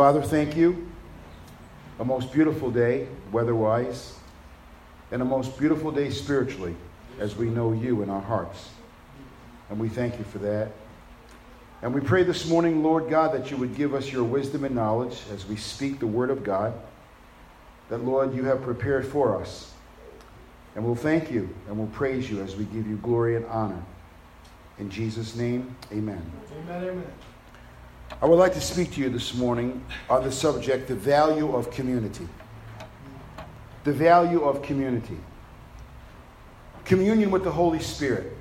Father, 0.00 0.22
thank 0.22 0.56
you. 0.56 0.90
A 1.98 2.04
most 2.06 2.32
beautiful 2.32 2.70
day, 2.70 3.06
weather 3.32 3.54
wise, 3.54 4.14
and 5.10 5.20
a 5.20 5.26
most 5.26 5.58
beautiful 5.58 5.92
day 5.92 6.08
spiritually 6.08 6.74
as 7.18 7.36
we 7.36 7.50
know 7.50 7.72
you 7.72 8.00
in 8.00 8.08
our 8.08 8.22
hearts. 8.22 8.70
And 9.68 9.78
we 9.78 9.90
thank 9.90 10.18
you 10.18 10.24
for 10.24 10.38
that. 10.38 10.72
And 11.82 11.92
we 11.92 12.00
pray 12.00 12.22
this 12.22 12.48
morning, 12.48 12.82
Lord 12.82 13.10
God, 13.10 13.34
that 13.34 13.50
you 13.50 13.58
would 13.58 13.76
give 13.76 13.92
us 13.92 14.10
your 14.10 14.24
wisdom 14.24 14.64
and 14.64 14.74
knowledge 14.74 15.20
as 15.34 15.44
we 15.44 15.56
speak 15.56 15.98
the 15.98 16.06
word 16.06 16.30
of 16.30 16.44
God, 16.44 16.72
that, 17.90 18.02
Lord, 18.02 18.34
you 18.34 18.44
have 18.44 18.62
prepared 18.62 19.04
for 19.04 19.38
us. 19.38 19.70
And 20.76 20.82
we'll 20.82 20.94
thank 20.94 21.30
you 21.30 21.54
and 21.68 21.76
we'll 21.76 21.88
praise 21.88 22.30
you 22.30 22.40
as 22.40 22.56
we 22.56 22.64
give 22.64 22.86
you 22.86 22.96
glory 22.96 23.36
and 23.36 23.44
honor. 23.44 23.84
In 24.78 24.88
Jesus' 24.88 25.36
name, 25.36 25.76
amen. 25.92 26.22
Amen, 26.56 26.84
amen. 26.84 27.12
I 28.22 28.26
would 28.26 28.36
like 28.36 28.52
to 28.54 28.60
speak 28.60 28.92
to 28.92 29.00
you 29.00 29.08
this 29.08 29.34
morning 29.34 29.82
on 30.08 30.24
the 30.24 30.32
subject, 30.32 30.88
the 30.88 30.94
value 30.94 31.54
of 31.54 31.70
community. 31.70 32.28
The 33.84 33.92
value 33.92 34.42
of 34.42 34.62
community. 34.62 35.18
Communion 36.84 37.30
with 37.30 37.44
the 37.44 37.52
Holy 37.52 37.78
Spirit. 37.80 38.36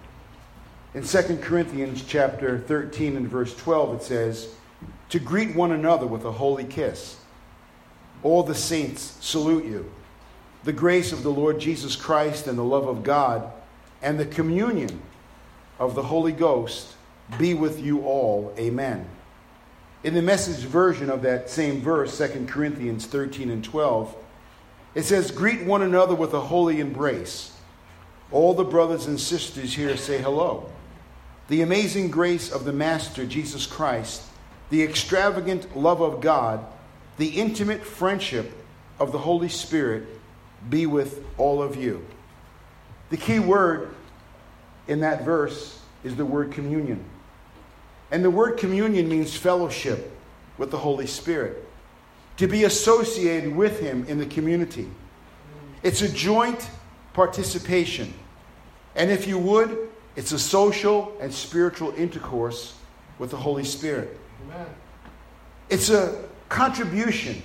In 0.93 1.03
2 1.03 1.37
Corinthians 1.41 2.03
chapter 2.03 2.59
13 2.59 3.15
and 3.15 3.27
verse 3.27 3.55
12, 3.55 3.95
it 3.95 4.03
says, 4.03 4.49
To 5.09 5.19
greet 5.19 5.55
one 5.55 5.71
another 5.71 6.07
with 6.07 6.25
a 6.25 6.31
holy 6.31 6.65
kiss. 6.65 7.17
All 8.21 8.43
the 8.43 8.55
saints 8.55 9.17
salute 9.21 9.65
you. 9.65 9.89
The 10.63 10.73
grace 10.73 11.13
of 11.13 11.23
the 11.23 11.31
Lord 11.31 11.59
Jesus 11.59 11.95
Christ 11.95 12.47
and 12.47 12.57
the 12.57 12.63
love 12.63 12.87
of 12.87 13.03
God 13.03 13.49
and 14.01 14.19
the 14.19 14.25
communion 14.25 15.01
of 15.77 15.95
the 15.95 16.03
Holy 16.03 16.33
Ghost 16.33 16.95
be 17.37 17.53
with 17.53 17.81
you 17.81 18.01
all. 18.01 18.53
Amen. 18.57 19.07
In 20.03 20.13
the 20.13 20.21
message 20.21 20.63
version 20.63 21.09
of 21.09 21.23
that 21.23 21.49
same 21.49 21.81
verse, 21.81 22.17
2 22.17 22.45
Corinthians 22.47 23.05
13 23.05 23.49
and 23.49 23.63
12, 23.63 24.15
it 24.95 25.03
says, 25.03 25.29
Greet 25.29 25.65
one 25.65 25.81
another 25.81 26.15
with 26.15 26.33
a 26.33 26.39
holy 26.39 26.79
embrace. 26.79 27.51
All 28.31 28.53
the 28.53 28.63
brothers 28.63 29.07
and 29.07 29.19
sisters 29.19 29.73
here 29.73 29.97
say 29.97 30.21
hello. 30.21 30.69
The 31.49 31.61
amazing 31.61 32.11
grace 32.11 32.51
of 32.51 32.63
the 32.63 32.71
Master 32.71 33.25
Jesus 33.25 33.65
Christ, 33.65 34.23
the 34.69 34.83
extravagant 34.83 35.75
love 35.75 35.99
of 35.99 36.21
God, 36.21 36.65
the 37.17 37.29
intimate 37.29 37.83
friendship 37.83 38.53
of 38.99 39.11
the 39.11 39.17
Holy 39.17 39.49
Spirit 39.49 40.03
be 40.69 40.85
with 40.85 41.25
all 41.37 41.61
of 41.61 41.75
you. 41.75 42.05
The 43.09 43.17
key 43.17 43.39
word 43.39 43.93
in 44.87 45.01
that 45.01 45.25
verse 45.25 45.79
is 46.03 46.15
the 46.15 46.25
word 46.25 46.51
communion. 46.51 47.03
And 48.11 48.23
the 48.23 48.29
word 48.31 48.57
communion 48.57 49.07
means 49.07 49.35
fellowship 49.35 50.11
with 50.57 50.71
the 50.71 50.77
Holy 50.77 51.07
Spirit, 51.07 51.65
to 52.37 52.47
be 52.47 52.63
associated 52.63 53.55
with 53.55 53.79
Him 53.79 54.05
in 54.07 54.17
the 54.17 54.25
community. 54.25 54.89
It's 55.83 56.01
a 56.01 56.11
joint 56.11 56.69
participation. 57.13 58.13
And 58.95 59.09
if 59.11 59.27
you 59.27 59.37
would, 59.37 59.89
it's 60.15 60.31
a 60.31 60.39
social 60.39 61.15
and 61.21 61.33
spiritual 61.33 61.93
intercourse 61.95 62.75
with 63.19 63.31
the 63.31 63.37
Holy 63.37 63.63
Spirit. 63.63 64.17
Amen. 64.45 64.65
It's 65.69 65.89
a 65.89 66.23
contribution 66.49 67.41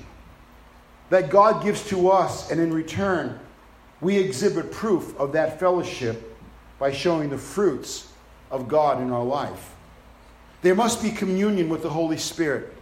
that 1.10 1.28
God 1.28 1.62
gives 1.62 1.86
to 1.90 2.08
us, 2.08 2.50
and 2.50 2.60
in 2.60 2.72
return, 2.72 3.38
we 4.00 4.16
exhibit 4.16 4.72
proof 4.72 5.16
of 5.18 5.32
that 5.32 5.60
fellowship 5.60 6.36
by 6.78 6.90
showing 6.90 7.30
the 7.30 7.38
fruits 7.38 8.08
of 8.50 8.66
God 8.66 9.00
in 9.00 9.10
our 9.10 9.22
life. 9.22 9.73
There 10.64 10.74
must 10.74 11.02
be 11.02 11.10
communion 11.10 11.68
with 11.68 11.82
the 11.82 11.90
Holy 11.90 12.16
Spirit. 12.16 12.74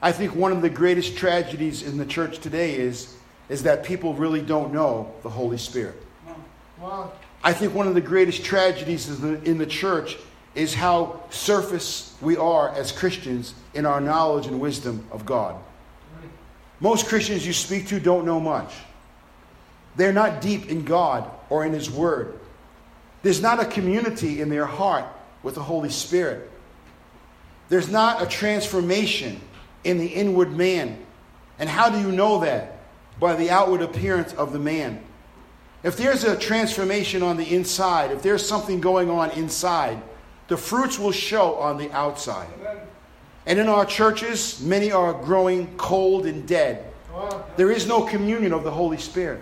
I 0.00 0.12
think 0.12 0.36
one 0.36 0.52
of 0.52 0.62
the 0.62 0.70
greatest 0.70 1.16
tragedies 1.16 1.82
in 1.82 1.98
the 1.98 2.06
church 2.06 2.38
today 2.38 2.76
is, 2.76 3.16
is 3.48 3.64
that 3.64 3.82
people 3.82 4.14
really 4.14 4.40
don't 4.40 4.72
know 4.72 5.12
the 5.24 5.28
Holy 5.28 5.58
Spirit. 5.58 6.00
I 7.42 7.52
think 7.52 7.74
one 7.74 7.88
of 7.88 7.94
the 7.94 8.00
greatest 8.00 8.44
tragedies 8.44 9.08
in 9.08 9.20
the, 9.20 9.42
in 9.42 9.58
the 9.58 9.66
church 9.66 10.18
is 10.54 10.72
how 10.72 11.20
surface 11.30 12.14
we 12.20 12.36
are 12.36 12.72
as 12.76 12.92
Christians 12.92 13.54
in 13.74 13.86
our 13.86 14.00
knowledge 14.00 14.46
and 14.46 14.60
wisdom 14.60 15.04
of 15.10 15.26
God. 15.26 15.56
Most 16.78 17.08
Christians 17.08 17.44
you 17.44 17.52
speak 17.52 17.88
to 17.88 17.98
don't 17.98 18.24
know 18.24 18.38
much. 18.38 18.72
They're 19.96 20.12
not 20.12 20.40
deep 20.40 20.68
in 20.68 20.84
God 20.84 21.28
or 21.48 21.64
in 21.64 21.72
His 21.72 21.90
Word. 21.90 22.38
There's 23.24 23.42
not 23.42 23.58
a 23.58 23.64
community 23.64 24.40
in 24.40 24.48
their 24.48 24.64
heart 24.64 25.06
with 25.42 25.56
the 25.56 25.62
Holy 25.64 25.90
Spirit. 25.90 26.49
There's 27.70 27.88
not 27.88 28.20
a 28.20 28.26
transformation 28.26 29.40
in 29.84 29.96
the 29.96 30.06
inward 30.06 30.54
man. 30.54 30.98
And 31.58 31.68
how 31.68 31.88
do 31.88 31.98
you 31.98 32.12
know 32.12 32.40
that? 32.40 32.78
By 33.18 33.36
the 33.36 33.50
outward 33.50 33.80
appearance 33.80 34.34
of 34.34 34.52
the 34.52 34.58
man. 34.58 35.02
If 35.82 35.96
there's 35.96 36.24
a 36.24 36.36
transformation 36.36 37.22
on 37.22 37.38
the 37.38 37.54
inside, 37.54 38.10
if 38.10 38.22
there's 38.22 38.46
something 38.46 38.80
going 38.80 39.08
on 39.08 39.30
inside, 39.30 40.02
the 40.48 40.56
fruits 40.56 40.98
will 40.98 41.12
show 41.12 41.54
on 41.54 41.78
the 41.78 41.90
outside. 41.92 42.48
And 43.46 43.58
in 43.58 43.68
our 43.68 43.86
churches, 43.86 44.60
many 44.60 44.92
are 44.92 45.14
growing 45.14 45.74
cold 45.76 46.26
and 46.26 46.46
dead. 46.46 46.92
There 47.56 47.70
is 47.70 47.86
no 47.86 48.02
communion 48.02 48.52
of 48.52 48.64
the 48.64 48.70
Holy 48.70 48.98
Spirit. 48.98 49.40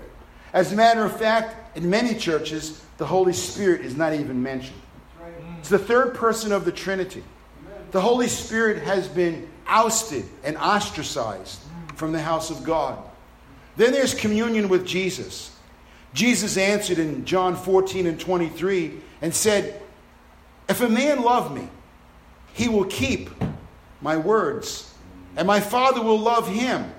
As 0.53 0.73
a 0.73 0.77
matter 0.77 1.05
of 1.05 1.19
fact, 1.19 1.77
in 1.77 1.89
many 1.89 2.15
churches, 2.15 2.83
the 2.99 3.07
Holy 3.07 3.33
Spirit 3.33 3.81
is 3.81 3.97
not 3.97 4.13
even 4.13 4.43
mentioned. 4.43 4.81
It's 5.59 5.69
the 5.69 5.79
third 5.79 6.15
person 6.15 6.53
of 6.53 6.65
the 6.65 6.73
Trinity. 6.73 7.25
The 7.91 8.01
Holy 8.01 8.29
Spirit 8.29 8.83
has 8.83 9.09
been 9.09 9.49
ousted 9.67 10.25
and 10.45 10.57
ostracized 10.57 11.61
from 11.97 12.13
the 12.13 12.21
house 12.21 12.51
of 12.51 12.65
God. 12.65 12.99
Then 13.77 13.93
there's 13.93 14.15
communion 14.15 14.69
with 14.69 14.87
Jesus. 14.87 15.55
Jesus 16.15 16.57
answered 16.57 16.99
in 16.99 17.25
John 17.25 17.55
14 17.57 18.07
and 18.07 18.19
23 18.19 19.01
and 19.23 19.35
said, 19.35 19.81
If 20.69 20.81
a 20.81 20.89
man 20.89 21.23
love 21.23 21.55
me, 21.55 21.69
he 22.55 22.69
will 22.69 22.87
keep 22.87 23.31
my 24.01 24.17
words, 24.17 24.93
and 25.37 25.47
my 25.47 25.61
Father 25.61 26.03
will 26.03 26.19
love 26.19 26.49
him, 26.49 26.93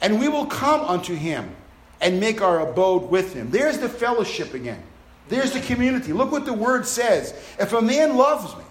and 0.00 0.20
we 0.20 0.28
will 0.28 0.46
come 0.46 0.80
unto 0.80 1.14
him 1.14 1.54
and 2.00 2.20
make 2.20 2.40
our 2.40 2.60
abode 2.60 3.10
with 3.10 3.34
him. 3.34 3.50
There's 3.50 3.78
the 3.78 3.88
fellowship 3.88 4.54
again. 4.54 4.82
There's 5.28 5.52
the 5.52 5.60
community. 5.60 6.12
Look 6.12 6.32
what 6.32 6.46
the 6.46 6.52
word 6.52 6.86
says. 6.86 7.34
If 7.58 7.72
a 7.72 7.82
man 7.82 8.16
loves 8.16 8.56
me, 8.56 8.64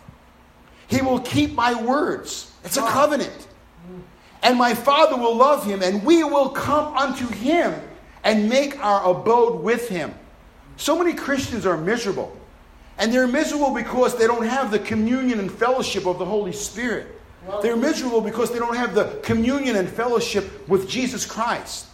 will 1.07 1.19
keep 1.19 1.53
my 1.53 1.81
words. 1.81 2.51
It's 2.63 2.77
a 2.77 2.81
covenant. 2.81 3.47
And 4.43 4.57
my 4.57 4.73
Father 4.73 5.17
will 5.17 5.35
love 5.35 5.65
him, 5.65 5.81
and 5.81 6.03
we 6.03 6.23
will 6.23 6.49
come 6.49 6.95
unto 6.95 7.27
him 7.27 7.73
and 8.23 8.47
make 8.49 8.83
our 8.83 9.09
abode 9.09 9.61
with 9.61 9.89
him. 9.89 10.13
So 10.77 10.97
many 10.97 11.13
Christians 11.13 11.65
are 11.65 11.77
miserable. 11.77 12.37
And 12.99 13.13
they're 13.13 13.27
miserable 13.27 13.73
because 13.73 14.17
they 14.17 14.25
don't 14.27 14.45
have 14.45 14.71
the 14.71 14.79
communion 14.79 15.39
and 15.39 15.51
fellowship 15.51 16.05
of 16.05 16.17
the 16.19 16.25
Holy 16.25 16.51
Spirit. 16.51 17.19
They're 17.61 17.77
miserable 17.77 18.21
because 18.21 18.51
they 18.51 18.59
don't 18.59 18.75
have 18.75 18.93
the 18.93 19.19
communion 19.23 19.75
and 19.77 19.87
fellowship 19.87 20.67
with 20.67 20.89
Jesus 20.89 21.25
Christ. 21.25 21.85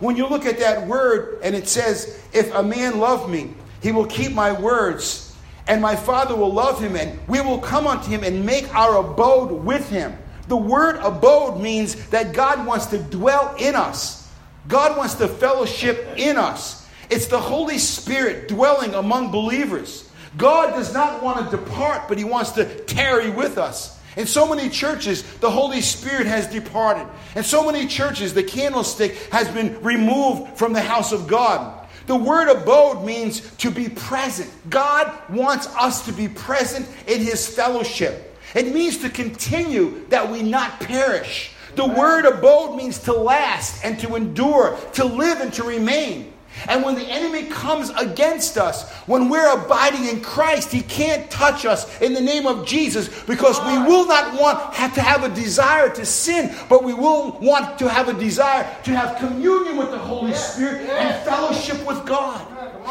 When 0.00 0.16
you 0.16 0.26
look 0.26 0.46
at 0.46 0.58
that 0.58 0.86
word 0.86 1.40
and 1.42 1.54
it 1.54 1.68
says, 1.68 2.22
If 2.32 2.52
a 2.54 2.62
man 2.62 2.98
love 2.98 3.30
me, 3.30 3.54
he 3.82 3.92
will 3.92 4.06
keep 4.06 4.32
my 4.32 4.52
words, 4.52 5.27
and 5.68 5.80
my 5.82 5.94
Father 5.94 6.34
will 6.34 6.52
love 6.52 6.80
him, 6.80 6.96
and 6.96 7.18
we 7.28 7.40
will 7.40 7.58
come 7.58 7.86
unto 7.86 8.10
him 8.10 8.24
and 8.24 8.44
make 8.44 8.74
our 8.74 8.96
abode 8.96 9.52
with 9.52 9.88
him. 9.90 10.16
The 10.48 10.56
word 10.56 10.96
abode 10.96 11.60
means 11.60 12.08
that 12.08 12.32
God 12.32 12.66
wants 12.66 12.86
to 12.86 12.98
dwell 12.98 13.54
in 13.58 13.74
us, 13.74 14.28
God 14.66 14.96
wants 14.96 15.14
to 15.14 15.28
fellowship 15.28 16.14
in 16.16 16.36
us. 16.36 16.86
It's 17.10 17.26
the 17.26 17.40
Holy 17.40 17.78
Spirit 17.78 18.48
dwelling 18.48 18.94
among 18.94 19.30
believers. 19.30 20.10
God 20.36 20.72
does 20.72 20.92
not 20.92 21.22
want 21.22 21.50
to 21.50 21.56
depart, 21.56 22.06
but 22.06 22.18
he 22.18 22.24
wants 22.24 22.50
to 22.52 22.66
tarry 22.84 23.30
with 23.30 23.56
us. 23.56 23.98
In 24.16 24.26
so 24.26 24.46
many 24.46 24.68
churches, 24.68 25.22
the 25.38 25.50
Holy 25.50 25.80
Spirit 25.80 26.26
has 26.26 26.46
departed. 26.48 27.06
In 27.34 27.44
so 27.44 27.64
many 27.64 27.86
churches, 27.86 28.34
the 28.34 28.42
candlestick 28.42 29.16
has 29.30 29.48
been 29.48 29.80
removed 29.82 30.58
from 30.58 30.72
the 30.72 30.82
house 30.82 31.12
of 31.12 31.28
God. 31.28 31.77
The 32.08 32.16
word 32.16 32.48
abode 32.48 33.04
means 33.04 33.42
to 33.56 33.70
be 33.70 33.90
present. 33.90 34.50
God 34.70 35.12
wants 35.28 35.66
us 35.76 36.06
to 36.06 36.12
be 36.12 36.26
present 36.26 36.88
in 37.06 37.20
his 37.20 37.46
fellowship. 37.46 38.34
It 38.54 38.72
means 38.72 38.96
to 39.02 39.10
continue 39.10 40.06
that 40.08 40.30
we 40.30 40.42
not 40.42 40.80
perish. 40.80 41.52
The 41.76 41.86
word 41.86 42.24
abode 42.24 42.76
means 42.76 42.98
to 43.00 43.12
last 43.12 43.84
and 43.84 44.00
to 44.00 44.16
endure, 44.16 44.78
to 44.94 45.04
live 45.04 45.42
and 45.42 45.52
to 45.52 45.64
remain. 45.64 46.32
And 46.66 46.82
when 46.82 46.94
the 46.94 47.06
enemy 47.06 47.44
comes 47.44 47.90
against 47.90 48.58
us, 48.58 48.90
when 49.06 49.28
we're 49.28 49.52
abiding 49.52 50.06
in 50.06 50.20
Christ, 50.20 50.72
he 50.72 50.80
can't 50.80 51.30
touch 51.30 51.64
us 51.64 52.00
in 52.00 52.14
the 52.14 52.20
name 52.20 52.46
of 52.46 52.66
Jesus 52.66 53.08
because 53.24 53.58
we 53.60 53.78
will 53.88 54.06
not 54.06 54.40
want 54.40 54.74
have 54.74 54.94
to 54.94 55.00
have 55.00 55.24
a 55.24 55.28
desire 55.34 55.88
to 55.90 56.04
sin, 56.04 56.54
but 56.68 56.82
we 56.82 56.94
will 56.94 57.38
want 57.40 57.78
to 57.78 57.88
have 57.88 58.08
a 58.08 58.14
desire 58.14 58.64
to 58.84 58.96
have 58.96 59.18
communion 59.18 59.76
with 59.76 59.90
the 59.90 59.98
Holy 59.98 60.34
Spirit 60.34 60.88
and 60.88 61.24
fellowship 61.24 61.86
with 61.86 62.04
God. 62.06 62.46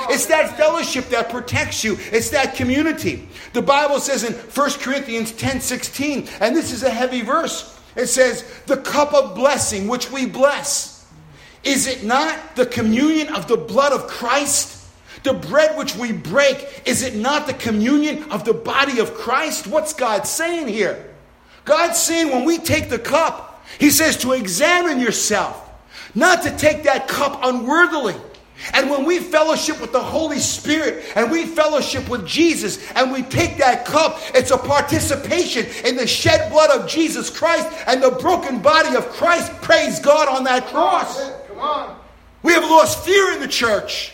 It's 0.09 0.27
that 0.27 0.55
fellowship 0.57 1.05
that 1.09 1.29
protects 1.29 1.83
you. 1.83 1.97
It's 2.11 2.29
that 2.29 2.55
community. 2.55 3.27
The 3.53 3.61
Bible 3.61 3.99
says 3.99 4.23
in 4.23 4.33
1 4.33 4.71
Corinthians 4.79 5.31
10 5.33 5.61
16, 5.61 6.27
and 6.39 6.55
this 6.55 6.71
is 6.71 6.83
a 6.83 6.89
heavy 6.89 7.21
verse. 7.21 7.77
It 7.95 8.07
says, 8.07 8.45
the 8.67 8.77
cup 8.77 9.13
of 9.13 9.35
blessing 9.35 9.87
which 9.87 10.11
we 10.11 10.27
bless. 10.27 10.96
Is 11.67 11.85
it 11.85 12.05
not 12.05 12.55
the 12.55 12.65
communion 12.65 13.27
of 13.35 13.49
the 13.49 13.57
blood 13.57 13.91
of 13.91 14.07
Christ? 14.07 14.85
The 15.23 15.33
bread 15.33 15.77
which 15.77 15.97
we 15.97 16.13
break, 16.13 16.83
is 16.85 17.03
it 17.03 17.15
not 17.15 17.45
the 17.45 17.53
communion 17.53 18.31
of 18.31 18.45
the 18.45 18.53
body 18.53 18.99
of 18.99 19.13
Christ? 19.13 19.67
What's 19.67 19.91
God 19.93 20.25
saying 20.25 20.69
here? 20.69 21.13
God's 21.65 21.99
saying 21.99 22.31
when 22.31 22.45
we 22.45 22.57
take 22.57 22.89
the 22.89 22.97
cup, 22.97 23.65
He 23.79 23.89
says 23.89 24.15
to 24.19 24.31
examine 24.31 25.01
yourself, 25.01 25.69
not 26.15 26.43
to 26.43 26.55
take 26.55 26.83
that 26.83 27.09
cup 27.09 27.41
unworthily. 27.43 28.15
And 28.73 28.89
when 28.89 29.03
we 29.03 29.19
fellowship 29.19 29.81
with 29.81 29.91
the 29.91 30.01
Holy 30.01 30.39
Spirit 30.39 31.03
and 31.15 31.29
we 31.29 31.45
fellowship 31.45 32.07
with 32.07 32.25
Jesus 32.25 32.89
and 32.93 33.11
we 33.11 33.23
take 33.23 33.57
that 33.57 33.85
cup, 33.85 34.19
it's 34.33 34.51
a 34.51 34.57
participation 34.57 35.65
in 35.85 35.97
the 35.97 36.07
shed 36.07 36.49
blood 36.49 36.71
of 36.71 36.87
Jesus 36.87 37.29
Christ 37.29 37.67
and 37.87 38.01
the 38.01 38.11
broken 38.11 38.59
body 38.59 38.95
of 38.95 39.09
Christ. 39.09 39.51
Praise 39.61 39.99
God 39.99 40.29
on 40.29 40.45
that 40.45 40.65
cross. 40.67 41.29
We 42.43 42.53
have 42.53 42.63
lost 42.63 43.03
fear 43.03 43.33
in 43.33 43.39
the 43.39 43.47
church. 43.47 44.13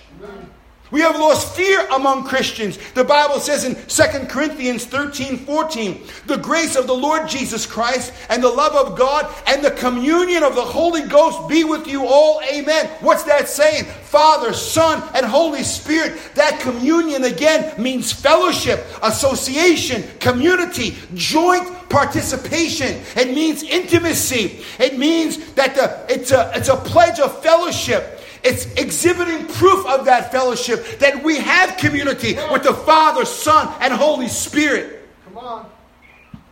We 0.93 1.01
have 1.01 1.15
lost 1.15 1.55
fear 1.55 1.87
among 1.87 2.25
Christians. 2.25 2.77
The 2.93 3.03
Bible 3.03 3.39
says 3.39 3.65
in 3.65 3.73
2 3.87 4.27
Corinthians 4.27 4.85
13 4.85 5.37
14, 5.37 6.03
the 6.27 6.37
grace 6.37 6.75
of 6.75 6.85
the 6.85 6.93
Lord 6.93 7.27
Jesus 7.27 7.65
Christ 7.65 8.13
and 8.29 8.43
the 8.43 8.49
love 8.49 8.75
of 8.75 8.95
God 8.95 9.33
and 9.47 9.65
the 9.65 9.71
communion 9.71 10.43
of 10.43 10.53
the 10.53 10.61
Holy 10.61 11.01
Ghost 11.07 11.49
be 11.49 11.63
with 11.63 11.87
you 11.87 12.05
all. 12.05 12.43
Amen. 12.43 12.91
What's 12.99 13.23
that 13.23 13.49
saying? 13.49 13.85
Father, 13.85 14.53
Son, 14.53 15.01
and 15.15 15.25
Holy 15.25 15.63
Spirit. 15.63 16.19
That 16.35 16.59
communion 16.59 17.23
again 17.23 17.81
means 17.81 18.11
fellowship, 18.11 18.85
association, 19.01 20.03
community, 20.19 20.95
joint 21.15 21.89
participation. 21.89 23.01
It 23.15 23.33
means 23.33 23.63
intimacy. 23.63 24.63
It 24.77 24.99
means 24.99 25.53
that 25.53 25.73
the, 25.73 26.05
it's, 26.07 26.31
a, 26.31 26.51
it's 26.53 26.69
a 26.69 26.75
pledge 26.75 27.19
of 27.19 27.41
fellowship. 27.41 28.19
It's 28.43 28.65
exhibiting 28.73 29.47
proof 29.47 29.85
of 29.85 30.05
that 30.05 30.31
fellowship 30.31 30.99
that 30.99 31.23
we 31.23 31.37
have 31.37 31.77
community 31.77 32.35
with 32.51 32.63
the 32.63 32.73
Father, 32.73 33.23
Son, 33.23 33.73
and 33.79 33.93
Holy 33.93 34.27
Spirit. 34.27 35.07
Come 35.25 35.37
on. 35.37 35.69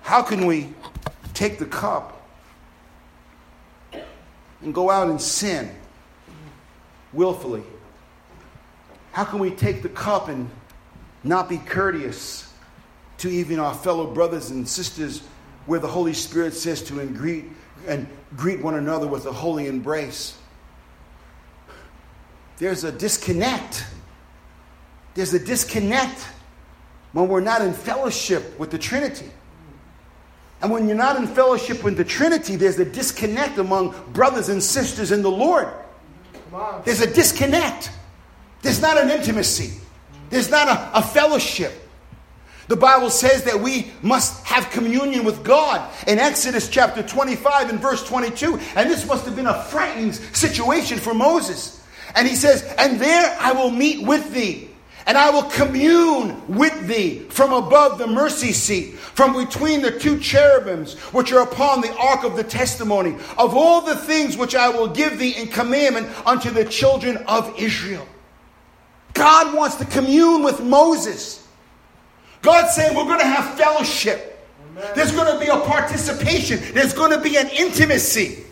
How 0.02 0.22
can 0.22 0.46
we 0.46 0.74
take 1.34 1.60
the 1.60 1.66
cup 1.66 2.26
and 4.62 4.74
go 4.74 4.90
out 4.90 5.10
and 5.10 5.22
sin 5.22 5.70
willfully? 7.12 7.64
How 9.12 9.26
can 9.26 9.40
we 9.40 9.52
take 9.52 9.82
the 9.82 9.90
cup 9.90 10.30
and 10.30 10.50
not 11.24 11.50
be 11.50 11.58
courteous 11.58 12.52
to 13.18 13.30
even 13.30 13.60
our 13.60 13.74
fellow 13.74 14.08
brothers 14.08 14.50
and 14.50 14.68
sisters 14.68 15.24
where 15.66 15.80
the 15.80 15.88
Holy 15.88 16.14
Spirit 16.14 16.54
says 16.54 16.82
to 16.84 17.02
and 17.02 17.16
greet 17.16 17.46
and 17.86 18.08
greet 18.38 18.62
one 18.62 18.76
another 18.76 19.08
with 19.08 19.26
a 19.26 19.34
holy 19.34 19.68
embrace? 19.68 20.38
There's 22.62 22.84
a 22.84 22.92
disconnect. 22.92 23.84
There's 25.16 25.34
a 25.34 25.40
disconnect 25.40 26.28
when 27.12 27.28
we're 27.28 27.42
not 27.42 27.64
in 27.64 27.74
fellowship 27.74 28.58
with 28.60 28.70
the 28.70 28.78
Trinity. 28.78 29.32
And 30.62 30.72
when 30.72 30.88
you're 30.88 30.96
not 30.96 31.18
in 31.18 31.26
fellowship 31.26 31.84
with 31.84 31.98
the 31.98 32.04
Trinity, 32.04 32.58
there's 32.58 32.78
a 32.78 32.86
disconnect 32.86 33.58
among 33.58 33.96
brothers 34.14 34.50
and 34.50 34.62
sisters 34.62 35.12
in 35.12 35.24
the 35.24 35.32
Lord. 35.32 35.70
There's 36.86 37.02
a 37.02 37.12
disconnect. 37.12 37.90
There's 38.62 38.80
not 38.80 38.96
an 39.00 39.10
intimacy. 39.10 39.82
There's 40.30 40.52
not 40.52 40.68
a, 40.68 41.00
a 41.00 41.02
fellowship. 41.02 41.74
The 42.68 42.76
Bible 42.76 43.10
says 43.10 43.42
that 43.46 43.60
we 43.60 43.92
must 44.04 44.46
have 44.46 44.70
communion 44.70 45.26
with 45.26 45.44
God 45.44 45.92
in 46.06 46.20
Exodus 46.20 46.70
chapter 46.70 47.02
25 47.02 47.72
and 47.72 47.80
verse 47.80 48.08
22. 48.08 48.60
And 48.76 48.88
this 48.88 49.08
must 49.08 49.26
have 49.26 49.36
been 49.36 49.48
a 49.48 49.64
frightening 49.64 50.14
situation 50.14 51.00
for 51.00 51.16
Moses. 51.16 51.81
And 52.16 52.28
he 52.28 52.36
says, 52.36 52.64
And 52.78 53.00
there 53.00 53.36
I 53.40 53.52
will 53.52 53.72
meet 53.72 54.06
with 54.06 54.34
thee, 54.34 54.70
and 55.06 55.18
I 55.18 55.30
will 55.30 55.44
commune 55.44 56.56
with 56.56 56.88
thee 56.88 57.20
from 57.30 57.54
above 57.54 57.98
the 57.98 58.08
mercy 58.08 58.52
seat, 58.52 58.96
from 58.96 59.34
between 59.34 59.82
the 59.82 59.98
two 59.98 60.20
cherubims 60.20 60.96
which 61.14 61.32
are 61.32 61.44
upon 61.44 61.82
the 61.82 61.94
ark 61.96 62.24
of 62.24 62.36
the 62.36 62.44
testimony, 62.44 63.16
of 63.38 63.56
all 63.56 63.82
the 63.82 63.96
things 63.96 64.38
which 64.38 64.56
I 64.56 64.70
will 64.70 64.88
give 64.88 65.20
thee 65.20 65.36
in 65.38 65.48
commandment 65.48 66.10
unto 66.26 66.50
the 66.50 66.66
children 66.66 67.18
of 67.28 67.54
Israel. 67.60 68.08
God 69.14 69.56
wants 69.56 69.76
to 69.78 69.86
commune 69.86 70.44
with 70.44 70.62
Moses. 70.62 71.48
God's 72.42 72.74
saying 72.76 72.96
we're 72.96 73.06
going 73.06 73.20
to 73.20 73.26
have 73.26 73.58
fellowship. 73.58 74.28
There's 74.96 75.12
going 75.12 75.32
to 75.32 75.40
be 75.40 75.52
a 75.52 75.60
participation. 75.60 76.60
There's 76.74 76.94
going 76.94 77.12
to 77.12 77.20
be 77.20 77.38
an 77.38 77.50
intimacy. 77.50 78.46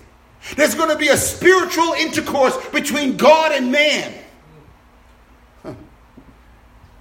There's 0.55 0.75
going 0.75 0.89
to 0.89 0.97
be 0.97 1.09
a 1.09 1.17
spiritual 1.17 1.93
intercourse 1.93 2.57
between 2.69 3.17
God 3.17 3.51
and 3.51 3.71
man. 3.71 4.13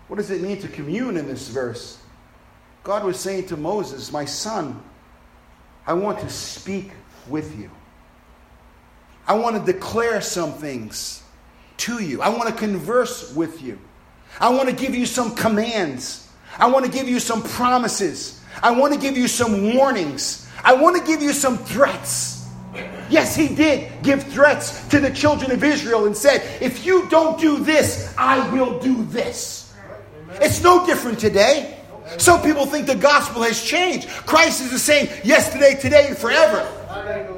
What 0.09 0.17
does 0.17 0.31
it 0.31 0.41
mean 0.41 0.59
to 0.63 0.69
commune 0.69 1.17
in 1.17 1.27
this 1.27 1.49
verse? 1.49 1.99
God 2.83 3.05
was 3.05 3.21
saying 3.21 3.47
to 3.49 3.57
Moses, 3.57 4.11
My 4.11 4.25
son, 4.25 4.83
I 5.87 5.93
want 5.93 6.19
to 6.21 6.31
speak 6.31 6.93
with 7.29 7.59
you. 7.59 7.71
I 9.27 9.35
want 9.35 9.57
to 9.57 9.73
declare 9.73 10.23
some 10.23 10.55
things 10.55 11.23
to 11.79 12.03
you. 12.03 12.23
I 12.23 12.31
want 12.31 12.49
to 12.49 12.55
converse 12.55 13.35
with 13.35 13.63
you. 13.63 13.79
I 14.41 14.49
want 14.49 14.71
to 14.71 14.75
give 14.75 14.95
you 14.95 15.05
some 15.05 15.35
commands. 15.35 16.31
I 16.59 16.69
want 16.69 16.87
to 16.87 16.91
give 16.91 17.09
you 17.09 17.21
some 17.21 17.43
promises. 17.43 18.43
I 18.63 18.71
want 18.71 18.95
to 18.95 18.99
give 18.99 19.17
you 19.17 19.29
some 19.29 19.75
warnings. 19.75 20.49
I 20.65 20.75
want 20.75 20.97
to 20.97 21.05
give 21.05 21.21
you 21.21 21.33
some 21.33 21.59
threats. 21.59 22.38
Yes, 23.11 23.35
he 23.35 23.55
did 23.55 23.91
give 24.03 24.23
threats 24.25 24.87
to 24.89 25.01
the 25.01 25.11
children 25.11 25.51
of 25.51 25.65
Israel 25.65 26.07
and 26.07 26.17
said, 26.17 26.43
If 26.63 26.85
you 26.85 27.09
don't 27.09 27.41
do 27.41 27.59
this, 27.59 28.13
I 28.19 28.49
will 28.53 28.79
do 28.79 29.05
this. 29.05 29.73
It's 30.41 30.63
no 30.63 30.85
different 30.87 31.19
today. 31.19 31.79
Some 32.17 32.43
people 32.43 32.67
think 32.67 32.87
the 32.87 32.97
gospel 32.97 33.43
has 33.43 33.63
changed. 33.63 34.09
Christ 34.09 34.63
is 34.63 34.71
the 34.71 34.79
same 34.79 35.09
yesterday, 35.25 35.75
today, 35.75 36.09
and 36.09 36.17
forever. 36.17 36.67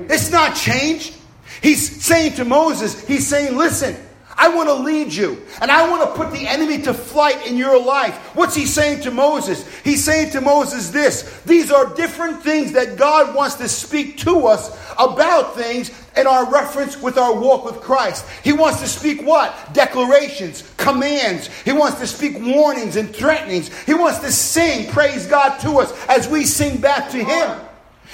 It's 0.09 0.31
not 0.31 0.55
changed. 0.55 1.15
He's 1.63 2.05
saying 2.05 2.35
to 2.35 2.45
Moses, 2.45 3.07
He's 3.07 3.27
saying, 3.27 3.57
Listen, 3.57 3.97
I 4.37 4.49
want 4.49 4.69
to 4.69 4.75
lead 4.75 5.13
you. 5.13 5.43
And 5.61 5.71
I 5.71 5.89
want 5.89 6.03
to 6.09 6.17
put 6.17 6.33
the 6.33 6.47
enemy 6.47 6.81
to 6.83 6.95
flight 6.95 7.47
in 7.47 7.57
your 7.57 7.83
life. 7.83 8.15
What's 8.35 8.55
he 8.55 8.67
saying 8.67 9.03
to 9.03 9.11
Moses? 9.11 9.67
He's 9.83 10.05
saying 10.05 10.31
to 10.33 10.41
Moses 10.41 10.91
this 10.91 11.41
these 11.43 11.71
are 11.71 11.95
different 11.95 12.43
things 12.43 12.73
that 12.73 12.97
God 12.97 13.35
wants 13.35 13.57
to 13.57 13.69
speak 13.69 14.19
to 14.19 14.47
us 14.47 14.79
about 14.99 15.57
things 15.57 15.91
in 16.17 16.27
our 16.27 16.51
reference 16.51 17.01
with 17.01 17.19
our 17.19 17.39
walk 17.39 17.65
with 17.65 17.81
Christ. 17.81 18.25
He 18.43 18.53
wants 18.53 18.81
to 18.81 18.89
speak 18.89 19.23
what? 19.23 19.55
Declarations, 19.73 20.73
commands. 20.77 21.49
He 21.63 21.73
wants 21.73 21.99
to 22.01 22.07
speak 22.07 22.39
warnings 22.39 22.97
and 22.97 23.15
threatenings. 23.15 23.69
He 23.85 23.95
wants 23.95 24.19
to 24.21 24.33
sing, 24.33 24.91
praise 24.91 25.27
God 25.27 25.59
to 25.61 25.79
us 25.79 25.93
as 26.09 26.29
we 26.29 26.45
sing 26.45 26.81
back 26.81 27.11
to 27.11 27.19
Him. 27.19 27.59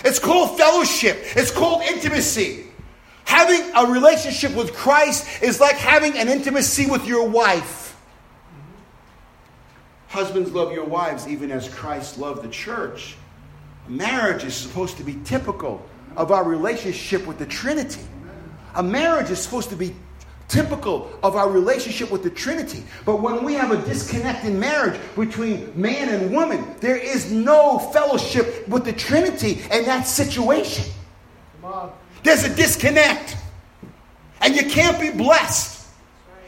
It's 0.05 0.19
called 0.19 0.59
fellowship, 0.59 1.19
it's 1.37 1.51
called 1.51 1.83
intimacy. 1.83 2.66
Having 3.27 3.73
a 3.75 3.87
relationship 3.87 4.55
with 4.55 4.73
Christ 4.73 5.43
is 5.43 5.61
like 5.61 5.77
having 5.77 6.17
an 6.17 6.29
intimacy 6.29 6.87
with 6.87 7.07
your 7.07 7.29
wife. 7.29 7.97
Husbands, 10.09 10.53
love 10.53 10.73
your 10.73 10.85
wives 10.85 11.27
even 11.27 11.51
as 11.51 11.69
Christ 11.69 12.19
loved 12.19 12.43
the 12.43 12.49
church. 12.49 13.17
Marriage 13.89 14.45
is 14.45 14.55
supposed 14.55 14.97
to 14.99 15.03
be 15.03 15.19
typical 15.25 15.85
of 16.17 16.31
our 16.31 16.45
relationship 16.45 17.27
with 17.27 17.39
the 17.39 17.47
Trinity. 17.47 18.01
A 18.77 18.83
marriage 18.83 19.31
is 19.31 19.41
supposed 19.41 19.71
to 19.71 19.77
be 19.77 19.95
typical 20.47 21.11
of 21.25 21.35
our 21.35 21.51
relationship 21.51 22.13
with 22.13 22.23
the 22.23 22.31
Trinity. 22.31 22.85
But 23.05 23.21
when 23.21 23.43
we 23.43 23.55
have 23.55 23.73
a 23.73 23.85
disconnect 23.85 24.45
in 24.45 24.59
marriage 24.59 25.01
between 25.17 25.73
man 25.75 26.09
and 26.09 26.33
woman, 26.33 26.65
there 26.79 26.97
is 26.97 27.33
no 27.33 27.81
fellowship 27.93 28.69
with 28.69 28.85
the 28.85 28.93
Trinity 28.93 29.63
in 29.73 29.85
that 29.87 30.07
situation. 30.07 30.85
There's 32.23 32.45
a 32.45 32.55
disconnect. 32.55 33.37
And 34.41 34.55
you 34.55 34.71
can't 34.71 35.01
be 35.01 35.11
blessed. 35.11 35.89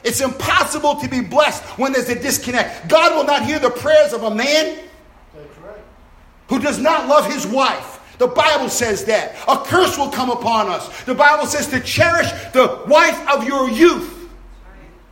It's 0.05 0.21
impossible 0.21 0.97
to 0.97 1.09
be 1.09 1.21
blessed 1.21 1.63
when 1.79 1.93
there's 1.93 2.09
a 2.09 2.21
disconnect. 2.21 2.89
God 2.89 3.15
will 3.15 3.25
not 3.25 3.45
hear 3.45 3.59
the 3.59 3.71
prayers 3.71 4.13
of 4.13 4.23
a 4.23 4.35
man 4.35 4.79
who 6.49 6.59
does 6.59 6.79
not 6.79 7.09
love 7.09 7.31
his 7.33 7.47
wife. 7.47 8.01
The 8.19 8.27
Bible 8.27 8.69
says 8.69 9.05
that. 9.05 9.37
A 9.49 9.59
curse 9.65 9.97
will 9.97 10.11
come 10.11 10.31
upon 10.31 10.69
us. 10.69 11.05
The 11.05 11.15
Bible 11.15 11.47
says 11.47 11.69
to 11.69 11.81
cherish 11.81 12.31
the 12.53 12.83
wife 12.87 13.29
of 13.29 13.47
your 13.47 13.69
youth. 13.69 14.29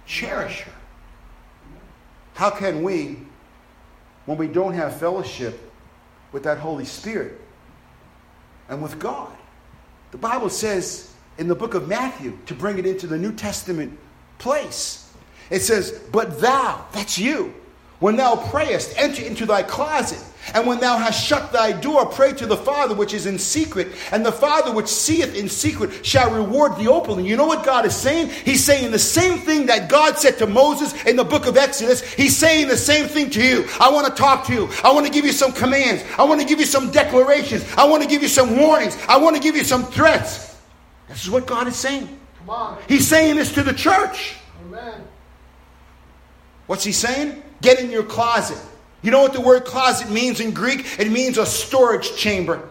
Cherish 0.06 0.62
her. 0.62 0.72
How 2.34 2.50
can 2.50 2.82
we, 2.82 3.18
when 4.26 4.38
we 4.38 4.48
don't 4.48 4.74
have 4.74 4.98
fellowship 4.98 5.72
with 6.32 6.42
that 6.44 6.58
Holy 6.58 6.84
Spirit 6.84 7.40
and 8.68 8.82
with 8.82 8.98
God, 8.98 9.35
the 10.16 10.22
Bible 10.28 10.48
says 10.48 11.12
in 11.36 11.46
the 11.46 11.54
book 11.54 11.74
of 11.74 11.88
Matthew, 11.88 12.38
to 12.46 12.54
bring 12.54 12.78
it 12.78 12.86
into 12.86 13.06
the 13.06 13.18
New 13.18 13.32
Testament 13.32 13.98
place, 14.38 15.12
it 15.50 15.60
says, 15.60 15.92
But 16.10 16.40
thou, 16.40 16.86
that's 16.92 17.18
you, 17.18 17.52
When 17.98 18.16
thou 18.16 18.36
prayest, 18.36 18.94
enter 18.96 19.22
into 19.22 19.46
thy 19.46 19.62
closet. 19.62 20.22
And 20.54 20.66
when 20.66 20.78
thou 20.78 20.96
hast 20.96 21.26
shut 21.26 21.52
thy 21.52 21.72
door, 21.72 22.06
pray 22.06 22.32
to 22.34 22.46
the 22.46 22.56
Father 22.56 22.94
which 22.94 23.12
is 23.14 23.26
in 23.26 23.38
secret. 23.38 23.88
And 24.12 24.24
the 24.24 24.30
Father 24.30 24.72
which 24.72 24.86
seeth 24.86 25.34
in 25.34 25.48
secret 25.48 26.06
shall 26.06 26.30
reward 26.30 26.76
thee 26.76 26.86
openly. 26.86 27.26
You 27.26 27.36
know 27.36 27.46
what 27.46 27.64
God 27.64 27.84
is 27.84 27.96
saying? 27.96 28.30
He's 28.44 28.62
saying 28.62 28.92
the 28.92 28.98
same 28.98 29.38
thing 29.38 29.66
that 29.66 29.88
God 29.88 30.18
said 30.18 30.38
to 30.38 30.46
Moses 30.46 31.04
in 31.04 31.16
the 31.16 31.24
book 31.24 31.46
of 31.46 31.56
Exodus. 31.56 32.02
He's 32.14 32.36
saying 32.36 32.68
the 32.68 32.76
same 32.76 33.06
thing 33.06 33.30
to 33.30 33.42
you. 33.42 33.66
I 33.80 33.90
want 33.90 34.06
to 34.06 34.14
talk 34.14 34.46
to 34.46 34.52
you. 34.52 34.68
I 34.84 34.92
want 34.92 35.06
to 35.06 35.12
give 35.12 35.24
you 35.24 35.32
some 35.32 35.52
commands. 35.52 36.04
I 36.16 36.24
want 36.24 36.40
to 36.40 36.46
give 36.46 36.60
you 36.60 36.66
some 36.66 36.92
declarations. 36.92 37.64
I 37.76 37.86
want 37.88 38.02
to 38.02 38.08
give 38.08 38.22
you 38.22 38.28
some 38.28 38.56
warnings. 38.56 38.96
I 39.08 39.16
want 39.16 39.34
to 39.36 39.42
give 39.42 39.56
you 39.56 39.64
some 39.64 39.84
threats. 39.84 40.56
This 41.08 41.24
is 41.24 41.30
what 41.30 41.46
God 41.46 41.66
is 41.66 41.76
saying. 41.76 42.08
He's 42.88 43.08
saying 43.08 43.36
this 43.36 43.52
to 43.54 43.62
the 43.64 43.72
church. 43.72 44.36
Amen. 44.66 45.02
What's 46.68 46.84
he 46.84 46.92
saying? 46.92 47.42
Get 47.62 47.80
in 47.80 47.90
your 47.90 48.04
closet. 48.04 48.58
You 49.02 49.10
know 49.10 49.22
what 49.22 49.32
the 49.32 49.40
word 49.40 49.64
closet 49.64 50.10
means 50.10 50.40
in 50.40 50.52
Greek? 50.52 50.98
It 50.98 51.10
means 51.10 51.38
a 51.38 51.46
storage 51.46 52.16
chamber. 52.16 52.68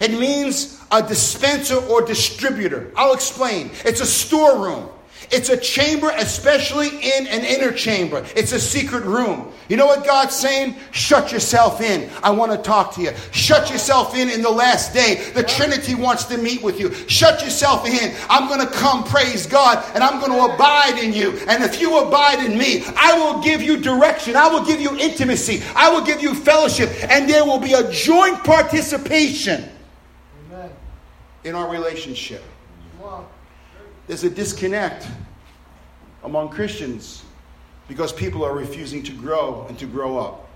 It 0.00 0.12
means 0.12 0.80
a 0.90 1.02
dispenser 1.02 1.76
or 1.76 2.02
distributor. 2.02 2.90
I'll 2.96 3.14
explain. 3.14 3.70
It's 3.84 4.00
a 4.00 4.06
storeroom. 4.06 4.88
It's 5.30 5.48
a 5.48 5.56
chamber, 5.56 6.10
especially 6.16 6.88
in 6.88 7.26
an 7.26 7.44
inner 7.44 7.72
chamber. 7.72 8.24
It's 8.34 8.52
a 8.52 8.60
secret 8.60 9.04
room. 9.04 9.52
You 9.68 9.76
know 9.76 9.86
what 9.86 10.04
God's 10.04 10.34
saying? 10.34 10.74
Shut 10.90 11.30
yourself 11.30 11.80
in. 11.80 12.10
I 12.22 12.30
want 12.30 12.50
to 12.50 12.58
talk 12.58 12.94
to 12.94 13.02
you. 13.02 13.12
Shut 13.30 13.70
yourself 13.70 14.16
in 14.16 14.28
in 14.28 14.42
the 14.42 14.50
last 14.50 14.92
day. 14.92 15.30
The 15.34 15.44
Trinity 15.44 15.94
wants 15.94 16.24
to 16.24 16.38
meet 16.38 16.62
with 16.62 16.80
you. 16.80 16.92
Shut 17.08 17.42
yourself 17.42 17.86
in. 17.86 18.14
I'm 18.28 18.48
going 18.48 18.66
to 18.66 18.72
come, 18.72 19.04
praise 19.04 19.46
God, 19.46 19.84
and 19.94 20.02
I'm 20.02 20.18
going 20.20 20.32
to 20.32 20.54
abide 20.54 20.98
in 21.02 21.12
you. 21.12 21.38
And 21.48 21.62
if 21.62 21.80
you 21.80 21.98
abide 21.98 22.44
in 22.44 22.58
me, 22.58 22.82
I 22.96 23.12
will 23.18 23.40
give 23.42 23.62
you 23.62 23.76
direction. 23.76 24.34
I 24.34 24.48
will 24.48 24.64
give 24.64 24.80
you 24.80 24.98
intimacy. 24.98 25.62
I 25.76 25.90
will 25.90 26.04
give 26.04 26.20
you 26.20 26.34
fellowship. 26.34 26.90
And 27.08 27.30
there 27.30 27.44
will 27.44 27.60
be 27.60 27.74
a 27.74 27.90
joint 27.92 28.42
participation 28.42 29.68
Amen. 30.50 30.70
in 31.44 31.54
our 31.54 31.70
relationship. 31.70 32.42
There's 34.10 34.24
a 34.24 34.30
disconnect 34.30 35.06
among 36.24 36.48
Christians 36.48 37.22
because 37.86 38.12
people 38.12 38.44
are 38.44 38.52
refusing 38.52 39.04
to 39.04 39.12
grow 39.12 39.66
and 39.68 39.78
to 39.78 39.86
grow 39.86 40.18
up. 40.18 40.50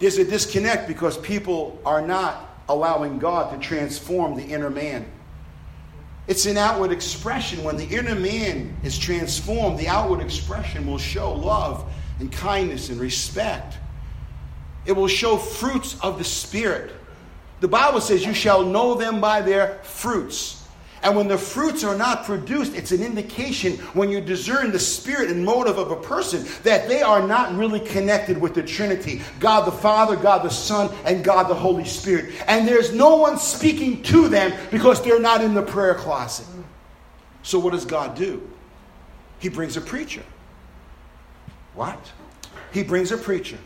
There's 0.00 0.18
a 0.18 0.24
disconnect 0.24 0.88
because 0.88 1.16
people 1.16 1.80
are 1.86 2.04
not 2.04 2.48
allowing 2.68 3.20
God 3.20 3.52
to 3.52 3.64
transform 3.64 4.34
the 4.34 4.42
inner 4.42 4.70
man. 4.70 5.06
It's 6.26 6.46
an 6.46 6.56
outward 6.56 6.90
expression. 6.90 7.62
When 7.62 7.76
the 7.76 7.86
inner 7.86 8.16
man 8.16 8.76
is 8.82 8.98
transformed, 8.98 9.78
the 9.78 9.86
outward 9.86 10.20
expression 10.20 10.84
will 10.84 10.98
show 10.98 11.32
love 11.32 11.88
and 12.18 12.32
kindness 12.32 12.88
and 12.88 12.98
respect. 12.98 13.78
It 14.84 14.96
will 14.96 15.06
show 15.06 15.36
fruits 15.36 15.96
of 16.00 16.18
the 16.18 16.24
Spirit. 16.24 16.90
The 17.60 17.68
Bible 17.68 18.00
says, 18.00 18.26
You 18.26 18.34
shall 18.34 18.64
know 18.64 18.94
them 18.94 19.20
by 19.20 19.42
their 19.42 19.78
fruits. 19.84 20.59
And 21.02 21.16
when 21.16 21.28
the 21.28 21.38
fruits 21.38 21.82
are 21.82 21.96
not 21.96 22.24
produced, 22.24 22.74
it's 22.74 22.92
an 22.92 23.02
indication 23.02 23.78
when 23.94 24.10
you 24.10 24.20
discern 24.20 24.70
the 24.70 24.78
spirit 24.78 25.30
and 25.30 25.44
motive 25.44 25.78
of 25.78 25.90
a 25.90 25.96
person 25.96 26.44
that 26.62 26.88
they 26.88 27.00
are 27.00 27.26
not 27.26 27.54
really 27.54 27.80
connected 27.80 28.38
with 28.38 28.54
the 28.54 28.62
Trinity 28.62 29.22
God 29.38 29.66
the 29.66 29.72
Father, 29.72 30.16
God 30.16 30.42
the 30.42 30.50
Son, 30.50 30.94
and 31.04 31.24
God 31.24 31.44
the 31.44 31.54
Holy 31.54 31.84
Spirit. 31.84 32.34
And 32.46 32.68
there's 32.68 32.92
no 32.92 33.16
one 33.16 33.38
speaking 33.38 34.02
to 34.04 34.28
them 34.28 34.52
because 34.70 35.02
they're 35.02 35.20
not 35.20 35.42
in 35.42 35.54
the 35.54 35.62
prayer 35.62 35.94
closet. 35.94 36.46
So, 37.42 37.58
what 37.58 37.72
does 37.72 37.86
God 37.86 38.14
do? 38.14 38.46
He 39.38 39.48
brings 39.48 39.78
a 39.78 39.80
preacher. 39.80 40.22
What? 41.74 41.98
He 42.72 42.82
brings 42.82 43.10
a 43.10 43.16
preacher. 43.16 43.58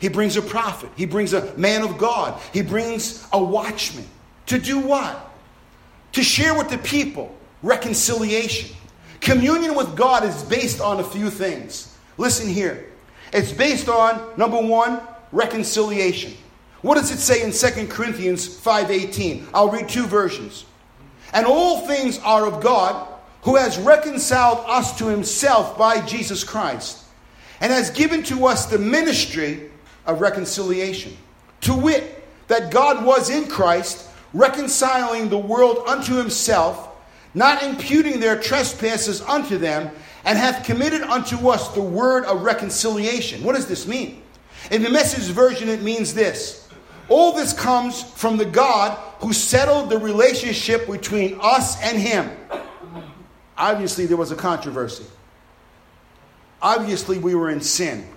He 0.00 0.08
brings 0.08 0.36
a 0.36 0.42
prophet. 0.42 0.90
He 0.96 1.06
brings 1.06 1.32
a 1.32 1.56
man 1.56 1.82
of 1.82 1.98
God. 1.98 2.40
He 2.52 2.62
brings 2.62 3.26
a 3.32 3.42
watchman. 3.42 4.06
To 4.46 4.58
do 4.58 4.80
what? 4.80 5.33
To 6.14 6.22
share 6.22 6.56
with 6.56 6.70
the 6.70 6.78
people 6.78 7.36
reconciliation. 7.62 8.74
Communion 9.20 9.74
with 9.74 9.96
God 9.96 10.24
is 10.24 10.42
based 10.44 10.80
on 10.80 11.00
a 11.00 11.04
few 11.04 11.30
things. 11.30 11.96
Listen 12.18 12.48
here. 12.48 12.90
It's 13.32 13.52
based 13.52 13.88
on 13.88 14.36
number 14.36 14.60
1, 14.60 15.00
reconciliation. 15.32 16.34
What 16.82 16.96
does 16.96 17.10
it 17.10 17.18
say 17.18 17.42
in 17.42 17.52
2 17.52 17.88
Corinthians 17.88 18.46
5:18? 18.46 19.48
I'll 19.54 19.70
read 19.70 19.88
two 19.88 20.06
versions. 20.06 20.66
And 21.32 21.46
all 21.46 21.86
things 21.86 22.18
are 22.20 22.46
of 22.46 22.62
God, 22.62 23.08
who 23.42 23.56
has 23.56 23.78
reconciled 23.78 24.62
us 24.66 24.96
to 24.98 25.06
himself 25.06 25.76
by 25.76 26.00
Jesus 26.02 26.44
Christ, 26.44 26.98
and 27.60 27.72
has 27.72 27.90
given 27.90 28.22
to 28.24 28.46
us 28.46 28.66
the 28.66 28.78
ministry 28.78 29.70
of 30.06 30.20
reconciliation. 30.20 31.16
To 31.62 31.74
wit, 31.74 32.22
that 32.48 32.70
God 32.70 33.04
was 33.04 33.30
in 33.30 33.46
Christ 33.46 34.06
reconciling 34.34 35.28
the 35.28 35.38
world 35.38 35.84
unto 35.86 36.16
himself, 36.16 36.88
not 37.32 37.62
imputing 37.62 38.20
their 38.20 38.38
trespasses 38.38 39.22
unto 39.22 39.56
them, 39.56 39.90
and 40.24 40.36
hath 40.36 40.64
committed 40.64 41.02
unto 41.02 41.48
us 41.48 41.68
the 41.74 41.82
word 41.82 42.24
of 42.24 42.42
reconciliation. 42.42 43.42
What 43.42 43.54
does 43.54 43.66
this 43.66 43.86
mean? 43.86 44.22
In 44.70 44.82
the 44.82 44.90
message 44.90 45.32
version, 45.32 45.68
it 45.68 45.82
means 45.82 46.14
this 46.14 46.68
All 47.08 47.32
this 47.32 47.52
comes 47.52 48.02
from 48.02 48.36
the 48.36 48.44
God 48.44 48.98
who 49.20 49.32
settled 49.32 49.90
the 49.90 49.98
relationship 49.98 50.86
between 50.86 51.38
us 51.40 51.80
and 51.82 51.98
him. 51.98 52.30
Obviously, 53.56 54.06
there 54.06 54.16
was 54.16 54.32
a 54.32 54.36
controversy. 54.36 55.04
Obviously, 56.60 57.18
we 57.18 57.34
were 57.34 57.50
in 57.50 57.60
sin. 57.60 58.08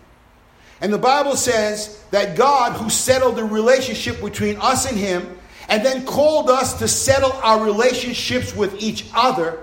And 0.80 0.94
the 0.94 0.98
Bible 0.98 1.36
says 1.36 2.02
that 2.12 2.38
God, 2.38 2.74
who 2.74 2.90
settled 2.90 3.36
the 3.36 3.44
relationship 3.44 4.22
between 4.22 4.58
us 4.58 4.88
and 4.88 4.98
him, 4.98 5.37
and 5.70 5.86
then 5.86 6.06
called 6.06 6.50
us 6.50 6.80
to 6.80 6.88
settle 6.88 7.32
our 7.44 7.64
relationships 7.64 8.56
with 8.56 8.82
each 8.82 9.06
other, 9.14 9.60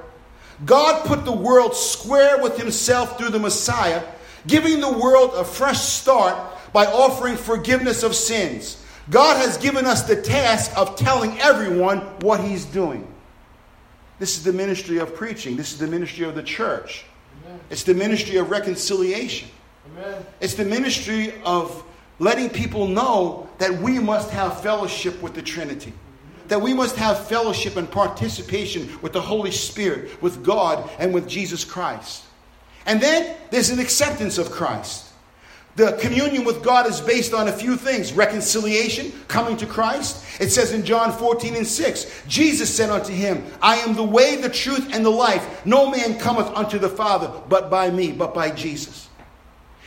God 0.65 1.05
put 1.07 1.25
the 1.25 1.33
world 1.33 1.75
square 1.75 2.43
with 2.43 2.59
Himself 2.59 3.19
through 3.19 3.31
the 3.31 3.39
Messiah, 3.39 4.03
giving 4.47 4.81
the 4.81 4.93
world 4.93 5.33
a 5.35 5.45
fresh 5.45 5.81
start 5.81 6.37
by 6.73 6.87
offering 6.87 7.37
forgiveness 7.37 8.03
of 8.03 8.15
sins. 8.15 8.85
God 9.11 9.37
has 9.37 9.57
given 9.59 9.85
us 9.85 10.03
the 10.03 10.21
task 10.21 10.77
of 10.77 10.97
telling 10.97 11.39
everyone 11.41 11.99
what 12.21 12.41
He's 12.41 12.65
doing. 12.65 13.07
This 14.19 14.37
is 14.37 14.45
the 14.45 14.53
ministry 14.53 14.99
of 14.99 15.15
preaching, 15.15 15.57
this 15.57 15.73
is 15.73 15.79
the 15.79 15.87
ministry 15.87 16.25
of 16.25 16.35
the 16.35 16.43
church, 16.43 17.05
Amen. 17.45 17.61
it's 17.69 17.83
the 17.83 17.95
ministry 17.95 18.37
of 18.37 18.51
reconciliation, 18.51 19.49
Amen. 19.93 20.25
it's 20.41 20.55
the 20.55 20.65
ministry 20.65 21.35
of 21.45 21.84
letting 22.18 22.50
people 22.50 22.87
know 22.87 23.49
that 23.59 23.73
we 23.80 23.99
must 23.99 24.30
have 24.30 24.61
fellowship 24.61 25.21
with 25.23 25.35
the 25.35 25.42
Trinity. 25.42 25.92
That 26.49 26.61
we 26.61 26.75
must 26.75 26.97
have 26.97 27.26
fellowship 27.26 27.76
and 27.76 27.90
participation 27.90 28.99
with 29.00 29.12
the 29.12 29.21
Holy 29.21 29.50
Spirit, 29.50 30.23
with 30.23 30.44
God, 30.44 30.88
and 30.99 31.14
with 31.14 31.28
Jesus 31.28 31.64
Christ. 31.64 32.25
And 32.87 33.00
then 33.00 33.37
there's 33.50 33.71
an 33.71 33.78
acceptance 33.78 34.38
of 34.38 34.50
Christ. 34.50 35.11
The 35.76 35.99
communion 36.00 36.44
with 36.44 36.62
God 36.62 36.87
is 36.87 37.00
based 37.00 37.35
on 37.35 37.49
a 37.49 37.52
few 37.52 37.76
things 37.76 38.12
reconciliation, 38.12 39.12
coming 39.26 39.56
to 39.56 39.66
Christ. 39.66 40.25
It 40.40 40.50
says 40.50 40.73
in 40.73 40.85
John 40.85 41.11
14 41.11 41.56
and 41.56 41.66
6, 41.66 42.23
Jesus 42.28 42.75
said 42.75 42.90
unto 42.90 43.12
him, 43.12 43.44
I 43.61 43.76
am 43.78 43.94
the 43.94 44.04
way, 44.04 44.37
the 44.37 44.49
truth, 44.49 44.94
and 44.94 45.04
the 45.04 45.11
life. 45.11 45.66
No 45.66 45.90
man 45.90 46.18
cometh 46.21 46.47
unto 46.49 46.78
the 46.78 46.88
Father 46.88 47.33
but 47.49 47.71
by 47.71 47.90
me, 47.90 48.12
but 48.12 48.35
by 48.35 48.50
Jesus. 48.50 49.09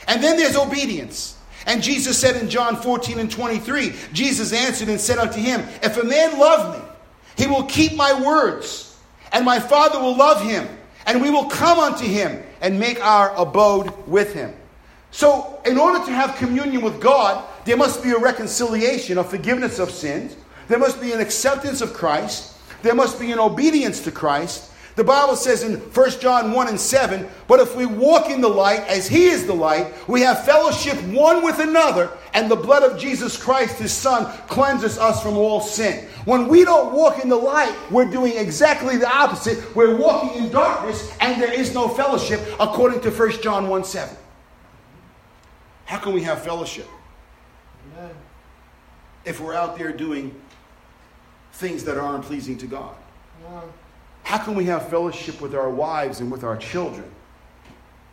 And 0.09 0.21
then 0.21 0.35
there's 0.35 0.57
obedience. 0.57 1.36
And 1.67 1.83
Jesus 1.83 2.17
said 2.17 2.37
in 2.37 2.49
John 2.49 2.77
14 2.77 3.19
and 3.19 3.29
23, 3.29 3.93
Jesus 4.13 4.53
answered 4.53 4.87
and 4.87 4.99
said 4.99 5.19
unto 5.19 5.39
him, 5.39 5.59
If 5.83 5.97
a 5.97 6.03
man 6.03 6.39
love 6.39 6.79
me, 6.79 6.89
he 7.35 7.45
will 7.45 7.63
keep 7.63 7.93
my 7.95 8.19
words, 8.25 8.97
and 9.33 9.43
my 9.45 9.59
Father 9.59 9.99
will 9.99 10.15
love 10.15 10.41
him, 10.41 10.65
and 11.05 11.21
we 11.21 11.29
will 11.29 11.45
come 11.45 11.77
unto 11.77 12.05
him 12.05 12.41
and 12.61 12.79
make 12.79 13.05
our 13.05 13.35
abode 13.35 13.91
with 14.07 14.33
him. 14.33 14.55
So, 15.11 15.61
in 15.65 15.77
order 15.77 16.03
to 16.05 16.11
have 16.11 16.37
communion 16.37 16.81
with 16.81 17.01
God, 17.01 17.45
there 17.65 17.77
must 17.77 18.01
be 18.01 18.11
a 18.11 18.17
reconciliation, 18.17 19.17
a 19.17 19.23
forgiveness 19.23 19.77
of 19.77 19.91
sins. 19.91 20.37
There 20.69 20.79
must 20.79 21.01
be 21.01 21.11
an 21.11 21.19
acceptance 21.19 21.81
of 21.81 21.93
Christ. 21.93 22.57
There 22.81 22.95
must 22.95 23.19
be 23.19 23.31
an 23.33 23.39
obedience 23.39 24.01
to 24.01 24.11
Christ. 24.11 24.71
The 24.97 25.03
Bible 25.03 25.35
says 25.35 25.61
in 25.61 25.75
1 25.75 26.09
John 26.19 26.51
1 26.53 26.67
and 26.69 26.79
7, 26.79 27.27
but 27.47 27.59
if 27.59 27.75
we 27.75 27.85
walk 27.85 28.31
in 28.31 28.41
the 28.41 28.49
light 28.49 28.79
as 28.87 29.07
he 29.07 29.27
is 29.27 29.45
the 29.45 29.53
light, 29.53 29.93
we 30.09 30.21
have 30.21 30.43
fellowship 30.43 30.99
one 31.13 31.43
with 31.43 31.59
another, 31.59 32.09
and 32.33 32.49
the 32.49 32.55
blood 32.55 32.81
of 32.81 32.99
Jesus 32.99 33.37
Christ, 33.37 33.77
his 33.77 33.93
son, 33.93 34.25
cleanses 34.47 34.97
us 34.97 35.21
from 35.21 35.37
all 35.37 35.61
sin. 35.61 36.07
When 36.25 36.47
we 36.47 36.65
don't 36.65 36.95
walk 36.95 37.19
in 37.19 37.29
the 37.29 37.35
light, 37.35 37.75
we're 37.91 38.09
doing 38.09 38.37
exactly 38.37 38.97
the 38.97 39.07
opposite. 39.07 39.75
We're 39.75 39.95
walking 39.95 40.43
in 40.43 40.49
darkness, 40.49 41.15
and 41.21 41.39
there 41.39 41.53
is 41.53 41.75
no 41.75 41.87
fellowship, 41.89 42.41
according 42.59 43.01
to 43.01 43.11
1 43.11 43.41
John 43.43 43.69
1 43.69 43.83
7. 43.83 44.17
How 45.85 45.99
can 45.99 46.13
we 46.13 46.23
have 46.23 46.41
fellowship? 46.41 46.87
Amen. 47.99 48.15
If 49.25 49.39
we're 49.41 49.53
out 49.53 49.77
there 49.77 49.91
doing 49.91 50.33
things 51.53 51.83
that 51.83 51.97
aren't 51.97 52.23
pleasing 52.23 52.57
to 52.57 52.65
God. 52.65 52.95
How 54.27 54.37
can 54.37 54.55
we 54.55 54.65
have 54.65 54.89
fellowship 54.89 55.39
with 55.39 55.55
our 55.55 55.69
wives 55.69 56.19
and 56.19 56.29
with 56.29 56.43
our 56.43 56.57
children 56.57 57.09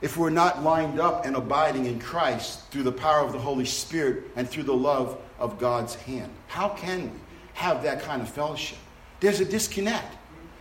if 0.01 0.17
we're 0.17 0.31
not 0.31 0.63
lined 0.63 1.01
up 1.01 1.27
and 1.27 1.35
abiding 1.35 1.87
in 1.87 1.99
Christ 1.99 2.71
through 2.71 2.85
the 2.85 2.93
power 2.93 3.27
of 3.27 3.33
the 3.33 3.39
Holy 3.41 3.65
Spirit 3.65 4.31
and 4.37 4.49
through 4.49 4.63
the 4.63 4.77
love 4.77 5.21
of 5.41 5.59
God's 5.59 5.97
hand. 5.97 6.31
How 6.47 6.69
can 6.69 7.11
we 7.11 7.19
have 7.55 7.83
that 7.83 8.01
kind 8.01 8.23
of 8.23 8.29
fellowship? 8.29 8.79
There's 9.19 9.41
a 9.41 9.45
disconnect. 9.45 10.15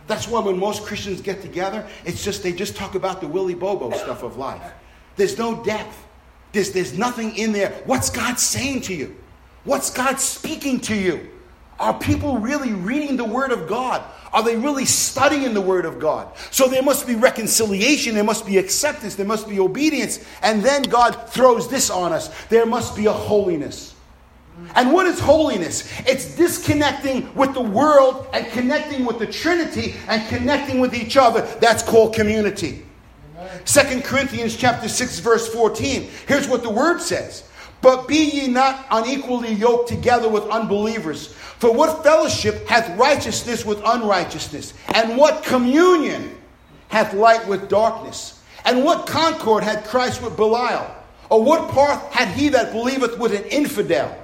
That's 0.08 0.26
why 0.26 0.40
when 0.40 0.58
most 0.58 0.82
Christians 0.82 1.20
get 1.20 1.40
together, 1.40 1.86
it's 2.04 2.24
just 2.24 2.42
they 2.42 2.52
just 2.52 2.74
talk 2.74 2.96
about 2.96 3.20
the 3.20 3.28
willy 3.28 3.54
bobo 3.54 3.92
stuff 3.92 4.24
of 4.24 4.36
life. 4.36 4.72
There's 5.14 5.38
no 5.38 5.62
depth. 5.62 6.04
There's, 6.50 6.72
there's 6.72 6.98
nothing 6.98 7.36
in 7.36 7.52
there. 7.52 7.70
What's 7.84 8.10
God 8.10 8.40
saying 8.40 8.80
to 8.82 8.94
you? 8.94 9.16
What's 9.62 9.90
God 9.90 10.18
speaking 10.18 10.80
to 10.80 10.96
you? 10.96 11.30
Are 11.78 11.94
people 11.98 12.38
really 12.38 12.72
reading 12.72 13.16
the 13.16 13.24
Word 13.24 13.50
of 13.52 13.68
God? 13.68 14.02
Are 14.32 14.42
they 14.42 14.56
really 14.56 14.84
studying 14.84 15.54
the 15.54 15.60
Word 15.60 15.84
of 15.84 15.98
God? 15.98 16.28
So 16.50 16.68
there 16.68 16.82
must 16.82 17.06
be 17.06 17.14
reconciliation, 17.14 18.14
there 18.14 18.24
must 18.24 18.46
be 18.46 18.58
acceptance, 18.58 19.14
there 19.14 19.26
must 19.26 19.48
be 19.48 19.60
obedience, 19.60 20.24
and 20.42 20.62
then 20.62 20.82
God 20.82 21.28
throws 21.28 21.68
this 21.68 21.90
on 21.90 22.12
us 22.12 22.30
there 22.48 22.66
must 22.66 22.96
be 22.96 23.06
a 23.06 23.12
holiness. 23.12 23.94
And 24.76 24.92
what 24.92 25.06
is 25.06 25.18
holiness? 25.18 25.90
It's 26.06 26.36
disconnecting 26.36 27.34
with 27.34 27.54
the 27.54 27.62
world 27.62 28.28
and 28.32 28.46
connecting 28.52 29.04
with 29.04 29.18
the 29.18 29.26
Trinity 29.26 29.94
and 30.06 30.26
connecting 30.28 30.80
with 30.80 30.94
each 30.94 31.16
other. 31.16 31.42
That's 31.60 31.82
called 31.82 32.14
community. 32.14 32.84
Second 33.64 34.04
Corinthians 34.04 34.56
chapter 34.56 34.88
6 34.88 35.18
verse 35.20 35.48
14. 35.52 36.08
Here's 36.26 36.48
what 36.48 36.62
the 36.62 36.70
word 36.70 37.00
says. 37.00 37.48
But 37.80 38.08
be 38.08 38.16
ye 38.16 38.48
not 38.48 38.86
unequally 38.90 39.52
yoked 39.52 39.88
together 39.88 40.28
with 40.28 40.44
unbelievers. 40.44 41.28
For 41.28 41.72
what 41.72 42.02
fellowship 42.02 42.66
hath 42.66 42.96
righteousness 42.98 43.64
with 43.64 43.80
unrighteousness? 43.84 44.74
And 44.94 45.16
what 45.16 45.42
communion 45.44 46.36
hath 46.88 47.12
light 47.12 47.46
with 47.46 47.68
darkness? 47.68 48.40
And 48.64 48.84
what 48.84 49.06
concord 49.06 49.62
had 49.64 49.84
Christ 49.84 50.22
with 50.22 50.36
Belial? 50.36 50.94
Or 51.30 51.42
what 51.42 51.70
part 51.70 52.00
had 52.12 52.28
he 52.28 52.48
that 52.50 52.72
believeth 52.72 53.18
with 53.18 53.34
an 53.34 53.44
infidel? 53.44 54.16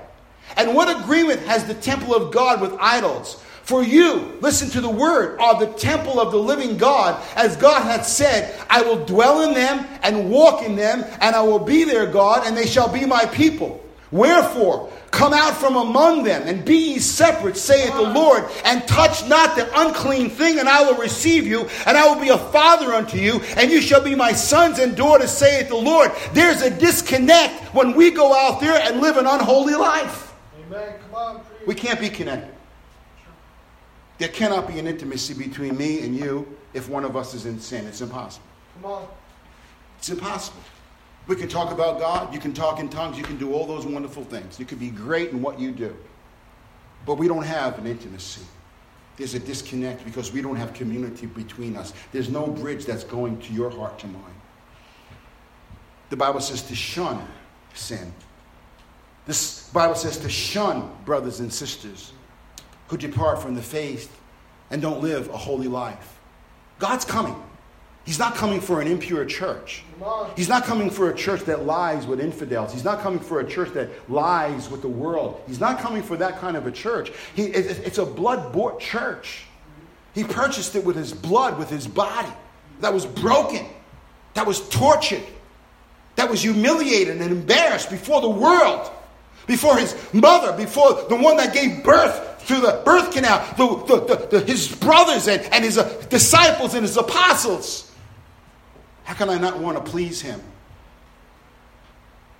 And 0.56 0.74
what 0.74 1.02
agreement 1.02 1.40
has 1.40 1.64
the 1.64 1.74
temple 1.74 2.14
of 2.14 2.32
God 2.32 2.60
with 2.60 2.74
idols? 2.80 3.42
For 3.62 3.82
you, 3.82 4.36
listen 4.40 4.68
to 4.70 4.80
the 4.80 4.90
word, 4.90 5.38
are 5.38 5.58
the 5.58 5.72
temple 5.74 6.20
of 6.20 6.32
the 6.32 6.38
living 6.38 6.76
God, 6.76 7.22
as 7.36 7.56
God 7.56 7.82
hath 7.82 8.06
said, 8.06 8.58
I 8.68 8.82
will 8.82 9.04
dwell 9.04 9.42
in 9.42 9.54
them 9.54 9.86
and 10.02 10.30
walk 10.30 10.62
in 10.62 10.74
them, 10.74 11.04
and 11.20 11.36
I 11.36 11.42
will 11.42 11.60
be 11.60 11.84
their 11.84 12.06
God, 12.06 12.46
and 12.46 12.56
they 12.56 12.66
shall 12.66 12.88
be 12.88 13.06
my 13.06 13.26
people. 13.26 13.84
Wherefore, 14.10 14.90
come 15.12 15.32
out 15.32 15.56
from 15.56 15.76
among 15.76 16.24
them, 16.24 16.42
and 16.46 16.64
be 16.64 16.94
ye 16.94 16.98
separate, 16.98 17.56
saith 17.56 17.92
the 17.92 18.02
Lord, 18.02 18.44
and 18.64 18.86
touch 18.88 19.28
not 19.28 19.54
the 19.54 19.70
unclean 19.80 20.30
thing, 20.30 20.58
and 20.58 20.68
I 20.68 20.82
will 20.82 20.98
receive 20.98 21.46
you, 21.46 21.68
and 21.86 21.96
I 21.96 22.12
will 22.12 22.20
be 22.20 22.30
a 22.30 22.38
father 22.38 22.92
unto 22.92 23.18
you, 23.18 23.40
and 23.56 23.70
you 23.70 23.80
shall 23.80 24.02
be 24.02 24.16
my 24.16 24.32
sons 24.32 24.80
and 24.80 24.96
daughters, 24.96 25.30
saith 25.30 25.68
the 25.68 25.76
Lord. 25.76 26.10
There's 26.32 26.62
a 26.62 26.70
disconnect 26.70 27.72
when 27.72 27.94
we 27.94 28.10
go 28.10 28.34
out 28.34 28.60
there 28.60 28.80
and 28.80 29.00
live 29.00 29.16
an 29.16 29.26
unholy 29.26 29.74
life. 29.74 30.34
Amen. 30.66 30.94
Come 31.06 31.14
on, 31.14 31.40
we 31.66 31.76
can't 31.76 32.00
be 32.00 32.08
connected. 32.08 32.52
There 34.20 34.28
cannot 34.28 34.68
be 34.68 34.78
an 34.78 34.86
intimacy 34.86 35.32
between 35.32 35.78
me 35.78 36.00
and 36.00 36.14
you 36.14 36.46
if 36.74 36.90
one 36.90 37.06
of 37.06 37.16
us 37.16 37.32
is 37.32 37.46
in 37.46 37.58
sin. 37.58 37.86
It's 37.86 38.02
impossible. 38.02 38.44
Come 38.74 38.92
on. 38.92 39.08
It's 39.98 40.10
impossible. 40.10 40.60
We 41.26 41.36
can 41.36 41.48
talk 41.48 41.72
about 41.72 41.98
God. 41.98 42.34
You 42.34 42.38
can 42.38 42.52
talk 42.52 42.80
in 42.80 42.90
tongues. 42.90 43.16
You 43.16 43.24
can 43.24 43.38
do 43.38 43.54
all 43.54 43.66
those 43.66 43.86
wonderful 43.86 44.22
things. 44.24 44.60
You 44.60 44.66
can 44.66 44.76
be 44.76 44.90
great 44.90 45.30
in 45.30 45.40
what 45.40 45.58
you 45.58 45.72
do. 45.72 45.96
But 47.06 47.14
we 47.14 47.28
don't 47.28 47.44
have 47.44 47.78
an 47.78 47.86
intimacy. 47.86 48.42
There's 49.16 49.32
a 49.32 49.38
disconnect 49.38 50.04
because 50.04 50.30
we 50.34 50.42
don't 50.42 50.56
have 50.56 50.74
community 50.74 51.24
between 51.24 51.74
us. 51.74 51.94
There's 52.12 52.28
no 52.28 52.46
bridge 52.46 52.84
that's 52.84 53.04
going 53.04 53.40
to 53.40 53.54
your 53.54 53.70
heart 53.70 53.98
to 54.00 54.06
mine. 54.06 54.22
The 56.10 56.16
Bible 56.16 56.40
says 56.40 56.60
to 56.64 56.74
shun 56.74 57.26
sin. 57.72 58.12
This 59.24 59.70
Bible 59.70 59.94
says 59.94 60.18
to 60.18 60.28
shun 60.28 60.90
brothers 61.06 61.40
and 61.40 61.50
sisters 61.50 62.12
who 62.90 62.96
depart 62.96 63.40
from 63.40 63.54
the 63.54 63.62
faith 63.62 64.14
and 64.70 64.82
don't 64.82 65.00
live 65.00 65.28
a 65.28 65.36
holy 65.36 65.68
life. 65.68 66.18
God's 66.80 67.04
coming. 67.04 67.40
He's 68.04 68.18
not 68.18 68.34
coming 68.34 68.60
for 68.60 68.80
an 68.80 68.88
impure 68.88 69.24
church. 69.24 69.84
He's 70.36 70.48
not 70.48 70.64
coming 70.64 70.90
for 70.90 71.08
a 71.08 71.14
church 71.14 71.42
that 71.42 71.66
lies 71.66 72.06
with 72.06 72.18
infidels. 72.18 72.72
He's 72.72 72.82
not 72.82 73.00
coming 73.00 73.20
for 73.20 73.38
a 73.38 73.48
church 73.48 73.72
that 73.74 74.10
lies 74.10 74.68
with 74.68 74.82
the 74.82 74.88
world. 74.88 75.40
He's 75.46 75.60
not 75.60 75.78
coming 75.78 76.02
for 76.02 76.16
that 76.16 76.40
kind 76.40 76.56
of 76.56 76.66
a 76.66 76.72
church. 76.72 77.12
He, 77.36 77.44
it's 77.44 77.98
a 77.98 78.04
blood 78.06 78.52
bought 78.52 78.80
church. 78.80 79.44
He 80.12 80.24
purchased 80.24 80.74
it 80.74 80.84
with 80.84 80.96
his 80.96 81.12
blood, 81.12 81.58
with 81.58 81.70
his 81.70 81.86
body 81.86 82.32
that 82.80 82.92
was 82.92 83.06
broken, 83.06 83.64
that 84.34 84.46
was 84.46 84.68
tortured, 84.70 85.22
that 86.16 86.28
was 86.28 86.42
humiliated 86.42 87.20
and 87.20 87.30
embarrassed 87.30 87.90
before 87.90 88.20
the 88.20 88.30
world, 88.30 88.90
before 89.46 89.76
his 89.76 89.94
mother, 90.12 90.56
before 90.56 91.04
the 91.08 91.14
one 91.14 91.36
that 91.36 91.54
gave 91.54 91.84
birth 91.84 92.29
through 92.44 92.60
the 92.60 92.82
birth 92.84 93.12
canal, 93.12 93.38
the, 93.56 93.96
the, 93.98 94.26
the, 94.26 94.40
his 94.40 94.74
brothers 94.74 95.28
and, 95.28 95.42
and 95.52 95.64
his 95.64 95.78
uh, 95.78 95.88
disciples 96.08 96.74
and 96.74 96.82
his 96.82 96.96
apostles. 96.96 97.90
How 99.04 99.14
can 99.14 99.28
I 99.28 99.38
not 99.38 99.58
want 99.58 99.84
to 99.84 99.90
please 99.90 100.20
him? 100.20 100.40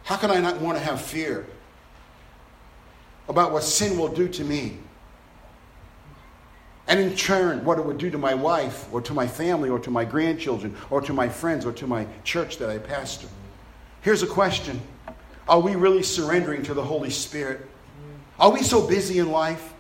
How 0.05 0.17
can 0.17 0.31
I 0.31 0.41
not 0.41 0.61
want 0.61 0.79
to 0.79 0.85
have 0.85 1.01
fear 1.01 1.47
about 3.29 3.53
what 3.53 3.63
sin 3.63 3.99
will 3.99 4.09
do 4.09 4.29
to 4.29 4.45
me? 4.45 4.79
And 6.89 6.99
in 6.99 7.15
turn, 7.15 7.65
what 7.65 7.79
it 7.79 7.85
would 7.85 7.99
do 7.99 8.11
to 8.11 8.19
my 8.19 8.35
wife 8.35 8.93
or 8.93 9.01
to 9.03 9.15
my 9.15 9.29
family 9.29 9.71
or 9.71 9.79
to 9.79 9.91
my 9.93 10.05
grandchildren 10.05 10.77
or 10.91 11.01
to 11.03 11.13
my 11.13 11.29
friends 11.29 11.65
or 11.65 11.73
to 11.75 11.87
my 11.87 12.07
church 12.25 12.59
that 12.59 12.69
I 12.69 12.79
pastor. 12.79 13.29
Here's 14.01 14.25
a 14.25 14.27
question 14.27 14.81
Are 15.49 15.61
we 15.61 15.77
really 15.77 16.03
surrendering 16.03 16.65
to 16.65 16.75
the 16.75 16.83
Holy 16.83 17.11
Spirit? 17.11 17.65
Are 18.41 18.51
we 18.51 18.63
so 18.63 18.87
busy 18.87 19.19
in 19.19 19.31
life? 19.31 19.75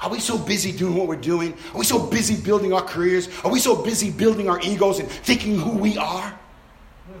Are 0.00 0.10
we 0.10 0.20
so 0.20 0.36
busy 0.36 0.72
doing 0.72 0.94
what 0.94 1.08
we're 1.08 1.16
doing? 1.16 1.54
Are 1.72 1.78
we 1.78 1.84
so 1.84 2.06
busy 2.06 2.36
building 2.36 2.72
our 2.72 2.82
careers? 2.82 3.28
Are 3.44 3.50
we 3.50 3.58
so 3.58 3.74
busy 3.82 4.10
building 4.10 4.48
our 4.48 4.60
egos 4.60 4.98
and 4.98 5.08
thinking 5.08 5.58
who 5.58 5.70
we 5.70 5.96
are? 5.96 6.38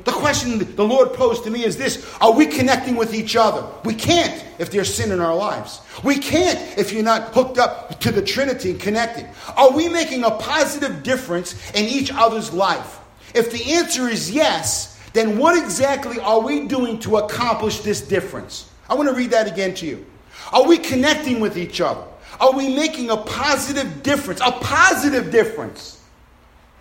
The 0.04 0.12
question 0.12 0.58
the 0.76 0.84
Lord 0.84 1.14
posed 1.14 1.44
to 1.44 1.50
me 1.50 1.64
is 1.64 1.76
this 1.76 2.06
Are 2.20 2.32
we 2.32 2.46
connecting 2.46 2.96
with 2.96 3.14
each 3.14 3.34
other? 3.34 3.66
We 3.84 3.94
can't 3.94 4.44
if 4.58 4.70
there's 4.70 4.92
sin 4.92 5.10
in 5.10 5.20
our 5.20 5.34
lives. 5.34 5.80
We 6.04 6.18
can't 6.18 6.58
if 6.78 6.92
you're 6.92 7.02
not 7.02 7.34
hooked 7.34 7.58
up 7.58 7.98
to 8.00 8.12
the 8.12 8.22
Trinity 8.22 8.72
and 8.72 8.80
connected. 8.80 9.26
Are 9.56 9.70
we 9.70 9.88
making 9.88 10.24
a 10.24 10.30
positive 10.32 11.02
difference 11.02 11.54
in 11.72 11.86
each 11.86 12.12
other's 12.12 12.52
life? 12.52 12.98
If 13.34 13.50
the 13.50 13.72
answer 13.72 14.08
is 14.08 14.30
yes, 14.30 15.00
then 15.12 15.38
what 15.38 15.62
exactly 15.62 16.20
are 16.20 16.40
we 16.40 16.66
doing 16.66 16.98
to 17.00 17.16
accomplish 17.18 17.80
this 17.80 18.00
difference? 18.00 18.70
I 18.88 18.94
want 18.94 19.08
to 19.08 19.14
read 19.14 19.30
that 19.30 19.46
again 19.46 19.74
to 19.76 19.86
you. 19.86 20.04
Are 20.52 20.66
we 20.66 20.78
connecting 20.78 21.40
with 21.40 21.56
each 21.56 21.80
other? 21.80 22.04
Are 22.40 22.52
we 22.52 22.74
making 22.74 23.10
a 23.10 23.16
positive 23.16 24.02
difference? 24.02 24.40
A 24.40 24.52
positive 24.52 25.30
difference. 25.30 26.02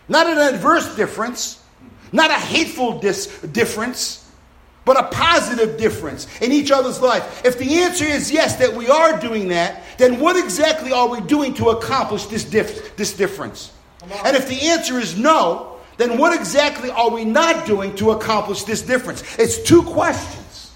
Not 0.08 0.28
an 0.28 0.38
adverse 0.38 0.96
difference, 0.96 1.62
not 2.12 2.30
a 2.30 2.36
hateful 2.36 3.00
dis- 3.00 3.28
difference, 3.42 4.30
but 4.86 5.00
a 5.00 5.08
positive 5.08 5.78
difference 5.78 6.28
in 6.42 6.52
each 6.52 6.72
other's 6.72 7.02
life. 7.02 7.44
If 7.44 7.58
the 7.58 7.82
answer 7.82 8.06
is 8.06 8.32
yes, 8.32 8.58
that 8.58 8.74
we 8.74 8.88
are 8.88 9.20
doing 9.20 9.48
that, 9.48 9.84
then 9.98 10.20
what 10.20 10.38
exactly 10.38 10.92
are 10.92 11.08
we 11.08 11.22
doing 11.22 11.56
to 11.56 11.70
accomplish 11.70 12.26
this, 12.28 12.44
dif- 12.44 12.96
this 12.96 13.14
difference? 13.14 13.72
And 14.24 14.38
if 14.38 14.48
the 14.48 14.62
answer 14.68 15.00
is 15.00 15.18
no, 15.18 15.78
then 15.98 16.20
what 16.20 16.40
exactly 16.40 16.92
are 16.92 17.10
we 17.10 17.26
not 17.26 17.66
doing 17.66 17.96
to 17.96 18.12
accomplish 18.12 18.64
this 18.64 18.84
difference? 18.84 19.24
It's 19.40 19.62
two 19.64 19.82
questions 19.82 20.72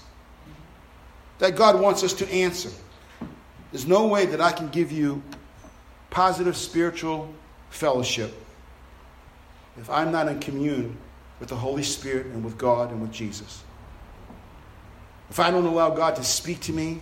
that 1.38 1.54
God 1.54 1.80
wants 1.80 2.02
us 2.02 2.12
to 2.14 2.28
answer. 2.32 2.70
There's 3.72 3.86
no 3.86 4.06
way 4.06 4.26
that 4.26 4.40
I 4.40 4.52
can 4.52 4.68
give 4.68 4.90
you 4.90 5.22
positive 6.10 6.56
spiritual 6.56 7.32
fellowship 7.70 8.34
if 9.78 9.88
I'm 9.88 10.10
not 10.10 10.28
in 10.28 10.40
commune 10.40 10.96
with 11.38 11.48
the 11.48 11.56
Holy 11.56 11.82
Spirit 11.82 12.26
and 12.26 12.44
with 12.44 12.58
God 12.58 12.90
and 12.90 13.00
with 13.00 13.12
Jesus. 13.12 13.62
If 15.30 15.38
I 15.38 15.50
don't 15.50 15.64
allow 15.64 15.90
God 15.90 16.16
to 16.16 16.24
speak 16.24 16.60
to 16.62 16.72
me 16.72 17.00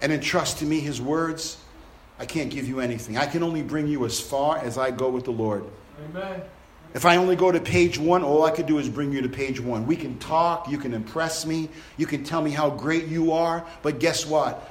and 0.00 0.12
entrust 0.12 0.58
to 0.58 0.64
me 0.64 0.80
his 0.80 1.00
words, 1.00 1.58
I 2.18 2.26
can't 2.26 2.50
give 2.50 2.66
you 2.66 2.80
anything. 2.80 3.16
I 3.16 3.26
can 3.26 3.42
only 3.42 3.62
bring 3.62 3.86
you 3.86 4.06
as 4.06 4.18
far 4.18 4.58
as 4.58 4.78
I 4.78 4.90
go 4.90 5.10
with 5.10 5.24
the 5.24 5.30
Lord. 5.30 5.64
Amen. 6.10 6.42
If 6.94 7.04
I 7.04 7.16
only 7.16 7.36
go 7.36 7.52
to 7.52 7.60
page 7.60 7.98
one, 7.98 8.22
all 8.24 8.44
I 8.44 8.50
can 8.50 8.66
do 8.66 8.78
is 8.78 8.88
bring 8.88 9.12
you 9.12 9.20
to 9.20 9.28
page 9.28 9.60
one. 9.60 9.86
We 9.86 9.94
can 9.94 10.18
talk, 10.18 10.68
you 10.70 10.78
can 10.78 10.94
impress 10.94 11.44
me, 11.44 11.68
you 11.98 12.06
can 12.06 12.24
tell 12.24 12.40
me 12.40 12.50
how 12.50 12.70
great 12.70 13.06
you 13.06 13.32
are, 13.32 13.64
but 13.82 14.00
guess 14.00 14.24
what? 14.24 14.68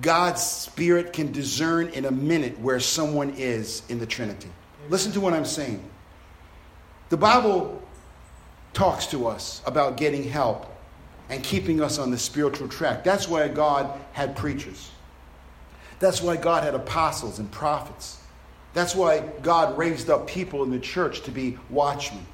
God's 0.00 0.42
Spirit 0.42 1.12
can 1.12 1.32
discern 1.32 1.88
in 1.88 2.04
a 2.04 2.10
minute 2.10 2.58
where 2.60 2.80
someone 2.80 3.34
is 3.36 3.82
in 3.88 3.98
the 3.98 4.06
Trinity. 4.06 4.48
Listen 4.88 5.12
to 5.12 5.20
what 5.20 5.32
I'm 5.32 5.44
saying. 5.44 5.82
The 7.08 7.16
Bible 7.16 7.82
talks 8.72 9.06
to 9.06 9.26
us 9.26 9.62
about 9.64 9.96
getting 9.96 10.24
help 10.24 10.66
and 11.30 11.42
keeping 11.42 11.80
us 11.80 11.98
on 11.98 12.10
the 12.10 12.18
spiritual 12.18 12.68
track. 12.68 13.02
That's 13.02 13.26
why 13.26 13.48
God 13.48 13.98
had 14.12 14.36
preachers. 14.36 14.90
That's 15.98 16.20
why 16.20 16.36
God 16.36 16.62
had 16.62 16.74
apostles 16.74 17.38
and 17.38 17.50
prophets. 17.50 18.20
That's 18.74 18.94
why 18.94 19.20
God 19.42 19.78
raised 19.78 20.10
up 20.10 20.26
people 20.26 20.62
in 20.62 20.70
the 20.70 20.78
church 20.78 21.22
to 21.22 21.30
be 21.30 21.58
watchmen. 21.70 22.26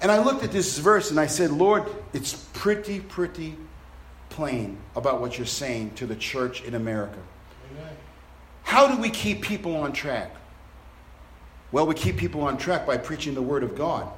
And 0.00 0.12
I 0.12 0.22
looked 0.22 0.44
at 0.44 0.52
this 0.52 0.78
verse 0.78 1.10
and 1.10 1.18
I 1.18 1.26
said, 1.26 1.50
Lord, 1.50 1.88
it's 2.12 2.34
pretty, 2.52 3.00
pretty 3.00 3.56
plain 4.38 4.78
about 4.94 5.20
what 5.20 5.36
you're 5.36 5.44
saying 5.44 5.90
to 5.96 6.06
the 6.06 6.14
church 6.14 6.62
in 6.62 6.76
America. 6.76 7.18
Amen. 7.72 7.92
How 8.62 8.86
do 8.86 8.96
we 9.02 9.10
keep 9.10 9.42
people 9.42 9.74
on 9.74 9.92
track? 9.92 10.30
Well, 11.72 11.88
we 11.88 11.96
keep 11.96 12.16
people 12.16 12.42
on 12.42 12.56
track 12.56 12.86
by 12.86 12.98
preaching 12.98 13.34
the 13.34 13.42
word 13.42 13.64
of 13.64 13.76
God. 13.76 14.08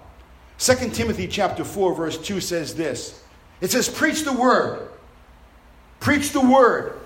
2 0.59 0.91
Timothy 0.91 1.27
chapter 1.27 1.65
4 1.65 1.95
verse 1.95 2.19
2 2.19 2.39
says 2.43 2.75
this. 2.75 3.25
It 3.63 3.71
says 3.71 3.89
preach 3.89 4.25
the 4.25 4.35
word. 4.35 4.91
Preach 6.01 6.33
the 6.33 6.43
word. 6.43 7.01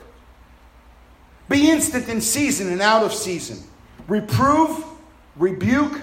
Be 1.48 1.70
instant 1.70 2.08
in 2.08 2.20
season 2.20 2.72
and 2.72 2.82
out 2.82 3.04
of 3.04 3.14
season. 3.14 3.62
Reprove, 4.08 4.84
rebuke, 5.36 6.00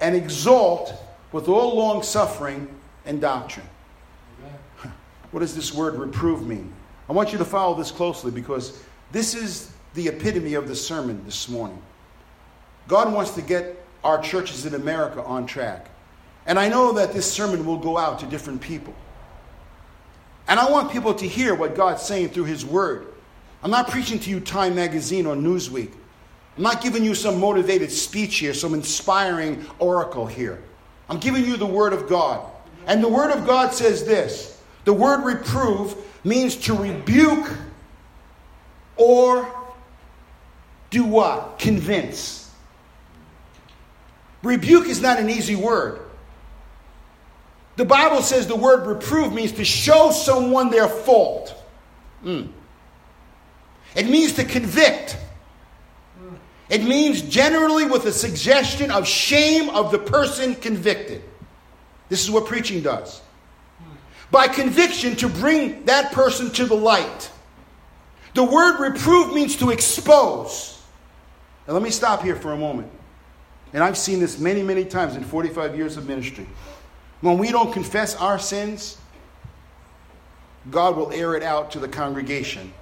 and 0.00 0.14
exalt 0.14 0.94
with 1.32 1.48
all 1.48 1.76
long 1.76 2.04
suffering 2.04 2.68
and 3.04 3.20
doctrine. 3.20 3.66
What 5.32 5.40
does 5.40 5.54
this 5.54 5.74
word 5.74 5.96
reprove 5.96 6.46
mean? 6.46 6.72
I 7.08 7.12
want 7.12 7.32
you 7.32 7.38
to 7.38 7.44
follow 7.44 7.74
this 7.74 7.90
closely 7.90 8.30
because 8.30 8.82
this 9.10 9.34
is 9.34 9.72
the 9.94 10.08
epitome 10.08 10.54
of 10.54 10.68
the 10.68 10.76
sermon 10.76 11.22
this 11.24 11.48
morning. 11.48 11.80
God 12.86 13.12
wants 13.12 13.32
to 13.32 13.42
get 13.42 13.84
our 14.04 14.20
churches 14.22 14.66
in 14.66 14.74
America 14.74 15.22
on 15.22 15.46
track. 15.46 15.88
And 16.46 16.58
I 16.58 16.68
know 16.68 16.92
that 16.92 17.12
this 17.12 17.30
sermon 17.30 17.64
will 17.64 17.78
go 17.78 17.96
out 17.96 18.18
to 18.20 18.26
different 18.26 18.60
people. 18.60 18.94
And 20.48 20.58
I 20.58 20.70
want 20.70 20.90
people 20.90 21.14
to 21.14 21.26
hear 21.26 21.54
what 21.54 21.74
God's 21.74 22.02
saying 22.02 22.30
through 22.30 22.44
His 22.44 22.64
Word. 22.64 23.06
I'm 23.62 23.70
not 23.70 23.88
preaching 23.88 24.18
to 24.20 24.30
you 24.30 24.40
Time 24.40 24.74
Magazine 24.74 25.24
or 25.26 25.36
Newsweek. 25.36 25.92
I'm 26.56 26.62
not 26.62 26.82
giving 26.82 27.04
you 27.04 27.14
some 27.14 27.38
motivated 27.38 27.90
speech 27.92 28.38
here, 28.38 28.52
some 28.52 28.74
inspiring 28.74 29.64
oracle 29.78 30.26
here. 30.26 30.62
I'm 31.08 31.18
giving 31.18 31.44
you 31.44 31.56
the 31.56 31.66
Word 31.66 31.92
of 31.92 32.08
God. 32.08 32.50
And 32.86 33.02
the 33.02 33.08
Word 33.08 33.30
of 33.30 33.46
God 33.46 33.72
says 33.72 34.04
this 34.04 34.51
the 34.84 34.92
word 34.92 35.24
reprove 35.24 35.96
means 36.24 36.56
to 36.56 36.74
rebuke 36.74 37.50
or 38.96 39.52
do 40.90 41.04
what? 41.04 41.58
Convince. 41.58 42.50
Rebuke 44.42 44.86
is 44.86 45.00
not 45.00 45.18
an 45.18 45.30
easy 45.30 45.56
word. 45.56 46.00
The 47.76 47.84
Bible 47.84 48.22
says 48.22 48.46
the 48.46 48.56
word 48.56 48.86
reprove 48.86 49.32
means 49.32 49.52
to 49.52 49.64
show 49.64 50.10
someone 50.10 50.70
their 50.70 50.88
fault. 50.88 51.54
Mm. 52.24 52.48
It 53.94 54.08
means 54.08 54.34
to 54.34 54.44
convict. 54.44 55.16
It 56.68 56.84
means 56.84 57.22
generally 57.22 57.84
with 57.84 58.06
a 58.06 58.12
suggestion 58.12 58.90
of 58.90 59.06
shame 59.06 59.68
of 59.70 59.90
the 59.90 59.98
person 59.98 60.54
convicted. 60.54 61.22
This 62.08 62.22
is 62.22 62.30
what 62.30 62.46
preaching 62.46 62.82
does. 62.82 63.20
By 64.32 64.48
conviction, 64.48 65.14
to 65.16 65.28
bring 65.28 65.84
that 65.84 66.10
person 66.10 66.50
to 66.52 66.64
the 66.64 66.74
light. 66.74 67.30
The 68.32 68.42
word 68.42 68.80
reprove 68.80 69.34
means 69.34 69.56
to 69.56 69.70
expose. 69.70 70.82
Now, 71.68 71.74
let 71.74 71.82
me 71.82 71.90
stop 71.90 72.22
here 72.22 72.34
for 72.34 72.52
a 72.52 72.56
moment. 72.56 72.90
And 73.74 73.84
I've 73.84 73.98
seen 73.98 74.20
this 74.20 74.38
many, 74.38 74.62
many 74.62 74.86
times 74.86 75.16
in 75.16 75.22
45 75.22 75.76
years 75.76 75.98
of 75.98 76.08
ministry. 76.08 76.46
When 77.20 77.36
we 77.36 77.50
don't 77.52 77.72
confess 77.74 78.16
our 78.16 78.38
sins, 78.38 78.96
God 80.70 80.96
will 80.96 81.12
air 81.12 81.34
it 81.34 81.42
out 81.42 81.70
to 81.72 81.78
the 81.78 81.88
congregation 81.88 82.72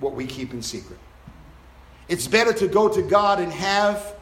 what 0.00 0.12
we 0.12 0.26
keep 0.26 0.52
in 0.52 0.60
secret. 0.60 0.98
It's 2.08 2.26
better 2.26 2.52
to 2.52 2.68
go 2.68 2.90
to 2.90 3.00
God 3.00 3.40
and 3.40 3.50
have 3.50 4.16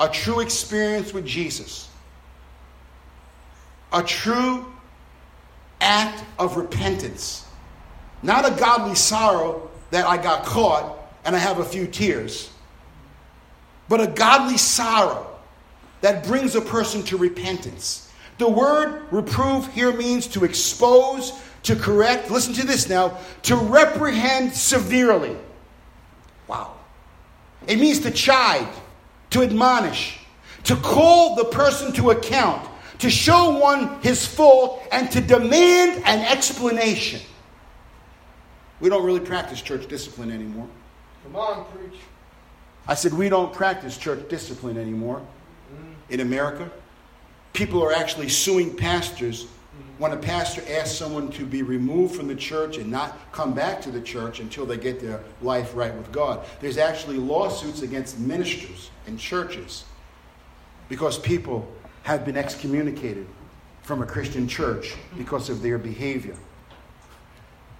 a 0.00 0.08
true 0.10 0.40
experience 0.40 1.14
with 1.14 1.24
Jesus, 1.24 1.88
a 3.90 4.02
true 4.02 4.73
act 5.84 6.24
of 6.38 6.56
repentance, 6.56 7.46
not 8.22 8.50
a 8.50 8.58
godly 8.58 8.94
sorrow 8.94 9.70
that 9.90 10.06
I 10.06 10.16
got 10.16 10.44
caught 10.44 10.96
and 11.24 11.36
I 11.36 11.38
have 11.38 11.58
a 11.58 11.64
few 11.64 11.86
tears, 11.86 12.50
but 13.88 14.00
a 14.00 14.06
godly 14.06 14.56
sorrow 14.56 15.26
that 16.00 16.26
brings 16.26 16.54
a 16.54 16.60
person 16.60 17.02
to 17.04 17.16
repentance 17.16 18.04
the 18.38 18.48
word 18.48 19.02
reprove 19.12 19.72
here 19.72 19.92
means 19.92 20.26
to 20.28 20.44
expose, 20.44 21.32
to 21.64 21.76
correct. 21.76 22.30
Listen 22.30 22.52
to 22.54 22.66
this 22.66 22.88
now 22.88 23.18
to 23.42 23.56
reprehend 23.56 24.54
severely. 24.54 25.36
Wow. 26.48 26.74
It 27.66 27.78
means 27.78 28.00
to 28.00 28.10
chide, 28.10 28.68
to 29.30 29.42
admonish, 29.42 30.18
to 30.64 30.76
call 30.76 31.36
the 31.36 31.44
person 31.44 31.92
to 31.92 32.10
account, 32.10 32.68
to 32.98 33.10
show 33.10 33.58
one 33.58 34.00
his 34.00 34.26
fault, 34.26 34.82
and 34.92 35.10
to 35.10 35.20
demand 35.20 36.02
an 36.04 36.20
explanation. 36.20 37.20
We 38.80 38.88
don't 38.88 39.04
really 39.04 39.20
practice 39.20 39.62
church 39.62 39.88
discipline 39.88 40.30
anymore. 40.30 40.68
Come 41.24 41.36
on, 41.36 41.64
preach. 41.66 42.00
I 42.86 42.94
said, 42.94 43.14
we 43.14 43.28
don't 43.28 43.52
practice 43.52 43.96
church 43.96 44.28
discipline 44.28 44.76
anymore 44.76 45.22
mm. 45.74 45.94
in 46.10 46.20
America 46.20 46.70
people 47.54 47.82
are 47.82 47.92
actually 47.92 48.28
suing 48.28 48.76
pastors 48.76 49.46
when 49.98 50.12
a 50.12 50.16
pastor 50.16 50.62
asks 50.68 50.96
someone 50.98 51.30
to 51.30 51.46
be 51.46 51.62
removed 51.62 52.14
from 52.14 52.28
the 52.28 52.34
church 52.34 52.76
and 52.78 52.90
not 52.90 53.16
come 53.32 53.54
back 53.54 53.80
to 53.80 53.90
the 53.90 54.00
church 54.00 54.40
until 54.40 54.66
they 54.66 54.76
get 54.76 55.00
their 55.00 55.22
life 55.40 55.74
right 55.74 55.94
with 55.94 56.10
God. 56.12 56.44
There's 56.60 56.78
actually 56.78 57.16
lawsuits 57.16 57.82
against 57.82 58.18
ministers 58.18 58.90
and 59.06 59.18
churches 59.18 59.84
because 60.88 61.18
people 61.18 61.66
have 62.04 62.24
been 62.24 62.36
excommunicated 62.36 63.26
from 63.82 64.02
a 64.02 64.06
Christian 64.06 64.48
church 64.48 64.94
because 65.18 65.50
of 65.50 65.60
their 65.60 65.76
behavior. 65.76 66.36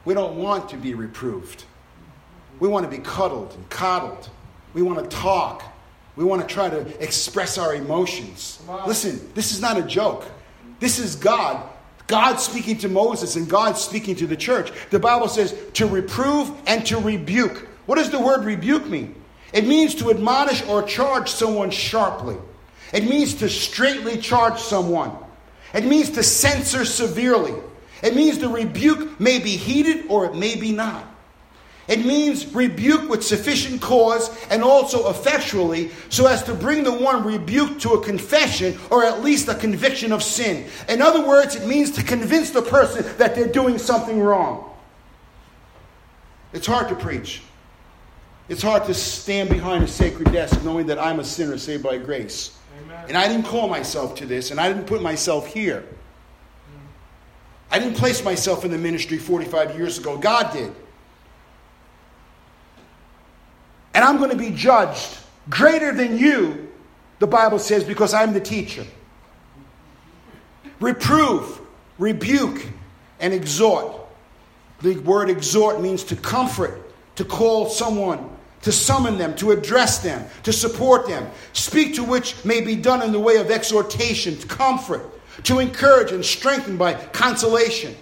We 0.05 0.13
don't 0.13 0.37
want 0.37 0.69
to 0.71 0.77
be 0.77 0.95
reproved. 0.95 1.65
We 2.61 2.69
want 2.69 2.85
to 2.85 2.91
be 2.91 3.03
cuddled 3.03 3.55
and 3.55 3.69
coddled. 3.71 4.29
We 4.75 4.83
want 4.83 5.09
to 5.09 5.17
talk 5.17 5.63
we 6.17 6.25
want 6.25 6.47
to 6.47 6.53
try 6.53 6.71
to 6.71 7.03
express 7.03 7.59
our 7.59 7.75
emotions. 7.75 8.61
Listen, 8.87 9.21
this 9.35 9.53
is 9.53 9.61
not 9.61 9.77
a 9.77 9.83
joke. 9.83 10.27
This 10.79 10.99
is 10.99 11.17
God. 11.17 11.69
God 12.07 12.37
speaking 12.37 12.79
to 12.79 12.89
Moses 12.89 13.37
and 13.37 13.49
God 13.49 13.77
speaking 13.77 14.15
to 14.17 14.27
the 14.27 14.37
church. 14.37 14.71
The 14.91 14.99
Bible 14.99 15.29
says 15.29 15.57
to 15.75 15.87
reprove 15.87 16.53
and 16.67 16.87
to 16.87 16.99
rebuke. 16.99 17.67
What 17.87 17.97
does 17.97 18.11
the 18.11 18.21
word 18.21 18.45
rebuke 18.45 18.87
mean? 18.87 19.21
It 19.53 19.67
means 19.67 19.95
to 19.97 20.11
admonish 20.11 20.65
or 20.67 20.83
charge 20.83 21.31
someone 21.31 21.71
sharply. 21.71 22.37
It 22.95 23.05
means 23.05 23.35
to 23.35 23.49
straightly 23.51 24.17
charge 24.17 24.61
someone. 24.61 25.11
It 25.75 25.85
means 25.85 26.11
to 26.11 26.23
censor 26.23 26.85
severely. 26.85 27.53
It 28.05 28.15
means 28.15 28.39
the 28.39 28.49
rebuke 28.49 29.19
may 29.21 29.41
be 29.41 29.57
heated 29.57 30.07
or 30.09 30.27
it 30.27 30.37
may 30.37 30.55
be 30.55 30.71
not. 30.71 31.05
It 31.89 32.07
means 32.07 32.55
rebuke 32.55 33.11
with 33.11 33.25
sufficient 33.25 33.83
cause 33.83 34.31
and 34.49 34.63
also 34.63 35.11
effectually, 35.11 35.91
so 36.09 36.27
as 36.27 36.45
to 36.45 36.55
bring 36.55 36.85
the 36.85 36.93
one 36.93 37.25
rebuked 37.25 37.83
to 37.83 37.91
a 37.91 38.03
confession 38.03 38.79
or 38.91 39.05
at 39.05 39.23
least 39.23 39.49
a 39.49 39.55
conviction 39.57 40.13
of 40.13 40.23
sin. 40.23 40.67
In 40.89 41.03
other 41.03 41.27
words, 41.27 41.57
it 41.57 41.67
means 41.67 41.91
to 41.93 42.03
convince 42.03 42.53
the 42.53 42.63
person 42.63 43.05
that 43.19 43.35
they're 43.35 43.49
doing 43.49 43.77
something 43.77 44.21
wrong. 44.21 44.71
It's 46.53 46.67
hard 46.67 46.89
to 46.89 46.95
preach. 46.95 47.43
It's 48.49 48.63
hard 48.63 48.85
to 48.85 48.95
stand 48.95 49.49
behind 49.49 49.83
a 49.83 49.89
sacred 49.89 50.33
desk 50.33 50.63
knowing 50.63 50.87
that 50.87 50.99
I'm 50.99 51.19
a 51.19 51.25
sinner 51.25 51.59
saved 51.59 51.83
by 51.83 51.99
grace. 51.99 52.57
And 53.09 53.17
I 53.17 53.29
didn't 53.29 53.47
call 53.47 53.69
myself 53.69 54.15
to 54.17 54.27
this, 54.27 54.51
and 54.51 54.61
I 54.61 54.69
didn't 54.69 54.87
put 54.87 55.03
myself 55.03 55.47
here. 55.47 55.85
I 57.71 57.79
didn't 57.79 57.97
place 57.97 58.25
myself 58.25 58.65
in 58.65 58.71
the 58.71 58.79
ministry 58.79 59.19
45 59.19 59.77
years 59.77 59.99
ago. 59.99 60.17
God 60.17 60.53
did. 60.53 60.73
and 63.95 64.05
I'm 64.05 64.19
going 64.19 64.31
to 64.31 64.37
be 64.37 64.51
judged 64.51 65.19
greater 65.49 65.93
than 65.93 66.19
you, 66.19 66.71
the 67.21 67.27
Bible 67.27 67.61
says, 67.61 67.85
because 67.85 68.13
I'm 68.13 68.33
the 68.35 68.41
teacher. 68.41 68.85
Reprove, 70.81 71.61
rebuke, 71.99 72.67
and 73.21 73.33
exhort. 73.33 73.95
The 74.83 74.99
word 74.99 75.31
exhort 75.31 75.81
means 75.81 76.03
to 76.05 76.17
comfort, 76.17 76.83
to 77.17 77.25
call 77.25 77.69
someone, 77.69 78.29
to 78.65 78.73
summon 78.73 79.19
them, 79.19 79.35
to 79.37 79.53
address 79.53 79.99
them, 79.99 80.27
to 80.43 80.53
support 80.53 81.07
them. 81.07 81.31
Speak 81.53 81.95
to 81.95 82.03
which 82.03 82.43
may 82.45 82.63
be 82.63 82.75
done 82.75 83.03
in 83.03 83.13
the 83.13 83.21
way 83.21 83.37
of 83.37 83.51
exhortation, 83.51 84.37
comfort, 84.49 85.03
to 85.45 85.59
encourage 85.59 86.13
and 86.13 86.25
strengthen 86.25 86.79
by 86.79 86.95
consolation, 86.95 87.95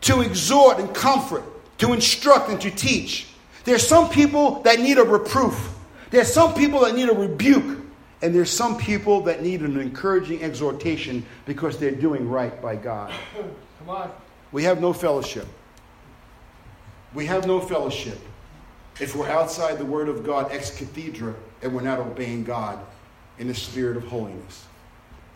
to 0.00 0.22
exhort 0.22 0.78
and 0.78 0.94
comfort, 0.94 1.44
to 1.78 1.92
instruct 1.92 2.48
and 2.48 2.60
to 2.62 2.70
teach. 2.70 3.28
There's 3.64 3.86
some 3.86 4.08
people 4.08 4.62
that 4.62 4.80
need 4.80 4.96
a 4.96 5.04
reproof. 5.04 5.74
There's 6.10 6.32
some 6.32 6.54
people 6.54 6.80
that 6.80 6.94
need 6.94 7.10
a 7.10 7.14
rebuke. 7.14 7.80
And 8.22 8.34
there's 8.34 8.50
some 8.50 8.78
people 8.78 9.20
that 9.22 9.42
need 9.42 9.62
an 9.62 9.78
encouraging 9.78 10.42
exhortation 10.42 11.26
because 11.44 11.78
they're 11.78 11.90
doing 11.90 12.28
right 12.28 12.62
by 12.62 12.76
God. 12.76 13.12
Come 13.78 13.90
on. 13.90 14.12
We 14.52 14.62
have 14.62 14.80
no 14.80 14.92
fellowship. 14.92 15.46
We 17.14 17.26
have 17.26 17.46
no 17.46 17.60
fellowship 17.60 18.18
if 19.00 19.16
we're 19.16 19.28
outside 19.28 19.78
the 19.78 19.84
Word 19.84 20.08
of 20.08 20.24
God 20.24 20.52
ex 20.52 20.70
cathedra 20.76 21.34
and 21.62 21.74
we're 21.74 21.82
not 21.82 21.98
obeying 21.98 22.44
God 22.44 22.78
in 23.38 23.48
the 23.48 23.54
spirit 23.54 23.96
of 23.96 24.04
holiness. 24.04 24.66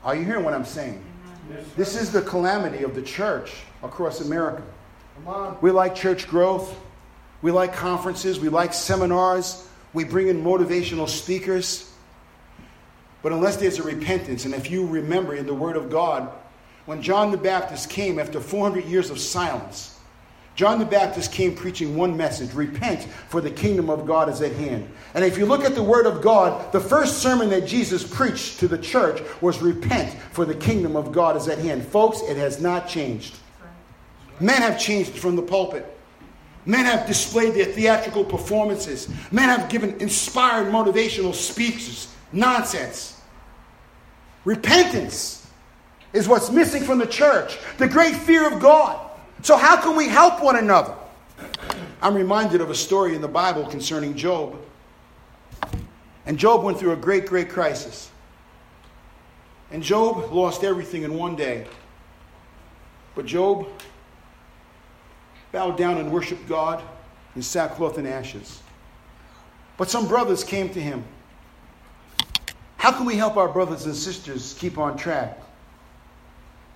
Are 0.04 0.14
you 0.14 0.24
hearing 0.24 0.44
what 0.44 0.54
I'm 0.54 0.64
saying? 0.64 1.02
This 1.76 2.00
is 2.00 2.12
the 2.12 2.22
calamity 2.22 2.82
of 2.82 2.94
the 2.94 3.02
church 3.02 3.54
across 3.82 4.20
America. 4.20 4.62
We 5.60 5.70
like 5.70 5.94
church 5.94 6.28
growth. 6.28 6.78
We 7.42 7.50
like 7.50 7.72
conferences. 7.72 8.40
We 8.40 8.48
like 8.48 8.74
seminars. 8.74 9.68
We 9.92 10.04
bring 10.04 10.28
in 10.28 10.42
motivational 10.42 11.08
speakers. 11.08 11.92
But 13.22 13.32
unless 13.32 13.56
there's 13.56 13.78
a 13.78 13.82
repentance, 13.82 14.44
and 14.44 14.54
if 14.54 14.70
you 14.70 14.86
remember 14.86 15.34
in 15.34 15.46
the 15.46 15.54
Word 15.54 15.76
of 15.76 15.90
God, 15.90 16.30
when 16.84 17.02
John 17.02 17.30
the 17.30 17.36
Baptist 17.36 17.90
came 17.90 18.18
after 18.18 18.40
400 18.40 18.84
years 18.84 19.10
of 19.10 19.18
silence, 19.18 19.95
John 20.56 20.78
the 20.78 20.86
Baptist 20.86 21.32
came 21.32 21.54
preaching 21.54 21.96
one 21.96 22.16
message 22.16 22.54
repent, 22.54 23.02
for 23.28 23.42
the 23.42 23.50
kingdom 23.50 23.90
of 23.90 24.06
God 24.06 24.30
is 24.30 24.40
at 24.40 24.52
hand. 24.52 24.88
And 25.12 25.22
if 25.22 25.36
you 25.36 25.44
look 25.44 25.62
at 25.64 25.74
the 25.74 25.82
Word 25.82 26.06
of 26.06 26.22
God, 26.22 26.72
the 26.72 26.80
first 26.80 27.18
sermon 27.18 27.50
that 27.50 27.66
Jesus 27.66 28.02
preached 28.02 28.58
to 28.60 28.68
the 28.68 28.78
church 28.78 29.20
was 29.42 29.60
repent, 29.60 30.14
for 30.32 30.46
the 30.46 30.54
kingdom 30.54 30.96
of 30.96 31.12
God 31.12 31.36
is 31.36 31.46
at 31.46 31.58
hand. 31.58 31.86
Folks, 31.86 32.22
it 32.22 32.38
has 32.38 32.58
not 32.58 32.88
changed. 32.88 33.36
Men 34.40 34.62
have 34.62 34.80
changed 34.80 35.12
from 35.12 35.36
the 35.36 35.42
pulpit. 35.42 35.92
Men 36.64 36.86
have 36.86 37.06
displayed 37.06 37.54
their 37.54 37.66
theatrical 37.66 38.24
performances. 38.24 39.08
Men 39.30 39.50
have 39.50 39.68
given 39.68 40.00
inspired 40.00 40.72
motivational 40.72 41.34
speeches. 41.34 42.12
Nonsense. 42.32 43.20
Repentance 44.46 45.46
is 46.14 46.26
what's 46.26 46.50
missing 46.50 46.82
from 46.82 46.98
the 46.98 47.06
church. 47.06 47.58
The 47.76 47.88
great 47.88 48.16
fear 48.16 48.50
of 48.50 48.58
God. 48.58 49.05
So, 49.42 49.56
how 49.56 49.80
can 49.80 49.96
we 49.96 50.08
help 50.08 50.42
one 50.42 50.56
another? 50.56 50.94
I'm 52.02 52.14
reminded 52.14 52.60
of 52.60 52.70
a 52.70 52.74
story 52.74 53.14
in 53.14 53.20
the 53.20 53.28
Bible 53.28 53.66
concerning 53.66 54.14
Job. 54.14 54.58
And 56.26 56.38
Job 56.38 56.64
went 56.64 56.78
through 56.78 56.92
a 56.92 56.96
great, 56.96 57.26
great 57.26 57.48
crisis. 57.48 58.10
And 59.70 59.82
Job 59.82 60.32
lost 60.32 60.64
everything 60.64 61.02
in 61.02 61.14
one 61.14 61.36
day. 61.36 61.66
But 63.14 63.26
Job 63.26 63.68
bowed 65.52 65.76
down 65.76 65.98
and 65.98 66.12
worshiped 66.12 66.48
God 66.48 66.82
in 67.34 67.42
sackcloth 67.42 67.98
and 67.98 68.06
ashes. 68.06 68.60
But 69.76 69.90
some 69.90 70.08
brothers 70.08 70.44
came 70.44 70.68
to 70.70 70.80
him. 70.80 71.04
How 72.76 72.92
can 72.92 73.06
we 73.06 73.16
help 73.16 73.36
our 73.36 73.48
brothers 73.48 73.86
and 73.86 73.94
sisters 73.94 74.54
keep 74.58 74.78
on 74.78 74.96
track? 74.96 75.40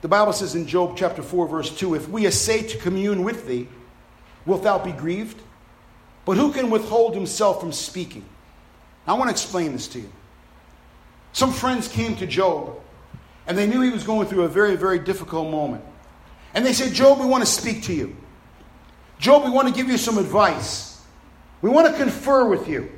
The 0.00 0.08
Bible 0.08 0.32
says 0.32 0.54
in 0.54 0.66
Job 0.66 0.96
chapter 0.96 1.22
4, 1.22 1.46
verse 1.48 1.76
2 1.76 1.94
If 1.94 2.08
we 2.08 2.26
essay 2.26 2.62
to 2.62 2.78
commune 2.78 3.22
with 3.22 3.46
thee, 3.46 3.68
wilt 4.46 4.62
thou 4.62 4.78
be 4.78 4.92
grieved? 4.92 5.40
But 6.24 6.36
who 6.36 6.52
can 6.52 6.70
withhold 6.70 7.14
himself 7.14 7.60
from 7.60 7.72
speaking? 7.72 8.24
I 9.06 9.14
want 9.14 9.28
to 9.28 9.32
explain 9.32 9.72
this 9.72 9.88
to 9.88 10.00
you. 10.00 10.10
Some 11.32 11.52
friends 11.52 11.88
came 11.88 12.16
to 12.16 12.26
Job, 12.26 12.78
and 13.46 13.56
they 13.56 13.66
knew 13.66 13.80
he 13.80 13.90
was 13.90 14.04
going 14.04 14.26
through 14.26 14.44
a 14.44 14.48
very, 14.48 14.76
very 14.76 14.98
difficult 14.98 15.50
moment. 15.50 15.84
And 16.54 16.64
they 16.64 16.72
said, 16.72 16.92
Job, 16.92 17.18
we 17.18 17.26
want 17.26 17.44
to 17.44 17.50
speak 17.50 17.84
to 17.84 17.94
you. 17.94 18.16
Job, 19.18 19.44
we 19.44 19.50
want 19.50 19.68
to 19.68 19.74
give 19.74 19.88
you 19.88 19.98
some 19.98 20.18
advice. 20.18 21.02
We 21.62 21.70
want 21.70 21.88
to 21.88 21.94
confer 21.94 22.46
with 22.46 22.68
you. 22.68 22.90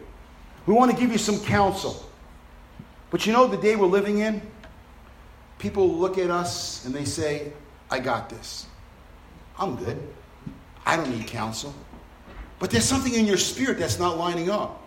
We 0.66 0.74
want 0.74 0.90
to 0.90 0.96
give 0.96 1.10
you 1.10 1.18
some 1.18 1.40
counsel. 1.40 2.04
But 3.10 3.26
you 3.26 3.32
know 3.32 3.46
the 3.46 3.56
day 3.56 3.76
we're 3.76 3.86
living 3.86 4.18
in? 4.18 4.40
People 5.62 5.88
look 5.88 6.18
at 6.18 6.28
us 6.28 6.84
and 6.84 6.92
they 6.92 7.04
say, 7.04 7.52
I 7.88 8.00
got 8.00 8.28
this. 8.28 8.66
I'm 9.56 9.76
good. 9.76 9.96
I 10.84 10.96
don't 10.96 11.16
need 11.16 11.28
counsel. 11.28 11.72
But 12.58 12.72
there's 12.72 12.84
something 12.84 13.14
in 13.14 13.26
your 13.26 13.36
spirit 13.36 13.78
that's 13.78 13.96
not 13.96 14.18
lining 14.18 14.50
up. 14.50 14.84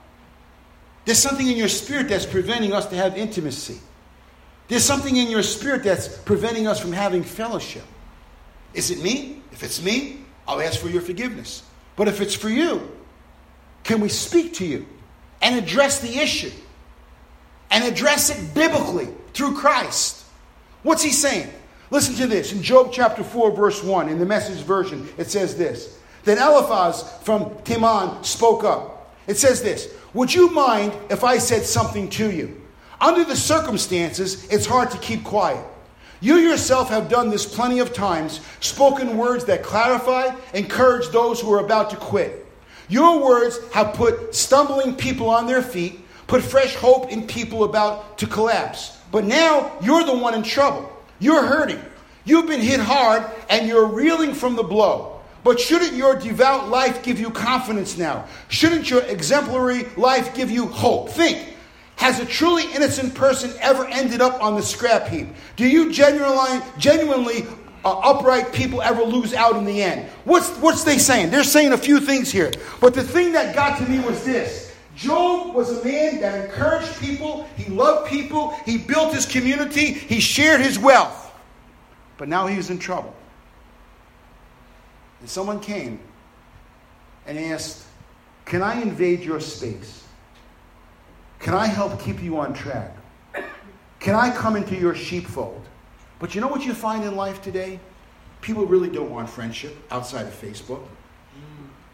There's 1.06 1.18
something 1.18 1.48
in 1.48 1.56
your 1.56 1.70
spirit 1.70 2.10
that's 2.10 2.26
preventing 2.26 2.74
us 2.74 2.88
to 2.88 2.98
have 2.98 3.18
intimacy. 3.18 3.80
There's 4.68 4.84
something 4.84 5.16
in 5.16 5.30
your 5.30 5.44
spirit 5.44 5.82
that's 5.82 6.10
preventing 6.10 6.68
us 6.68 6.78
from 6.78 6.92
having 6.92 7.24
fellowship. 7.24 7.86
Is 8.74 8.92
it 8.92 9.02
me? 9.02 9.42
If 9.54 9.64
it's 9.64 9.82
me, 9.82 10.26
I'll 10.46 10.60
ask 10.60 10.82
for 10.82 10.90
your 10.90 11.02
forgiveness. 11.02 11.64
But 11.96 12.10
if 12.10 12.20
it's 12.20 12.36
for 12.36 12.50
you, 12.50 12.92
can 13.86 14.02
we 14.02 14.10
speak 14.10 14.56
to 14.56 14.66
you 14.66 14.86
and 15.42 15.56
address 15.56 16.02
the 16.02 16.20
issue? 16.20 16.52
And 17.72 17.86
address 17.86 18.30
it 18.30 18.54
biblically 18.54 19.08
through 19.34 19.56
Christ. 19.56 20.25
What's 20.86 21.02
he 21.02 21.10
saying? 21.10 21.50
Listen 21.90 22.14
to 22.14 22.28
this. 22.28 22.54
In 22.54 22.62
Job 22.62 22.92
chapter 22.94 23.24
4, 23.24 23.56
verse 23.56 23.84
1, 23.84 24.08
in 24.08 24.20
the 24.20 24.26
message 24.26 24.64
version, 24.64 25.10
it 25.18 25.32
says 25.32 25.58
this. 25.58 25.98
Then 26.26 26.38
Eliphaz 26.38 27.12
from 27.24 27.50
Teman 27.64 28.24
spoke 28.24 28.64
up. 28.64 29.12
It 29.26 29.36
says 29.38 29.64
this 29.64 29.92
Would 30.14 30.32
you 30.32 30.52
mind 30.52 30.94
if 31.10 31.24
I 31.24 31.40
said 31.40 31.64
something 31.64 32.08
to 32.12 32.30
you? 32.30 32.62
Under 33.02 33.24
the 33.24 33.36
circumstances, 33.36 34.48
it's 34.50 34.68
hard 34.68 34.92
to 34.92 35.00
keep 35.00 35.24
quiet. 35.24 35.66
You 36.22 36.36
yourself 36.36 36.90
have 36.90 37.10
done 37.10 37.32
this 37.32 37.48
plenty 37.52 37.80
of 37.80 37.92
times, 37.92 38.42
spoken 38.60 39.18
words 39.18 39.44
that 39.46 39.64
clarify, 39.64 40.36
encourage 40.54 41.10
those 41.10 41.42
who 41.42 41.52
are 41.52 41.66
about 41.66 41.90
to 41.90 41.96
quit. 41.96 42.46
Your 42.90 43.26
words 43.26 43.58
have 43.74 43.96
put 43.96 44.36
stumbling 44.36 44.96
people 44.96 45.32
on 45.32 45.48
their 45.48 45.64
feet, 45.64 46.02
put 46.28 46.44
fresh 46.44 46.76
hope 46.76 47.12
in 47.12 47.26
people 47.26 47.64
about 47.64 48.20
to 48.20 48.28
collapse. 48.28 48.95
But 49.12 49.26
now 49.26 49.72
you're 49.82 50.04
the 50.04 50.18
one 50.18 50.34
in 50.34 50.44
trouble. 50.44 50.92
You're 51.20 51.46
hurting. 51.46 51.82
You've 52.26 52.48
been 52.48 52.62
hit 52.62 52.80
hard 52.80 53.24
and 53.50 53.68
you're 53.68 53.86
reeling 53.86 54.34
from 54.34 54.56
the 54.56 54.64
blow. 54.64 55.22
But 55.44 55.60
shouldn't 55.60 55.94
your 55.94 56.16
devout 56.16 56.70
life 56.70 57.04
give 57.04 57.20
you 57.20 57.30
confidence 57.30 57.98
now? 57.98 58.26
Shouldn't 58.50 58.90
your 58.90 59.04
exemplary 59.04 59.86
life 59.96 60.36
give 60.36 60.50
you 60.50 60.66
hope? 60.66 61.10
Think. 61.10 61.54
Has 61.98 62.20
a 62.20 62.26
truly 62.26 62.64
innocent 62.74 63.14
person 63.14 63.54
ever 63.62 63.86
ended 63.86 64.22
up 64.22 64.42
on 64.42 64.56
the 64.56 64.64
scrap 64.64 65.08
heap? 65.08 65.28
Do 65.56 65.68
you 65.68 65.94
genuinely, 65.94 66.62
genuinely 66.78 67.46
uh, 67.86 68.00
upright 68.00 68.54
people 68.54 68.82
ever 68.82 69.04
lose 69.04 69.34
out 69.34 69.56
in 69.56 69.66
the 69.66 69.84
end? 69.84 70.10
What's, 70.24 70.50
what's 70.58 70.84
they 70.84 70.98
saying? 70.98 71.30
They're 71.30 71.44
saying 71.44 71.74
a 71.74 71.78
few 71.78 72.00
things 72.00 72.32
here. 72.32 72.52
But 72.82 72.96
the 72.96 73.04
thing 73.04 73.32
that 73.34 73.56
got 73.56 73.78
to 73.78 73.88
me 73.88 74.00
was 74.00 74.26
this. 74.26 74.65
Job 74.96 75.54
was 75.54 75.78
a 75.78 75.84
man 75.84 76.22
that 76.22 76.46
encouraged 76.46 77.00
people, 77.00 77.48
he 77.58 77.66
loved 77.66 78.10
people, 78.10 78.52
he 78.66 78.78
built 78.78 79.14
his 79.14 79.26
community, 79.26 79.92
he 79.92 80.20
shared 80.20 80.62
his 80.62 80.80
wealth. 80.80 81.34
But 82.18 82.30
now 82.30 82.48
he 82.48 82.56
was 82.56 82.70
in 82.70 82.80
trouble. 82.80 83.14
And 85.20 85.30
someone 85.30 85.60
came 85.60 86.00
and 87.26 87.38
asked, 87.38 87.86
Can 88.46 88.62
I 88.62 88.82
invade 88.82 89.22
your 89.22 89.40
space? 89.40 90.04
Can 91.40 91.54
I 91.54 91.68
help 91.68 92.00
keep 92.00 92.24
you 92.24 92.38
on 92.38 92.54
track? 92.54 92.96
Can 94.00 94.16
I 94.16 94.34
come 94.36 94.56
into 94.56 94.76
your 94.76 94.96
sheepfold? 94.96 95.66
But 96.20 96.36
you 96.36 96.42
know 96.42 96.48
what 96.48 96.66
you 96.66 96.74
find 96.74 97.04
in 97.04 97.16
life 97.16 97.42
today? 97.42 97.80
People 98.42 98.66
really 98.66 98.90
don't 98.90 99.10
want 99.10 99.30
friendship 99.30 99.76
outside 99.92 100.26
of 100.28 100.34
Facebook. 100.40 100.84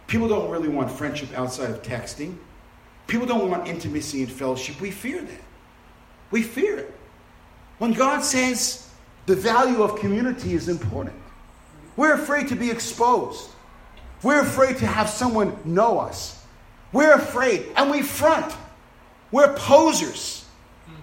People 0.07 0.27
don't 0.27 0.49
really 0.49 0.67
want 0.67 0.91
friendship 0.91 1.29
outside 1.37 1.69
of 1.69 1.81
texting. 1.81 2.35
People 3.07 3.27
don't 3.27 3.49
want 3.49 3.67
intimacy 3.67 4.23
and 4.23 4.31
fellowship. 4.31 4.79
We 4.79 4.91
fear 4.91 5.21
that. 5.21 5.41
We 6.31 6.43
fear 6.43 6.77
it. 6.77 6.93
When 7.77 7.93
God 7.93 8.21
says 8.23 8.89
the 9.25 9.35
value 9.35 9.83
of 9.83 9.99
community 9.99 10.53
is 10.53 10.69
important, 10.69 11.15
we're 11.97 12.13
afraid 12.13 12.47
to 12.49 12.55
be 12.55 12.71
exposed. 12.71 13.49
We're 14.23 14.41
afraid 14.41 14.77
to 14.77 14.85
have 14.85 15.09
someone 15.09 15.57
know 15.65 15.99
us. 15.99 16.43
We're 16.93 17.13
afraid, 17.13 17.65
and 17.75 17.89
we 17.89 18.01
front. 18.01 18.53
We're 19.31 19.53
posers. 19.55 20.45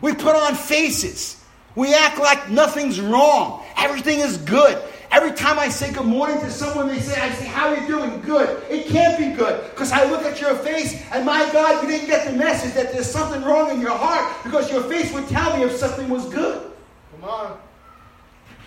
We 0.00 0.14
put 0.14 0.37
on 0.37 0.54
faces. 0.54 1.42
We 1.74 1.94
act 1.94 2.18
like 2.18 2.50
nothing's 2.50 3.00
wrong. 3.00 3.64
Everything 3.76 4.20
is 4.20 4.37
good. 4.38 4.80
Every 5.11 5.33
time 5.33 5.59
I 5.59 5.68
say 5.68 5.92
good 5.92 6.05
morning 6.05 6.38
to 6.40 6.51
someone, 6.51 6.88
they 6.88 7.01
say, 7.01 7.18
I 7.18 7.31
say, 7.33 7.47
how 7.47 7.68
are 7.68 7.81
you 7.81 7.87
doing? 7.87 8.21
Good. 8.21 8.62
It 8.71 8.87
can't 8.87 9.18
be 9.18 9.35
good 9.35 9.71
because 9.71 9.90
I 9.90 10.09
look 10.11 10.23
at 10.23 10.40
your 10.40 10.55
face 10.57 11.03
and 11.12 11.25
my 11.25 11.51
God, 11.51 11.83
you 11.83 11.88
didn't 11.88 12.09
get 12.09 12.27
the 12.31 12.37
message 12.37 12.75
that 12.75 12.92
there's 12.92 13.11
something 13.11 13.42
wrong 13.42 13.71
in 13.71 13.81
your 13.81 13.97
heart 13.97 14.44
because 14.44 14.71
your 14.71 14.83
face 14.83 15.12
would 15.14 15.27
tell 15.29 15.57
me 15.57 15.64
if 15.64 15.73
something 15.77 16.09
was 16.11 16.29
good. 16.29 16.71
Come 17.12 17.29
on. 17.29 17.59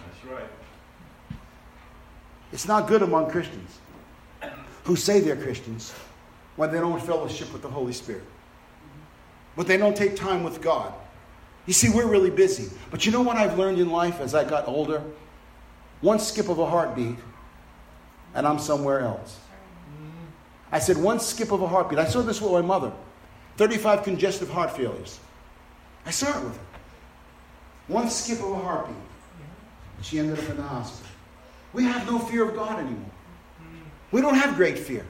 That's 0.08 0.34
right. 0.34 0.50
It's 2.52 2.68
not 2.68 2.88
good 2.88 3.04
among 3.04 3.30
Christians 3.30 3.80
who 4.84 4.96
say 4.96 5.20
they're 5.20 5.36
Christians 5.36 5.94
when 6.56 6.72
they 6.72 6.80
don't 6.80 7.02
fellowship 7.02 7.54
with 7.54 7.62
the 7.62 7.70
Holy 7.70 7.94
Spirit. 7.94 8.24
But 9.56 9.68
they 9.68 9.78
don't 9.78 9.96
take 9.96 10.16
time 10.16 10.44
with 10.44 10.62
God. 10.62 10.94
You 11.66 11.74
see, 11.74 11.90
we're 11.90 12.08
really 12.08 12.32
busy. 12.32 12.72
But 12.90 13.06
you 13.06 13.12
know 13.12 13.22
what 13.22 13.38
I've 13.38 13.58
learned 13.58 13.80
in 13.80 13.92
life 13.92 14.20
as 14.20 14.34
I 14.34 14.44
got 14.44 14.68
older? 14.68 15.04
One 16.02 16.20
skip 16.20 16.50
of 16.50 16.60
a 16.60 16.66
heartbeat, 16.66 17.16
and 18.34 18.48
I'm 18.48 18.60
somewhere 18.60 19.00
else. 19.02 19.40
I 20.72 20.80
said, 20.80 20.98
one 20.98 21.20
skip 21.20 21.52
of 21.52 21.62
a 21.62 21.68
heartbeat. 21.68 22.00
I 22.00 22.06
saw 22.06 22.22
this 22.22 22.42
with 22.42 22.52
my 22.52 22.62
mother 22.62 22.92
35 23.58 24.04
congestive 24.04 24.50
heart 24.50 24.76
failures. 24.76 25.20
I 26.06 26.12
saw 26.12 26.30
it 26.30 26.44
with 26.44 26.58
her. 26.58 26.64
One 27.88 28.10
skip 28.10 28.40
of 28.40 28.52
a 28.52 28.56
heartbeat. 28.56 28.96
She 30.02 30.18
ended 30.18 30.40
up 30.40 30.50
in 30.50 30.58
the 30.58 30.64
hospital. 30.64 31.12
We 31.74 31.84
have 31.84 32.10
no 32.10 32.20
fear 32.20 32.50
of 32.50 32.56
God 32.56 32.80
anymore. 32.80 33.12
We 34.12 34.22
don't 34.22 34.36
have 34.36 34.56
great 34.56 34.80
fear. 34.80 35.06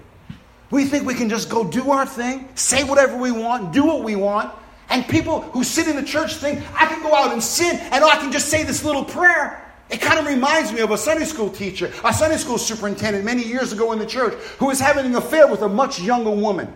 We 0.70 0.86
think 0.86 1.06
we 1.06 1.14
can 1.14 1.30
just 1.30 1.50
go 1.50 1.64
do 1.64 1.92
our 1.92 2.06
thing, 2.06 2.48
say 2.56 2.84
whatever 2.84 3.18
we 3.18 3.32
want, 3.32 3.74
do 3.74 3.86
what 3.86 4.04
we 4.04 4.16
want. 4.16 4.54
And 4.90 5.08
people 5.08 5.42
who 5.42 5.64
sit 5.64 5.88
in 5.88 5.96
the 5.96 6.04
church 6.04 6.36
think, 6.36 6.60
I 6.80 6.86
can 6.86 7.02
go 7.02 7.14
out 7.16 7.32
and 7.32 7.42
sin 7.42 7.78
and 7.78 8.04
I 8.04 8.18
can 8.18 8.32
just 8.32 8.50
say 8.50 8.64
this 8.64 8.84
little 8.84 9.06
prayer 9.06 9.61
It 9.92 10.00
kind 10.00 10.18
of 10.18 10.26
reminds 10.26 10.72
me 10.72 10.80
of 10.80 10.92
a 10.92 10.98
Sunday 10.98 11.26
school 11.26 11.50
teacher, 11.50 11.92
a 12.06 12.14
Sunday 12.14 12.38
school 12.38 12.58
superintendent 12.58 13.26
many 13.26 13.44
years 13.44 13.74
ago 13.74 13.92
in 13.92 14.00
the 14.00 14.06
church 14.06 14.34
who 14.58 14.68
was 14.68 14.80
having 14.80 15.06
an 15.06 15.16
affair 15.16 15.48
with 15.48 15.62
a 15.62 15.70
much 15.70 16.00
younger 16.00 16.32
woman. 16.32 16.74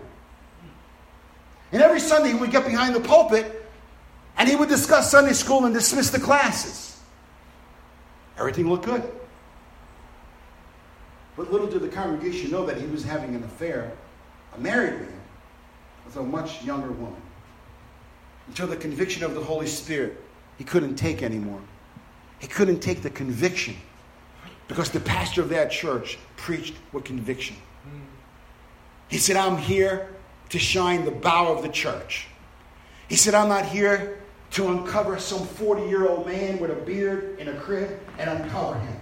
And 1.72 1.82
every 1.82 2.02
Sunday 2.02 2.30
he 2.30 2.36
would 2.36 2.52
get 2.52 2.66
behind 2.66 2.94
the 2.94 3.00
pulpit 3.00 3.66
and 4.38 4.50
he 4.50 4.58
would 4.58 4.68
discuss 4.68 5.12
Sunday 5.12 5.32
school 5.32 5.64
and 5.64 5.74
dismiss 5.74 6.10
the 6.10 6.20
classes. 6.20 7.00
Everything 8.38 8.70
looked 8.70 8.86
good. 8.86 9.10
But 11.38 11.54
little 11.54 11.68
did 11.68 11.82
the 11.82 11.88
congregation 11.88 12.52
know 12.52 12.66
that 12.66 12.78
he 12.78 12.86
was 12.88 13.06
having 13.06 13.34
an 13.34 13.44
affair, 13.46 13.94
a 14.56 14.60
married 14.60 15.00
man, 15.00 15.22
with 16.06 16.18
a 16.18 16.24
much 16.24 16.64
younger 16.64 16.92
woman. 16.92 17.22
Until 18.48 18.68
the 18.68 18.76
conviction 18.76 19.24
of 19.24 19.36
the 19.36 19.44
Holy 19.44 19.68
Spirit 19.68 20.22
he 20.58 20.66
couldn't 20.66 20.96
take 20.96 21.24
anymore. 21.24 21.62
He 22.46 22.52
couldn't 22.52 22.80
take 22.80 23.02
the 23.02 23.10
conviction 23.10 23.76
because 24.68 24.92
the 24.92 25.00
pastor 25.00 25.42
of 25.42 25.50
that 25.50 25.72
church 25.72 26.20
preached 26.38 26.76
with 26.94 27.04
conviction. 27.04 27.56
He 29.08 29.18
said, 29.18 29.36
I'm 29.36 29.58
here 29.58 30.10
to 30.50 30.60
shine 30.60 31.06
the 31.06 31.12
bow 31.12 31.52
of 31.52 31.64
the 31.64 31.70
church. 31.70 32.28
He 33.10 33.16
said, 33.16 33.34
I'm 33.34 33.50
not 33.50 33.66
here 33.66 34.20
to 34.52 34.68
uncover 34.68 35.18
some 35.18 35.44
40 35.44 35.90
year 35.90 36.08
old 36.08 36.28
man 36.28 36.60
with 36.60 36.70
a 36.70 36.76
beard 36.76 37.40
in 37.40 37.48
a 37.48 37.54
crib 37.56 38.00
and 38.20 38.30
uncover 38.30 38.78
him. 38.78 38.96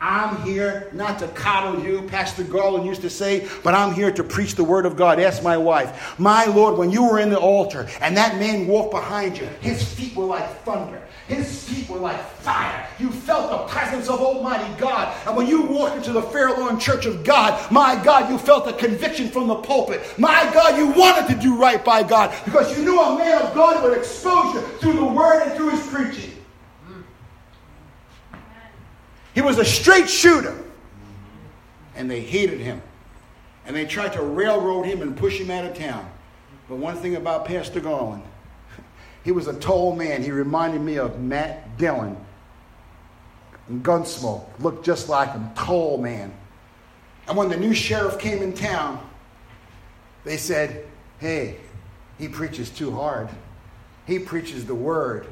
I'm 0.00 0.42
here 0.42 0.90
not 0.92 1.20
to 1.20 1.28
coddle 1.28 1.80
you, 1.80 2.02
Pastor 2.02 2.42
Garland 2.42 2.84
used 2.84 3.02
to 3.02 3.10
say, 3.10 3.48
but 3.62 3.74
I'm 3.74 3.94
here 3.94 4.10
to 4.10 4.24
preach 4.24 4.56
the 4.56 4.64
word 4.64 4.86
of 4.86 4.96
God. 4.96 5.20
Ask 5.20 5.44
my 5.44 5.56
wife. 5.56 6.18
My 6.18 6.46
Lord, 6.46 6.76
when 6.76 6.90
you 6.90 7.04
were 7.04 7.20
in 7.20 7.30
the 7.30 7.38
altar 7.38 7.86
and 8.00 8.16
that 8.16 8.38
man 8.38 8.66
walked 8.66 8.90
behind 8.90 9.38
you, 9.38 9.46
his 9.60 9.82
feet 9.82 10.16
were 10.16 10.24
like 10.24 10.48
thunder. 10.64 11.00
His 11.28 11.68
feet 11.68 11.88
were 11.90 11.98
like 11.98 12.18
fire. 12.40 12.88
You 12.98 13.10
felt 13.10 13.50
the 13.50 13.72
presence 13.72 14.08
of 14.08 14.20
Almighty 14.20 14.72
God. 14.80 15.14
And 15.26 15.36
when 15.36 15.46
you 15.46 15.62
walked 15.62 15.96
into 15.96 16.12
the 16.12 16.22
Fair 16.22 16.48
Lawn 16.48 16.80
Church 16.80 17.04
of 17.04 17.22
God, 17.22 17.70
my 17.70 18.02
God, 18.02 18.30
you 18.30 18.38
felt 18.38 18.64
the 18.64 18.72
conviction 18.72 19.28
from 19.28 19.46
the 19.46 19.56
pulpit. 19.56 20.00
My 20.18 20.50
God, 20.54 20.78
you 20.78 20.88
wanted 20.88 21.28
to 21.34 21.38
do 21.38 21.60
right 21.60 21.84
by 21.84 22.02
God 22.02 22.34
because 22.46 22.76
you 22.76 22.82
knew 22.82 22.98
a 22.98 23.18
man 23.18 23.42
of 23.42 23.54
God 23.54 23.84
would 23.84 23.96
expose 23.96 24.54
you 24.54 24.60
through 24.78 24.94
the 24.94 25.04
word 25.04 25.42
and 25.42 25.52
through 25.52 25.70
his 25.70 25.86
preaching. 25.86 26.32
He 29.34 29.42
was 29.42 29.58
a 29.58 29.64
straight 29.64 30.08
shooter. 30.08 30.56
And 31.94 32.10
they 32.10 32.20
hated 32.20 32.60
him. 32.60 32.80
And 33.66 33.76
they 33.76 33.84
tried 33.84 34.14
to 34.14 34.22
railroad 34.22 34.86
him 34.86 35.02
and 35.02 35.14
push 35.14 35.38
him 35.38 35.50
out 35.50 35.66
of 35.66 35.76
town. 35.76 36.10
But 36.68 36.76
one 36.76 36.96
thing 36.96 37.16
about 37.16 37.44
Pastor 37.44 37.80
Garland, 37.80 38.22
he 39.24 39.32
was 39.32 39.48
a 39.48 39.54
tall 39.54 39.94
man. 39.94 40.22
He 40.22 40.30
reminded 40.30 40.80
me 40.80 40.98
of 40.98 41.20
Matt 41.20 41.76
Dillon. 41.78 42.16
Gunsmoke 43.70 44.46
looked 44.60 44.84
just 44.84 45.08
like 45.08 45.32
him, 45.32 45.50
tall 45.54 45.98
man. 45.98 46.32
And 47.26 47.36
when 47.36 47.50
the 47.50 47.56
new 47.56 47.74
sheriff 47.74 48.18
came 48.18 48.42
in 48.42 48.54
town, 48.54 49.06
they 50.24 50.38
said, 50.38 50.86
Hey, 51.18 51.56
he 52.18 52.28
preaches 52.28 52.70
too 52.70 52.90
hard. 52.90 53.28
He 54.06 54.18
preaches 54.18 54.64
the 54.64 54.74
word. 54.74 55.26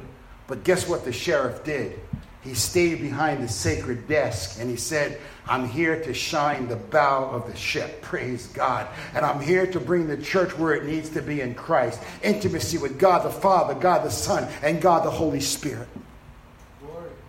But 0.47 0.63
guess 0.63 0.89
what 0.89 1.05
the 1.05 1.13
sheriff 1.13 1.65
did? 1.65 1.99
He 2.47 2.55
stayed 2.55 3.01
behind 3.01 3.43
the 3.43 3.49
sacred 3.49 4.07
desk 4.07 4.61
and 4.61 4.71
he 4.71 4.77
said, 4.77 5.19
I'm 5.49 5.69
here 5.69 6.01
to 6.05 6.15
shine 6.15 6.69
the 6.69 6.77
bow 6.77 7.25
of 7.31 7.47
the 7.51 7.57
ship. 7.57 8.03
Praise 8.03 8.47
God. 8.49 8.87
And 9.15 9.27
I'm 9.27 9.41
here 9.41 9.67
to 9.67 9.81
bring 9.81 10.07
the 10.07 10.17
church 10.17 10.57
where 10.57 10.75
it 10.75 10.85
needs 10.85 11.09
to 11.11 11.23
be 11.23 11.41
in 11.41 11.55
Christ. 11.55 12.01
Intimacy 12.23 12.79
with 12.79 12.99
God 12.99 13.25
the 13.25 13.31
Father, 13.31 13.75
God 13.75 14.05
the 14.05 14.11
Son, 14.11 14.49
and 14.63 14.81
God 14.81 15.05
the 15.05 15.11
Holy 15.11 15.41
Spirit. 15.41 15.89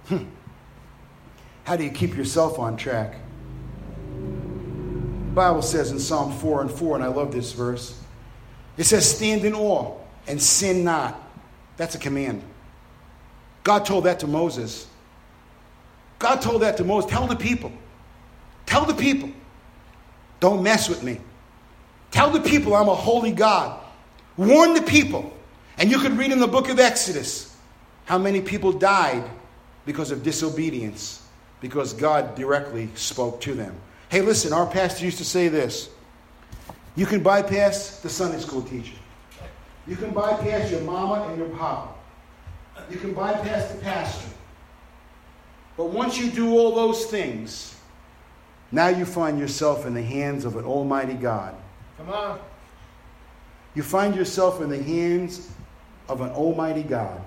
Hmm. 0.08 0.26
How 1.64 1.76
do 1.76 1.84
you 1.84 1.92
keep 1.92 2.16
yourself 2.16 2.60
on 2.60 2.78
track? 2.78 3.16
The 4.10 5.34
Bible 5.34 5.64
says 5.64 5.92
in 5.92 6.00
Psalm 6.00 6.32
4 6.32 6.62
and 6.62 6.72
4, 6.72 6.96
and 6.96 7.04
I 7.04 7.08
love 7.08 7.32
this 7.32 7.54
verse. 7.54 8.00
It 8.78 8.84
says, 8.84 9.10
Stand 9.10 9.46
in 9.46 9.54
awe 9.54 9.98
and 10.28 10.42
sin 10.42 10.84
not. 10.84 11.20
That's 11.76 11.96
a 11.96 12.00
command. 12.00 12.44
God 13.64 13.86
told 13.86 14.06
that 14.06 14.20
to 14.22 14.28
Moses. 14.28 14.88
God 16.20 16.42
told 16.42 16.62
that 16.62 16.78
to 16.78 16.84
Moses. 16.84 17.10
Tell 17.10 17.28
the 17.28 17.36
people. 17.36 17.72
Tell 18.66 18.86
the 18.86 18.94
people. 18.94 19.30
Don't 20.40 20.64
mess 20.64 20.90
with 20.90 21.04
me. 21.04 21.20
Tell 22.12 22.30
the 22.30 22.42
people 22.42 22.76
I'm 22.76 22.90
a 22.90 22.96
holy 22.96 23.32
God. 23.32 23.80
Warn 24.36 24.74
the 24.74 24.82
people. 24.82 25.34
And 25.78 25.92
you 25.92 26.00
can 26.00 26.18
read 26.18 26.32
in 26.32 26.40
the 26.40 26.48
book 26.48 26.70
of 26.70 26.80
Exodus 26.80 27.56
how 28.06 28.18
many 28.18 28.42
people 28.42 28.72
died 28.72 29.24
because 29.86 30.12
of 30.12 30.24
disobedience, 30.24 31.24
because 31.62 31.94
God 31.94 32.36
directly 32.36 32.90
spoke 32.96 33.42
to 33.42 33.54
them. 33.54 33.76
Hey, 34.10 34.22
listen, 34.22 34.54
our 34.54 34.66
pastor 34.66 35.06
used 35.06 35.18
to 35.18 35.26
say 35.26 35.48
this 35.48 35.90
you 36.96 37.06
can 37.06 37.22
bypass 37.22 38.00
the 38.00 38.10
Sunday 38.10 38.40
school 38.40 38.62
teacher, 38.62 38.96
you 39.86 39.96
can 39.96 40.12
bypass 40.12 40.72
your 40.72 40.82
mama 40.82 41.28
and 41.30 41.38
your 41.38 41.50
papa, 41.50 41.94
you 42.90 42.98
can 42.98 43.14
bypass 43.14 43.72
the 43.72 43.82
pastor. 43.82 44.30
But 45.78 45.90
once 45.90 46.18
you 46.18 46.30
do 46.32 46.58
all 46.58 46.76
those 46.76 47.06
things, 47.06 47.76
now 48.72 48.88
you 48.88 49.06
find 49.06 49.40
yourself 49.40 49.86
in 49.86 49.94
the 49.94 50.02
hands 50.02 50.44
of 50.44 50.58
an 50.58 50.66
almighty 50.66 51.14
God. 51.14 51.56
Come 51.98 52.10
on. 52.10 52.40
You 53.76 53.84
find 53.84 54.16
yourself 54.16 54.60
in 54.60 54.70
the 54.70 54.82
hands 54.82 55.50
of 56.10 56.22
an 56.22 56.30
almighty 56.32 56.84
God. 56.84 57.22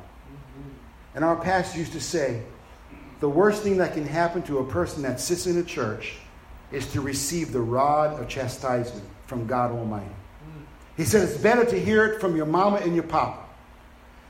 And 1.14 1.24
our 1.24 1.36
pastor 1.36 1.78
used 1.78 1.92
to 1.92 2.00
say, 2.00 2.42
the 3.20 3.28
worst 3.28 3.62
thing 3.62 3.76
that 3.76 3.94
can 3.94 4.06
happen 4.06 4.42
to 4.42 4.58
a 4.58 4.64
person 4.64 5.02
that 5.02 5.20
sits 5.20 5.46
in 5.46 5.58
a 5.58 5.62
church 5.62 6.14
is 6.72 6.90
to 6.92 7.00
receive 7.00 7.52
the 7.52 7.60
rod 7.60 8.18
of 8.18 8.28
chastisement 8.28 9.04
from 9.26 9.46
God 9.46 9.70
Almighty. 9.70 10.06
He 10.96 11.04
said 11.04 11.28
it's 11.28 11.38
better 11.38 11.64
to 11.64 11.78
hear 11.78 12.06
it 12.06 12.20
from 12.20 12.36
your 12.36 12.46
mama 12.46 12.78
and 12.78 12.94
your 12.94 13.04
papa. 13.04 13.44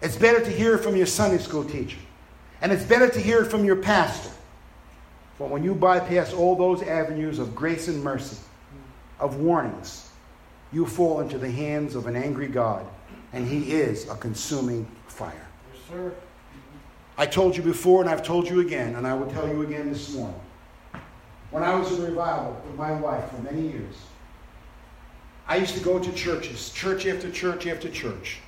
It's 0.03 0.17
better 0.17 0.41
to 0.41 0.51
hear 0.51 0.75
it 0.75 0.79
from 0.79 0.97
your 0.97 1.07
Sunday 1.07 1.39
school 1.39 1.65
teacher. 1.65 1.99
And 2.63 2.73
it's 2.73 2.85
better 2.85 3.09
to 3.09 3.21
hear 3.21 3.43
it 3.43 3.51
from 3.51 3.65
your 3.65 3.77
pastor. 3.77 4.31
But 5.39 5.49
when 5.49 5.65
you 5.65 5.75
bypass 5.75 6.35
all 6.35 6.55
those 6.55 6.83
avenues 6.83 7.39
of 7.39 7.55
grace 7.55 7.89
and 7.89 8.05
mercy, 8.05 8.37
of 9.19 9.37
warnings, 9.37 10.11
you 10.73 10.87
fall 10.87 11.21
into 11.21 11.39
the 11.39 11.51
hands 11.51 11.95
of 11.95 12.07
an 12.07 12.17
angry 12.17 12.49
God, 12.49 12.87
and 13.33 13.49
He 13.49 13.73
is 13.73 14.09
a 14.09 14.15
consuming 14.15 14.87
fire. 15.09 15.47
Yes, 15.73 15.83
sir. 15.89 16.15
I 17.17 17.27
told 17.27 17.57
you 17.57 17.63
before, 17.63 18.03
and 18.03 18.11
I've 18.11 18.23
told 18.23 18.49
you 18.49 18.61
again, 18.61 18.97
and 18.97 19.07
I 19.07 19.15
will 19.15 19.31
tell 19.31 19.49
you 19.49 19.63
again 19.63 19.91
this 19.91 20.15
morning. 20.15 20.41
When 21.51 21.63
I 21.63 21.75
was 21.75 21.99
in 21.99 22.05
revival 22.05 22.61
with 22.65 22.77
my 22.77 22.93
wife 22.93 23.31
for 23.31 23.43
many 23.43 23.69
years, 23.69 23.97
I 25.49 25.57
used 25.57 25.75
to 25.75 25.81
go 25.83 25.99
to 25.99 26.13
churches, 26.13 26.71
church 26.71 27.07
after 27.07 27.31
church 27.31 27.67
after 27.67 27.89
church, 27.89 28.39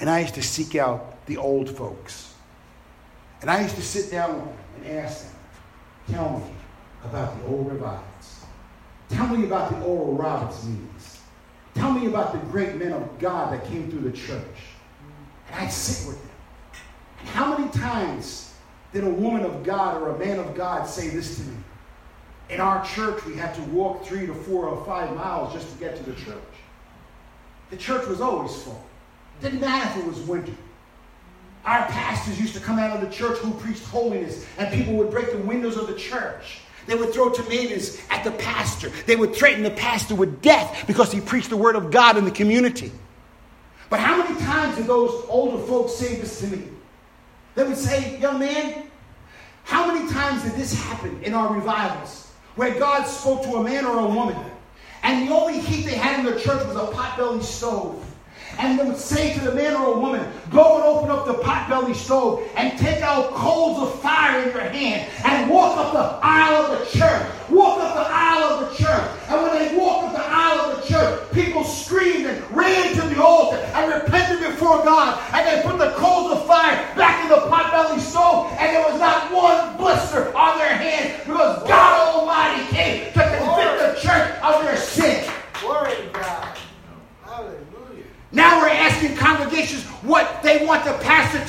and 0.00 0.08
I 0.08 0.20
used 0.20 0.34
to 0.34 0.42
seek 0.42 0.76
out 0.76 1.26
the 1.26 1.38
old 1.38 1.68
folks. 1.68 2.34
And 3.46 3.52
I 3.52 3.62
used 3.62 3.76
to 3.76 3.82
sit 3.82 4.10
down 4.10 4.52
and 4.74 4.98
ask 4.98 5.22
them, 5.22 5.32
tell 6.10 6.38
me 6.40 6.50
about 7.04 7.38
the 7.38 7.46
old 7.46 7.70
revivals. 7.70 8.44
Tell 9.08 9.28
me 9.28 9.44
about 9.44 9.70
the 9.70 9.86
Oral 9.86 10.14
Roberts 10.14 10.64
meetings. 10.64 11.20
Tell 11.72 11.92
me 11.92 12.06
about 12.06 12.32
the 12.32 12.40
great 12.50 12.74
men 12.74 12.92
of 12.92 13.20
God 13.20 13.52
that 13.52 13.64
came 13.66 13.88
through 13.88 14.00
the 14.00 14.10
church. 14.10 14.42
And 15.48 15.60
I'd 15.60 15.70
sit 15.70 16.08
with 16.08 16.20
them. 16.20 16.32
How 17.34 17.56
many 17.56 17.70
times 17.70 18.52
did 18.92 19.04
a 19.04 19.10
woman 19.10 19.44
of 19.44 19.62
God 19.62 20.02
or 20.02 20.08
a 20.08 20.18
man 20.18 20.40
of 20.40 20.56
God 20.56 20.82
say 20.88 21.08
this 21.10 21.36
to 21.36 21.42
me? 21.44 21.56
In 22.50 22.60
our 22.60 22.84
church, 22.84 23.24
we 23.26 23.36
had 23.36 23.54
to 23.54 23.62
walk 23.62 24.04
three 24.04 24.26
to 24.26 24.34
four 24.34 24.66
or 24.66 24.84
five 24.84 25.14
miles 25.14 25.52
just 25.52 25.72
to 25.72 25.78
get 25.78 25.96
to 25.98 26.02
the 26.02 26.16
church. 26.16 26.34
The 27.70 27.76
church 27.76 28.08
was 28.08 28.20
always 28.20 28.60
full. 28.60 28.84
Didn't 29.40 29.60
matter 29.60 30.00
if 30.00 30.04
it 30.04 30.08
was 30.08 30.18
winter. 30.22 30.52
Our 31.66 31.84
pastors 31.86 32.40
used 32.40 32.54
to 32.54 32.60
come 32.60 32.78
out 32.78 32.94
of 32.94 33.00
the 33.00 33.14
church 33.14 33.38
who 33.38 33.52
preached 33.54 33.82
holiness, 33.84 34.46
and 34.56 34.72
people 34.72 34.94
would 34.94 35.10
break 35.10 35.32
the 35.32 35.38
windows 35.38 35.76
of 35.76 35.88
the 35.88 35.94
church. 35.94 36.60
They 36.86 36.94
would 36.94 37.12
throw 37.12 37.30
tomatoes 37.30 38.00
at 38.08 38.22
the 38.22 38.30
pastor. 38.30 38.92
They 39.06 39.16
would 39.16 39.34
threaten 39.34 39.64
the 39.64 39.72
pastor 39.72 40.14
with 40.14 40.40
death 40.40 40.84
because 40.86 41.10
he 41.10 41.20
preached 41.20 41.50
the 41.50 41.56
word 41.56 41.74
of 41.74 41.90
God 41.90 42.16
in 42.16 42.24
the 42.24 42.30
community. 42.30 42.92
But 43.90 43.98
how 43.98 44.16
many 44.16 44.38
times 44.40 44.76
did 44.76 44.86
those 44.86 45.24
older 45.28 45.58
folks 45.66 45.94
say 45.94 46.14
this 46.14 46.40
to 46.40 46.46
me? 46.46 46.68
They 47.56 47.64
would 47.64 47.76
say, 47.76 48.16
Young 48.20 48.38
man, 48.38 48.84
how 49.64 49.92
many 49.92 50.08
times 50.12 50.44
did 50.44 50.52
this 50.52 50.80
happen 50.80 51.20
in 51.24 51.34
our 51.34 51.52
revivals 51.52 52.30
where 52.54 52.78
God 52.78 53.04
spoke 53.08 53.42
to 53.42 53.56
a 53.56 53.64
man 53.64 53.84
or 53.84 53.98
a 53.98 54.06
woman 54.06 54.36
and 55.02 55.26
the 55.26 55.34
only 55.34 55.58
heat 55.58 55.86
they 55.86 55.96
had 55.96 56.20
in 56.20 56.26
their 56.26 56.38
church 56.38 56.64
was 56.64 56.76
a 56.76 56.92
potbelly 56.92 57.42
stove? 57.42 58.05
And 58.58 58.78
they 58.78 58.84
would 58.84 58.96
say 58.96 59.34
to 59.34 59.40
the 59.40 59.54
man 59.54 59.74
or 59.74 59.96
a 59.96 59.98
woman, 59.98 60.26
Go 60.50 60.76
and 60.76 60.84
open 60.84 61.10
up 61.10 61.26
the 61.26 61.34
potbelly 61.34 61.94
stove 61.94 62.48
and 62.56 62.78
take 62.78 63.02
out 63.02 63.30
coals 63.32 63.82
of 63.82 64.00
fire 64.00 64.42
in 64.42 64.50
your 64.50 64.60
hand 64.60 65.10
and 65.24 65.50
walk 65.50 65.76
up 65.76 65.92
the 65.92 66.26
aisle 66.26 66.72
of 66.72 66.78
the 66.78 66.98
church. 66.98 67.26
Walk 67.50 67.78
up 67.80 67.94
the 67.94 68.06
aisle 68.08 68.44
of 68.44 68.70
the 68.70 68.76
church. 68.76 69.10
And 69.28 69.42
when 69.42 69.58
they 69.58 69.76
walked 69.76 70.08
up 70.08 70.12
the 70.12 70.26
aisle 70.26 70.70
of 70.70 70.80
the 70.80 70.88
church, 70.88 71.32
people 71.32 71.64
screamed 71.64 72.26
and 72.26 72.56
ran 72.56 72.94
to 72.94 73.02
the 73.02 73.22
altar 73.22 73.56
and 73.56 74.02
repented 74.02 74.40
before 74.40 74.84
God. 74.84 75.20
And 75.32 75.46
they 75.46 75.68
put 75.68 75.78
the 75.78 75.92
coals 75.92 76.32
of 76.32 76.46
fire 76.46 76.76
back 76.96 77.24
in 77.24 77.28
the 77.28 77.46
potbelly 77.48 78.00
stove, 78.00 78.52
and 78.58 78.74
there 78.74 78.90
was 78.90 78.98
not 78.98 79.32
one 79.32 79.76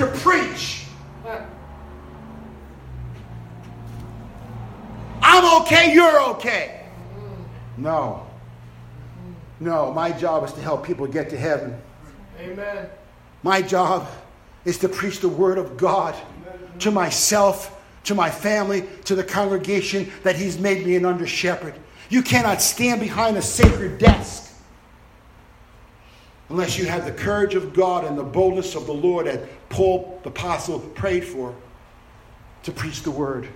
preach. 0.08 0.86
I'm 5.22 5.62
okay, 5.62 5.94
you're 5.94 6.22
okay. 6.32 6.86
No. 7.78 8.26
No, 9.60 9.92
my 9.92 10.12
job 10.12 10.44
is 10.44 10.54
to 10.54 10.62
help 10.62 10.86
people 10.86 11.08
get 11.08 11.30
to 11.32 11.38
heaven. 11.38 11.80
Amen. 12.40 12.88
My 13.44 13.62
job 13.62 14.08
is 14.66 14.78
to 14.80 14.90
preach 14.90 15.20
the 15.20 15.30
word 15.30 15.58
of 15.58 15.78
God 15.78 16.16
to 16.80 16.92
myself, 16.92 17.82
to 18.04 18.16
my 18.16 18.30
family, 18.30 18.86
to 19.06 19.16
the 19.16 19.24
congregation 19.24 20.12
that 20.24 20.36
He's 20.36 20.58
made 20.60 20.86
me 20.86 20.96
an 20.96 21.06
under 21.06 21.28
shepherd. 21.28 21.74
You 22.10 22.22
cannot 22.22 22.62
stand 22.62 23.02
behind 23.02 23.38
a 23.38 23.42
sacred 23.42 23.98
desk 23.98 24.47
unless 26.50 26.78
you 26.78 26.86
have 26.86 27.06
the 27.06 27.12
courage 27.12 27.56
of 27.56 27.74
God 27.74 28.06
and 28.06 28.18
the 28.18 28.24
boldness 28.24 28.76
of 28.76 28.86
the 28.86 28.94
Lord 28.94 29.28
that 29.28 29.70
Paul 29.70 30.20
the 30.24 30.30
apostle 30.30 30.80
prayed 30.80 31.26
for 31.26 31.56
to 32.64 32.72
preach 32.72 33.04
the 33.04 33.12
word. 33.12 33.48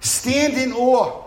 Stand 0.00 0.54
in 0.54 0.72
awe 0.72 1.22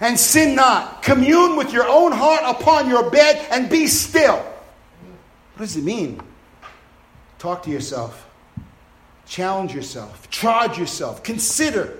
and 0.00 0.18
sin 0.18 0.54
not. 0.54 1.02
Commune 1.02 1.56
with 1.56 1.72
your 1.72 1.86
own 1.86 2.12
heart 2.12 2.42
upon 2.44 2.88
your 2.88 3.10
bed 3.10 3.46
and 3.50 3.70
be 3.70 3.86
still. 3.86 4.36
What 5.54 5.66
does 5.66 5.76
it 5.76 5.84
mean? 5.84 6.20
Talk 7.38 7.62
to 7.64 7.70
yourself. 7.70 8.28
Challenge 9.26 9.74
yourself. 9.74 10.30
Charge 10.30 10.78
yourself. 10.78 11.22
Consider. 11.22 11.98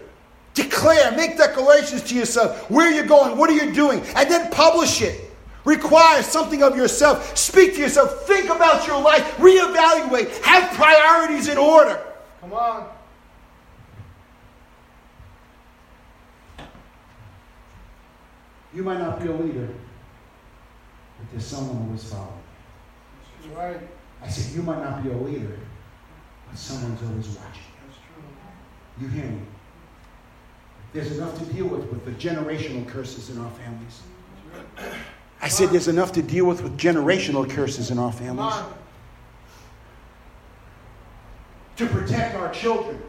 Declare. 0.55 1.13
Make 1.17 1.37
declarations 1.37 2.03
to 2.05 2.15
yourself. 2.15 2.71
Where 2.71 2.91
you're 2.91 3.07
going. 3.07 3.37
What 3.37 3.51
are 3.51 3.55
you 3.55 3.73
doing? 3.73 4.01
And 4.15 4.31
then 4.31 4.51
publish 4.51 5.03
it. 5.03 5.26
Require 5.67 6.23
something 6.23 6.63
of 6.63 6.77
yourself. 6.77 7.37
Speak 7.37 7.75
to 7.75 7.81
yourself. 7.81 8.23
Think 8.23 8.49
about 8.49 8.87
your 8.87 9.03
life. 9.03 9.37
Reevaluate. 9.37 10.41
Have 10.43 10.73
priorities 10.75 11.49
in 11.49 11.59
order. 11.59 12.01
Come 12.41 12.53
on. 12.53 12.89
You 18.73 18.85
might 18.85 18.99
not 18.99 19.21
be 19.21 19.27
a 19.27 19.33
leader, 19.33 19.67
but 19.67 21.31
there's 21.33 21.47
someone 21.47 21.89
who 21.89 21.95
is 21.95 22.05
following. 22.05 22.31
That's 23.43 23.57
right. 23.57 23.81
I 24.23 24.29
said, 24.29 24.55
you 24.55 24.63
might 24.63 24.83
not 24.83 25.03
be 25.03 25.11
a 25.11 25.17
leader, 25.17 25.59
but 26.49 26.59
someone's 26.59 27.03
always 27.03 27.27
watching. 27.29 27.63
That's 27.87 27.99
true. 27.99 29.01
You 29.01 29.09
hear 29.09 29.25
me? 29.25 29.41
There's 30.93 31.17
enough 31.17 31.37
to 31.39 31.45
deal 31.47 31.67
with 31.67 31.91
with 31.91 32.05
the 32.05 32.13
generational 32.13 32.87
curses 32.87 33.31
in 33.31 33.39
our 33.39 33.51
families. 33.51 34.03
I 35.47 35.49
said 35.49 35.71
there's 35.71 35.87
enough 35.87 36.11
to 36.15 36.23
deal 36.23 36.45
with 36.45 36.61
with 36.61 36.77
generational 36.77 37.49
curses 37.49 37.93
in 37.93 38.01
our 38.01 38.11
families. 38.11 38.53
To 41.77 41.87
protect 41.87 42.35
our 42.35 42.53
children 42.53 43.01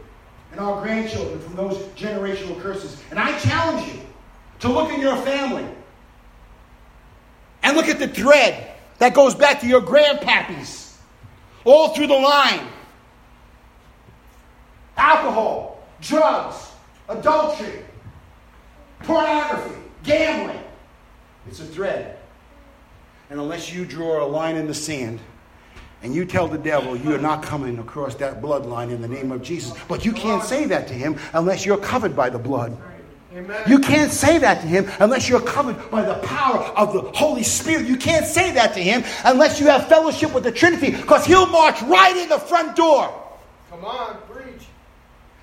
and 0.52 0.60
our 0.60 0.84
grandchildren 0.84 1.40
from 1.40 1.56
those 1.56 1.78
generational 1.96 2.62
curses. 2.62 3.02
And 3.10 3.18
I 3.18 3.36
challenge 3.40 3.92
you 3.92 4.02
to 4.60 4.68
look 4.72 4.94
in 4.94 5.02
your 5.02 5.16
family 5.16 5.66
and 7.64 7.76
look 7.76 7.88
at 7.88 7.98
the 7.98 8.08
thread 8.08 8.72
that 9.00 9.16
goes 9.16 9.34
back 9.34 9.60
to 9.62 9.68
your 9.68 9.82
grandpappies 9.82 10.96
all 11.66 11.96
through 11.96 12.06
the 12.06 12.14
line 12.14 12.68
alcohol, 14.96 15.84
drugs, 16.02 16.70
adultery, 17.10 17.84
pornography, 19.00 19.82
gambling. 20.04 20.62
It's 21.48 21.62
a 21.62 21.66
thread. 21.66 22.17
And 23.30 23.40
unless 23.40 23.74
you 23.74 23.86
draw 23.86 24.24
a 24.24 24.28
line 24.28 24.56
in 24.56 24.68
the 24.68 24.74
sand 24.74 25.20
and 26.02 26.14
you 26.14 26.26
tell 26.26 26.48
the 26.48 26.58
devil 26.58 26.96
you 26.96 27.14
are 27.14 27.20
not 27.20 27.44
coming 27.44 27.80
across 27.80 28.16
that 28.16 28.42
bloodline 28.42 28.92
in 28.92 29.02
the 29.02 29.08
name 29.08 29.32
of 29.32 29.42
Jesus, 29.42 29.74
but 29.88 30.06
you 30.06 30.14
can't 30.14 30.44
say 30.44 30.66
that 30.66 30.88
to 30.88 30.94
him 30.94 31.18
unless 31.34 31.66
you're 31.66 31.78
covered 31.78 32.16
by 32.16 32.30
the 32.30 32.40
blood. 32.40 32.78
Amen. 33.36 33.62
You 33.68 33.80
can't 33.80 34.12
say 34.12 34.38
that 34.40 34.62
to 34.62 34.68
him 34.68 34.90
unless 35.00 35.28
you're 35.30 35.42
covered 35.42 35.92
by 35.92 36.02
the 36.02 36.16
power 36.26 36.64
of 36.78 36.94
the 36.94 37.02
Holy 37.02 37.44
Spirit. 37.44 37.86
You 37.86 37.98
can't 37.98 38.26
say 38.26 38.52
that 38.54 38.74
to 38.74 38.80
him 38.82 39.04
unless 39.26 39.60
you 39.60 39.68
have 39.68 39.88
fellowship 39.88 40.34
with 40.34 40.44
the 40.44 40.52
Trinity 40.52 40.92
because 40.92 41.26
he'll 41.26 41.46
march 41.46 41.82
right 41.84 42.16
in 42.18 42.30
the 42.30 42.40
front 42.40 42.76
door 42.76 43.14
Come 43.70 43.84
on. 43.86 44.18
Preach. 44.30 44.66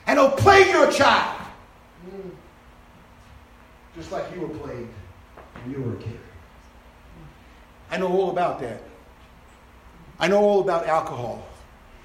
and 0.07 0.19
he'll 0.19 0.31
plague 0.31 0.69
your 0.69 0.91
child. 0.91 1.47
Mm. 2.09 2.31
Just 3.97 4.11
like 4.11 4.25
you 4.35 4.41
were 4.41 4.49
plagued 4.49 4.89
when 5.63 5.71
you 5.75 5.83
were 5.83 5.93
a 5.95 5.99
kid. 5.99 6.19
I 7.95 7.97
know 7.97 8.09
all 8.09 8.31
about 8.31 8.59
that. 8.59 8.81
I 10.19 10.27
know 10.27 10.41
all 10.41 10.61
about 10.61 10.89
alcohol. 10.89 11.47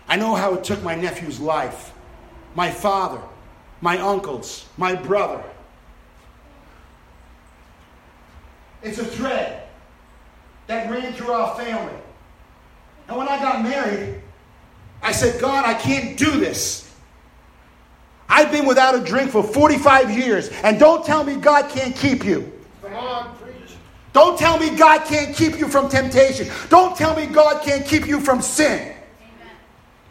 I 0.08 0.18
know 0.18 0.36
how 0.36 0.54
it 0.54 0.64
took 0.64 0.84
my 0.84 0.94
nephew's 0.94 1.40
life, 1.40 1.94
my 2.54 2.70
father, 2.70 3.20
my 3.82 3.98
uncles, 3.98 4.68
my 4.78 4.94
brother. 4.94 5.44
It's 8.84 9.00
a 9.00 9.04
thread 9.04 9.64
that 10.68 10.92
ran 10.92 11.12
through 11.14 11.32
our 11.32 11.56
family. 11.56 12.00
And 13.08 13.18
when 13.18 13.28
I 13.28 13.40
got 13.40 13.64
married, 13.64 14.22
I 15.02 15.12
said, 15.12 15.42
God, 15.42 15.66
I 15.66 15.74
can't 15.74 16.16
do 16.20 16.40
this. 16.40 16.94
I've 18.30 18.52
been 18.52 18.68
without 18.68 18.94
a 18.94 19.00
drink 19.00 19.32
for 19.32 19.42
45 19.42 20.16
years, 20.16 20.50
and 20.64 20.80
don't 20.80 21.04
tell 21.04 21.24
me 21.24 21.36
God 21.38 21.68
can't 21.72 21.96
keep 21.96 22.24
you. 22.24 22.54
Come 22.84 22.94
on. 22.94 23.39
Don't 24.14 24.38
tell 24.40 24.58
me 24.58 24.76
God 24.76 25.06
can't 25.06 25.36
keep 25.36 25.60
you 25.60 25.68
from 25.68 25.90
temptation. 25.90 26.48
Don't 26.70 26.96
tell 26.96 27.16
me 27.16 27.26
God 27.28 27.64
can't 27.64 27.86
keep 27.86 28.08
you 28.08 28.20
from 28.20 28.42
sin. 28.42 28.96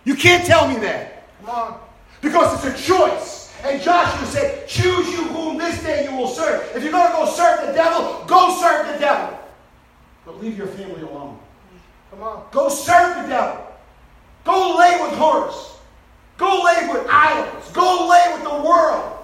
You 0.05 0.14
can't 0.14 0.46
tell 0.46 0.68
me 0.68 0.76
that 0.76 1.18
on. 1.49 1.80
because 2.20 2.64
it's 2.64 2.80
a 2.80 2.86
choice. 2.86 3.53
And 3.64 3.82
Joshua 3.82 4.26
said, 4.26 4.68
Choose 4.68 5.09
you 5.09 5.24
whom 5.24 5.59
this 5.59 5.82
day 5.82 6.09
you 6.09 6.16
will 6.16 6.28
serve. 6.28 6.64
If 6.76 6.82
you're 6.82 6.92
going 6.92 7.11
to 7.11 7.16
go 7.16 7.26
serve 7.26 7.66
the 7.66 7.72
devil, 7.72 8.24
go 8.26 8.57
serve 8.61 8.86
the 8.92 8.99
devil. 9.01 9.38
But 10.24 10.40
leave 10.40 10.57
your 10.57 10.68
family 10.68 11.03
alone. 11.03 11.38
Come 12.11 12.22
on. 12.22 12.44
Go 12.53 12.68
serve 12.68 13.22
the 13.22 13.28
devil. 13.28 13.66
Go 14.44 14.76
lay 14.78 15.01
with 15.03 15.18
whores. 15.18 15.76
Go 16.36 16.62
lay 16.64 16.88
with 16.88 17.07
idols. 17.11 17.70
Go 17.72 18.09
lay 18.09 18.32
with 18.34 18.44
the 18.44 18.68
world. 18.68 19.18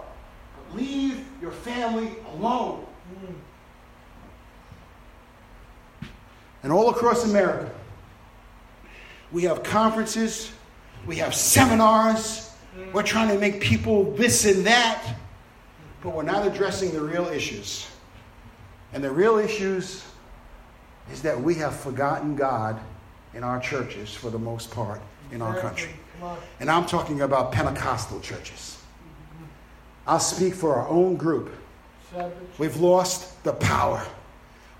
But 0.57 0.77
leave 0.77 1.25
your 1.41 1.53
family 1.53 2.11
alone. 2.35 2.84
And 6.65 6.73
all 6.73 6.89
across 6.89 7.25
America, 7.25 7.71
we 9.31 9.43
have 9.43 9.63
conferences, 9.63 10.51
we 11.07 11.17
have 11.17 11.35
seminars, 11.35 12.51
we're 12.93 13.03
trying 13.03 13.29
to 13.29 13.39
make 13.39 13.61
people 13.61 14.11
this 14.13 14.47
and 14.47 14.67
that, 14.67 15.15
but 16.03 16.15
we're 16.15 16.23
not 16.23 16.47
addressing 16.47 16.91
the 16.93 17.01
real 17.01 17.27
issues. 17.27 17.87
And 18.95 19.05
the 19.05 19.11
real 19.11 19.37
issues 19.37 20.05
is 21.13 21.21
that 21.23 21.39
we 21.39 21.55
have 21.57 21.77
forgotten 21.77 22.35
God 22.35 22.81
in 23.35 23.45
our 23.45 23.61
churches 23.61 24.15
for 24.15 24.31
the 24.31 24.39
most 24.39 24.71
part 24.71 25.03
in 25.33 25.43
our 25.43 25.61
country. 25.61 25.91
And 26.61 26.71
I'm 26.71 26.87
talking 26.87 27.21
about 27.21 27.53
Pentecostal 27.53 28.21
churches. 28.21 28.79
I'll 30.07 30.19
speak 30.19 30.55
for 30.55 30.77
our 30.77 30.89
own 30.89 31.17
group. 31.17 31.51
We've 32.57 32.77
lost 32.77 33.43
the 33.45 33.53
power. 33.53 34.07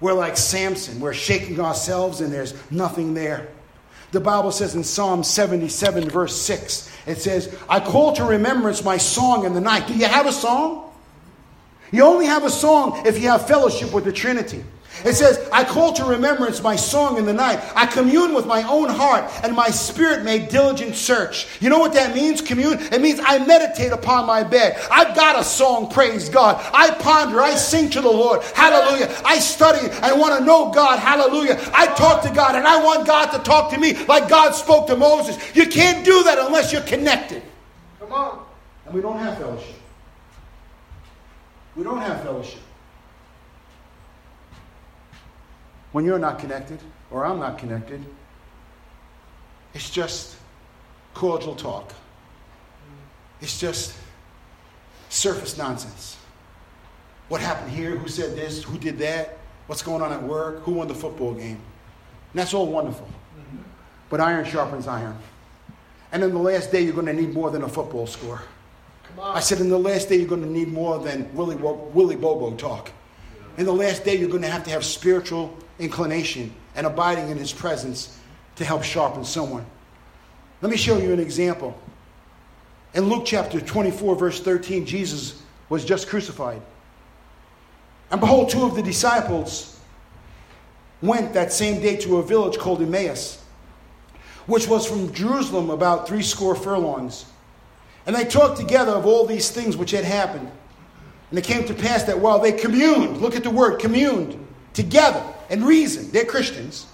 We're 0.01 0.13
like 0.13 0.37
Samson. 0.37 1.01
We're 1.01 1.15
shaking 1.15 1.61
ourselves 1.61 2.21
and 2.21 2.33
there's 2.33 2.55
nothing 2.71 3.15
there. 3.15 3.49
The 4.13 4.21
Bible 4.21 4.53
says 4.53 4.75
in 4.75 4.85
Psalm 4.85 5.25
77, 5.25 6.09
verse 6.09 6.41
6, 6.41 6.91
it 7.07 7.19
says, 7.19 7.55
I 7.69 7.81
call 7.81 8.13
to 8.15 8.25
remembrance 8.25 8.85
my 8.85 8.97
song 8.97 9.45
in 9.45 9.55
the 9.55 9.61
night. 9.61 9.89
Do 9.89 9.95
you 9.95 10.07
have 10.07 10.27
a 10.27 10.33
song? 10.33 10.93
You 11.91 12.05
only 12.05 12.27
have 12.27 12.45
a 12.45 12.51
song 12.51 13.03
if 13.07 13.21
you 13.21 13.29
have 13.29 13.47
fellowship 13.47 13.93
with 13.93 14.05
the 14.05 14.13
Trinity. 14.13 14.65
It 15.05 15.15
says, 15.15 15.49
I 15.53 15.65
call 15.65 15.93
to 15.95 16.05
remembrance 16.05 16.63
my 16.63 16.77
song 16.77 17.19
in 17.19 17.27
the 17.27 17.33
night. 17.33 17.61
I 17.77 17.85
commune 17.85 18.35
with 18.35 18.47
my 18.47 18.63
own 18.63 18.89
heart, 18.89 19.31
and 19.45 19.55
my 19.55 19.69
spirit 19.69 20.25
made 20.25 20.49
diligent 20.49 20.97
search. 20.97 21.47
You 21.61 21.69
know 21.69 21.79
what 21.79 21.93
that 21.93 22.15
means, 22.15 22.41
commune? 22.41 22.79
It 22.91 23.03
means 23.03 23.21
I 23.23 23.45
meditate 23.45 23.93
upon 23.93 24.27
my 24.27 24.43
bed. 24.43 24.81
I've 24.91 25.15
got 25.15 25.39
a 25.39 25.45
song, 25.45 25.91
praise 25.91 26.31
God. 26.31 26.65
I 26.73 26.91
ponder, 26.95 27.43
I 27.43 27.55
sing 27.55 27.91
to 27.91 28.01
the 28.01 28.11
Lord. 28.11 28.43
Hallelujah. 28.55 29.15
I 29.27 29.39
study 29.41 29.87
and 30.03 30.19
want 30.19 30.39
to 30.39 30.45
know 30.45 30.71
God. 30.71 30.99
Hallelujah. 30.99 31.61
I 31.75 31.87
talk 31.95 32.23
to 32.23 32.31
God, 32.31 32.55
and 32.55 32.67
I 32.67 32.83
want 32.83 33.07
God 33.07 33.27
to 33.33 33.39
talk 33.41 33.71
to 33.73 33.79
me 33.79 33.95
like 34.07 34.29
God 34.31 34.53
spoke 34.53 34.87
to 34.87 34.97
Moses. 34.97 35.37
You 35.55 35.67
can't 35.67 36.05
do 36.05 36.23
that 36.25 36.39
unless 36.39 36.73
you're 36.73 36.83
connected. 36.83 37.43
Come 38.01 38.13
on. 38.13 38.47
And 38.87 38.95
we 38.95 39.03
don't 39.03 39.19
have 39.19 39.37
fellowship. 39.37 39.77
We 41.77 41.85
don't 41.85 42.01
have 42.01 42.23
fellowship. 42.23 42.61
When 45.95 46.05
you're 46.05 46.19
not 46.19 46.41
connected, 46.41 46.81
or 47.13 47.25
I'm 47.25 47.39
not 47.39 47.57
connected, 47.57 48.05
it's 49.75 49.89
just 49.89 50.35
cordial 51.15 51.55
talk. 51.55 51.93
It's 53.41 53.61
just 53.61 53.95
surface 55.09 55.57
nonsense. 55.57 56.17
What 57.29 57.41
happened 57.41 57.71
here? 57.71 57.97
Who 57.97 58.09
said 58.09 58.35
this? 58.35 58.65
Who 58.65 58.77
did 58.77 58.99
that? 58.99 59.39
What's 59.69 59.83
going 59.83 60.03
on 60.03 60.11
at 60.11 60.21
work? 60.21 60.65
Who 60.65 60.73
won 60.73 60.89
the 60.89 60.97
football 60.97 61.33
game? 61.33 61.61
And 61.61 62.35
that's 62.35 62.55
all 62.55 62.67
wonderful. 62.67 63.09
But 64.11 64.19
iron 64.19 64.45
sharpens 64.47 64.89
iron. 64.89 65.17
And 66.11 66.25
in 66.25 66.33
the 66.33 66.41
last 66.41 66.73
day, 66.73 66.81
you're 66.81 66.93
going 66.93 67.07
to 67.07 67.13
need 67.13 67.33
more 67.33 67.53
than 67.53 67.63
a 67.63 67.69
football 67.69 68.09
score. 68.09 68.43
Come 69.05 69.21
on. 69.21 69.37
I 69.37 69.39
said, 69.39 69.61
in 69.61 69.69
the 69.69 69.79
last 69.79 70.09
day, 70.09 70.17
you're 70.17 70.27
going 70.27 70.43
to 70.43 70.51
need 70.51 70.73
more 70.73 70.99
than 70.99 71.33
Willy, 71.37 71.55
Willy 71.55 72.17
Bobo 72.17 72.57
talk. 72.57 72.91
In 73.59 73.65
the 73.65 73.73
last 73.73 74.05
day, 74.05 74.17
you're 74.17 74.29
going 74.29 74.43
to 74.43 74.51
have 74.51 74.65
to 74.65 74.71
have 74.71 74.85
spiritual 74.85 75.57
inclination 75.79 76.53
and 76.75 76.87
abiding 76.87 77.31
in 77.31 77.39
His 77.39 77.53
presence 77.53 78.19
to 78.57 78.65
help 78.65 78.83
sharpen 78.83 79.25
someone. 79.25 79.67
Let 80.63 80.71
me 80.71 80.77
show 80.77 80.97
you 80.97 81.13
an 81.13 81.21
example. 81.21 81.79
In 82.95 83.09
Luke 83.09 83.25
chapter 83.27 83.61
24, 83.61 84.17
verse 84.17 84.41
13, 84.41 84.87
Jesus 84.87 85.43
was 85.69 85.85
just 85.85 86.09
crucified. 86.09 86.63
And 88.11 88.21
behold, 88.21 88.51
two 88.51 88.63
of 88.63 88.77
the 88.77 88.83
disciples 88.83 89.81
went 91.03 91.35
that 91.35 91.53
same 91.53 91.83
day 91.83 91.97
to 91.97 92.19
a 92.19 92.23
village 92.23 92.57
called 92.57 92.81
Emmaus, 92.81 93.43
which 94.47 94.69
was 94.69 94.87
from 94.87 95.13
Jerusalem 95.13 95.71
about 95.71 96.07
three 96.07 96.23
score 96.23 96.55
furlongs. 96.55 97.27
And 98.07 98.15
they 98.15 98.25
talked 98.25 98.59
together 98.59 98.93
of 98.93 99.07
all 99.07 99.27
these 99.27 99.51
things 99.51 99.77
which 99.77 99.91
had 99.91 100.05
happened. 100.05 100.51
And 101.31 101.39
it 101.39 101.45
came 101.45 101.65
to 101.67 101.75
pass 101.75 102.05
that 102.05 102.21
while 102.21 102.39
they 102.39 102.53
communed, 102.53 103.17
look 103.17 103.35
at 103.35 103.43
the 103.43 103.51
word, 103.51 103.81
communed 103.81 104.39
together 104.73 105.23
and 105.55 105.65
reasoned, 105.65 106.11
they're 106.11 106.25
Christians, 106.25 106.85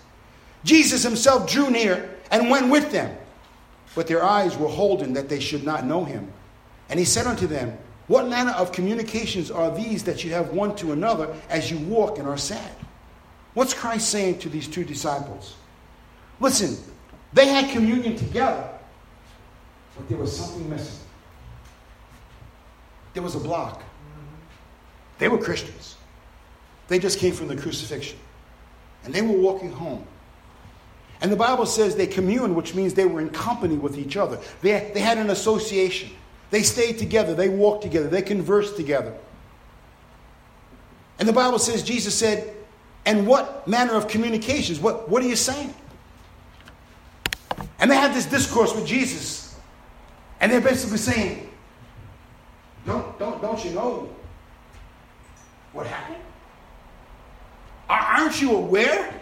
Jesus 0.65 1.03
himself 1.03 1.51
drew 1.51 1.71
near 1.71 2.11
and 2.31 2.51
went 2.51 2.71
with 2.71 2.93
them. 2.93 3.17
But 3.95 4.07
their 4.07 4.23
eyes 4.23 4.55
were 4.55 4.69
holden 4.69 5.15
that 5.15 5.31
they 5.31 5.41
should 5.41 5.65
not 5.65 5.87
know 5.87 6.05
him. 6.05 6.31
And 6.91 6.99
he 6.99 7.07
said 7.07 7.27
unto 7.27 7.47
them, 7.47 7.79
What 8.07 8.29
manner 8.29 8.51
of 8.51 8.71
communications 8.71 9.51
are 9.51 9.75
these 9.75 10.05
that 10.05 10.25
you 10.25 10.33
have 10.33 10.51
one 10.51 10.77
to 10.77 10.93
another 10.93 11.35
as 11.49 11.71
you 11.71 11.79
walk 11.79 12.19
and 12.19 12.29
are 12.29 12.37
sad? 12.37 12.71
What's 13.55 13.73
Christ 13.73 14.11
saying 14.11 14.41
to 14.41 14.51
these 14.51 14.69
two 14.69 14.85
disciples? 14.85 15.57
Listen, 16.39 16.77
they 17.33 17.47
had 17.47 17.71
communion 17.71 18.15
together, 18.15 18.69
but 19.97 20.07
there 20.07 20.19
was 20.19 20.37
something 20.37 20.69
missing. 20.69 21.01
There 23.15 23.23
was 23.23 23.37
a 23.37 23.41
block. 23.41 23.83
They 25.17 25.29
were 25.29 25.39
Christians. 25.39 25.97
They 26.89 26.99
just 26.99 27.19
came 27.19 27.33
from 27.33 27.49
the 27.49 27.57
crucifixion. 27.57 28.19
And 29.05 29.15
they 29.15 29.23
were 29.23 29.37
walking 29.37 29.73
home. 29.73 30.07
And 31.21 31.31
the 31.31 31.37
Bible 31.37 31.67
says 31.67 31.97
they 31.97 32.07
communed, 32.07 32.57
which 32.57 32.75
means 32.75 32.95
they 32.95 33.05
were 33.05 33.21
in 33.21 33.31
company 33.31 33.77
with 33.77 33.99
each 33.99 34.17
other. 34.17 34.39
They, 34.63 34.91
they 34.95 35.01
had 35.01 35.19
an 35.19 35.31
association. 35.31 36.11
They 36.51 36.63
stayed 36.63 36.99
together. 36.99 37.35
They 37.35 37.49
walked 37.49 37.83
together. 37.83 38.09
They 38.09 38.23
conversed 38.23 38.77
together. 38.77 39.15
And 41.19 41.29
the 41.29 41.33
Bible 41.33 41.59
says, 41.59 41.83
Jesus 41.83 42.15
said, 42.15 42.55
And 43.05 43.27
what 43.27 43.69
manner 43.69 43.93
of 43.93 44.09
communications? 44.09 44.81
What, 44.81 45.09
what 45.09 45.23
are 45.23 45.29
you 45.29 45.37
saying? 45.37 45.75
And 47.79 47.91
they 47.91 47.97
had 47.97 48.15
this 48.15 48.27
discourse 48.27 48.75
with 48.75 48.87
Jesus. 48.87 49.55
And 50.41 50.51
they're 50.51 50.63
basically 50.63 50.99
saying, 50.99 51.51
Don't, 52.87 53.19
don't, 53.19 53.43
don't 53.43 53.63
you 53.63 53.73
know 53.73 54.09
what 55.73 55.87
happened? 55.87 56.23
Aren't 57.91 58.41
you 58.41 58.57
aware 58.57 59.13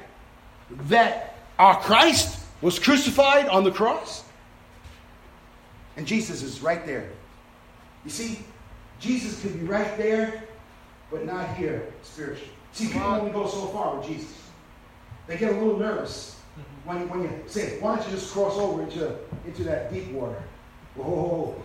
that 0.89 1.39
our 1.59 1.81
Christ 1.81 2.45
was 2.61 2.79
crucified 2.79 3.49
on 3.49 3.64
the 3.64 3.71
cross? 3.71 4.25
And 5.97 6.07
Jesus 6.07 6.43
is 6.43 6.61
right 6.61 6.85
there. 6.85 7.09
You 8.05 8.11
see, 8.11 8.41
Jesus 9.01 9.41
could 9.41 9.59
be 9.59 9.64
right 9.64 9.97
there, 9.97 10.45
but 11.11 11.25
not 11.25 11.57
here 11.57 11.93
spiritually. 12.03 12.51
See, 12.73 12.89
people 12.89 13.03
only 13.03 13.33
go 13.33 13.47
so 13.47 13.69
far 13.69 13.97
with 13.97 14.07
Jesus. 14.07 14.39
They 15.27 15.39
get 15.39 15.53
a 15.53 15.57
little 15.57 15.79
nervous 15.79 16.39
when, 16.85 17.09
when 17.09 17.23
you 17.23 17.43
say, 17.47 17.81
why 17.81 17.97
don't 17.97 18.07
you 18.07 18.14
just 18.14 18.33
cross 18.33 18.57
over 18.57 18.83
into, 18.83 19.16
into 19.47 19.64
that 19.64 19.93
deep 19.93 20.11
water? 20.12 20.43
Oh, 20.99 21.03
whoa, 21.03 21.62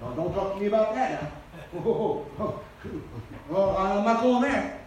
no, 0.00 0.14
don't 0.14 0.34
talk 0.34 0.54
to 0.54 0.60
me 0.60 0.66
about 0.66 0.94
that 0.94 1.22
now. 1.22 1.32
Oh, 1.76 1.80
whoa, 1.80 2.26
whoa, 2.36 2.60
well, 3.48 3.76
I'm 3.76 4.04
not 4.04 4.22
going 4.22 4.42
there. 4.42 4.85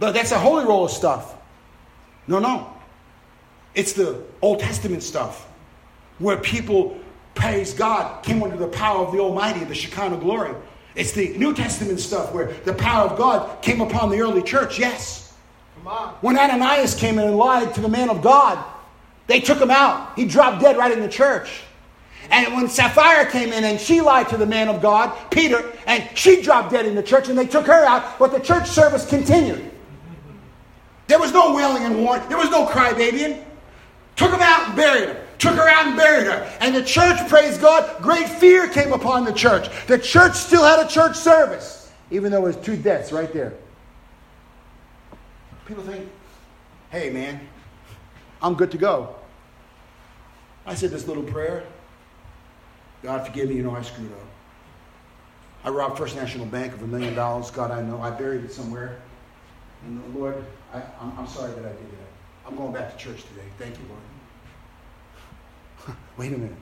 But 0.00 0.14
that's 0.14 0.32
a 0.32 0.38
holy 0.38 0.64
roller 0.64 0.88
stuff. 0.88 1.36
No, 2.26 2.40
no. 2.40 2.74
It's 3.74 3.92
the 3.92 4.20
Old 4.42 4.58
Testament 4.58 5.04
stuff 5.04 5.46
where 6.18 6.38
people 6.38 6.98
praise 7.34 7.72
God, 7.72 8.22
came 8.24 8.42
under 8.42 8.56
the 8.56 8.68
power 8.68 9.06
of 9.06 9.12
the 9.12 9.20
Almighty, 9.20 9.64
the 9.64 9.74
Shekinah 9.74 10.16
glory. 10.16 10.54
It's 10.96 11.12
the 11.12 11.36
New 11.38 11.54
Testament 11.54 12.00
stuff 12.00 12.32
where 12.32 12.52
the 12.64 12.74
power 12.74 13.08
of 13.08 13.16
God 13.16 13.62
came 13.62 13.80
upon 13.80 14.10
the 14.10 14.20
early 14.20 14.42
church, 14.42 14.78
yes. 14.78 15.32
Come 15.76 15.86
on. 15.86 16.14
When 16.20 16.36
Ananias 16.36 16.94
came 16.94 17.18
in 17.18 17.28
and 17.28 17.36
lied 17.36 17.72
to 17.74 17.80
the 17.80 17.88
man 17.88 18.10
of 18.10 18.22
God, 18.22 18.62
they 19.26 19.40
took 19.40 19.60
him 19.60 19.70
out. 19.70 20.16
He 20.16 20.24
dropped 20.24 20.60
dead 20.60 20.76
right 20.76 20.90
in 20.90 21.00
the 21.00 21.08
church. 21.08 21.62
And 22.30 22.54
when 22.54 22.68
Sapphira 22.68 23.30
came 23.30 23.52
in 23.52 23.64
and 23.64 23.80
she 23.80 24.00
lied 24.00 24.28
to 24.30 24.36
the 24.36 24.46
man 24.46 24.68
of 24.68 24.82
God, 24.82 25.16
Peter, 25.30 25.72
and 25.86 26.08
she 26.16 26.42
dropped 26.42 26.72
dead 26.72 26.86
in 26.86 26.94
the 26.94 27.02
church 27.02 27.28
and 27.28 27.38
they 27.38 27.46
took 27.46 27.66
her 27.66 27.84
out, 27.84 28.18
but 28.18 28.32
the 28.32 28.40
church 28.40 28.68
service 28.68 29.06
continued. 29.06 29.70
There 31.10 31.18
was 31.18 31.32
no 31.32 31.52
wailing 31.52 31.82
and 31.82 32.04
warning. 32.04 32.28
There 32.28 32.38
was 32.38 32.50
no 32.50 32.66
crybabying. 32.66 33.42
Took 34.14 34.30
him 34.30 34.40
out 34.40 34.68
and 34.68 34.76
buried 34.76 35.08
him. 35.08 35.16
Took 35.38 35.56
her 35.56 35.68
out 35.68 35.88
and 35.88 35.96
buried 35.96 36.28
her. 36.28 36.56
And 36.60 36.72
the 36.72 36.84
church, 36.84 37.28
praise 37.28 37.58
God, 37.58 38.00
great 38.00 38.28
fear 38.28 38.68
came 38.68 38.92
upon 38.92 39.24
the 39.24 39.32
church. 39.32 39.68
The 39.88 39.98
church 39.98 40.34
still 40.34 40.62
had 40.62 40.78
a 40.78 40.88
church 40.88 41.16
service, 41.16 41.90
even 42.12 42.30
though 42.30 42.46
it 42.46 42.56
was 42.56 42.64
two 42.64 42.76
deaths 42.76 43.10
right 43.10 43.32
there. 43.32 43.54
People 45.66 45.82
think, 45.82 46.08
hey 46.90 47.10
man, 47.10 47.40
I'm 48.40 48.54
good 48.54 48.70
to 48.70 48.78
go. 48.78 49.16
I 50.64 50.76
said 50.76 50.92
this 50.92 51.08
little 51.08 51.24
prayer. 51.24 51.64
God 53.02 53.26
forgive 53.26 53.48
me, 53.48 53.56
you 53.56 53.64
know 53.64 53.74
I 53.74 53.82
screwed 53.82 54.12
up. 54.12 54.18
I 55.64 55.70
robbed 55.70 55.98
First 55.98 56.14
National 56.14 56.46
Bank 56.46 56.72
of 56.72 56.82
a 56.82 56.86
million 56.86 57.16
dollars. 57.16 57.50
God, 57.50 57.72
I 57.72 57.82
know. 57.82 58.00
I 58.00 58.10
buried 58.10 58.44
it 58.44 58.52
somewhere. 58.52 59.00
And 59.86 60.14
Lord, 60.14 60.44
I, 60.72 60.82
I'm, 61.00 61.18
I'm 61.18 61.26
sorry 61.26 61.52
that 61.52 61.64
I 61.64 61.72
did 61.72 61.90
that. 61.92 62.08
I'm 62.46 62.56
going 62.56 62.72
back 62.72 62.92
to 62.92 62.98
church 63.02 63.22
today. 63.22 63.46
Thank 63.58 63.78
you, 63.78 63.84
Lord. 63.88 64.00
Wait 66.16 66.32
a 66.32 66.38
minute. 66.38 66.56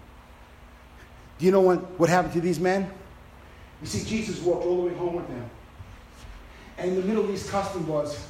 Do 1.38 1.46
you 1.46 1.52
know 1.52 1.60
what, 1.60 1.78
what 1.98 2.08
happened 2.08 2.34
to 2.34 2.40
these 2.40 2.58
men? 2.58 2.90
You 3.80 3.86
see, 3.86 4.08
Jesus 4.08 4.40
walked 4.40 4.66
all 4.66 4.82
the 4.82 4.88
way 4.88 4.94
home 4.94 5.14
with 5.14 5.28
them. 5.28 5.48
And 6.78 6.96
the 6.96 7.02
Middle 7.02 7.30
East 7.30 7.50
custom 7.50 7.86
was 7.86 8.26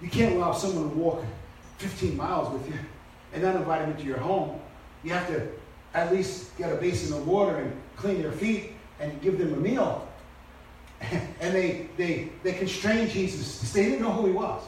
you 0.00 0.08
can't 0.08 0.36
allow 0.36 0.52
someone 0.52 0.90
to 0.90 0.96
walk 0.96 1.24
15 1.78 2.16
miles 2.16 2.52
with 2.52 2.68
you 2.68 2.78
and 3.32 3.42
then 3.42 3.56
invite 3.56 3.82
them 3.82 3.90
into 3.90 4.04
your 4.04 4.18
home. 4.18 4.60
You 5.04 5.12
have 5.12 5.26
to 5.28 5.48
at 5.94 6.12
least 6.12 6.56
get 6.56 6.72
a 6.72 6.76
basin 6.76 7.16
of 7.16 7.26
water 7.26 7.58
and 7.58 7.72
clean 7.96 8.22
their 8.22 8.32
feet 8.32 8.72
and 9.00 9.20
give 9.20 9.38
them 9.38 9.54
a 9.54 9.56
meal. 9.56 10.07
And 11.40 11.54
they, 11.54 11.88
they, 11.96 12.28
they 12.42 12.52
constrained 12.52 13.10
Jesus 13.10 13.58
because 13.58 13.72
they 13.72 13.84
didn't 13.84 14.02
know 14.02 14.12
who 14.12 14.26
he 14.26 14.32
was. 14.32 14.62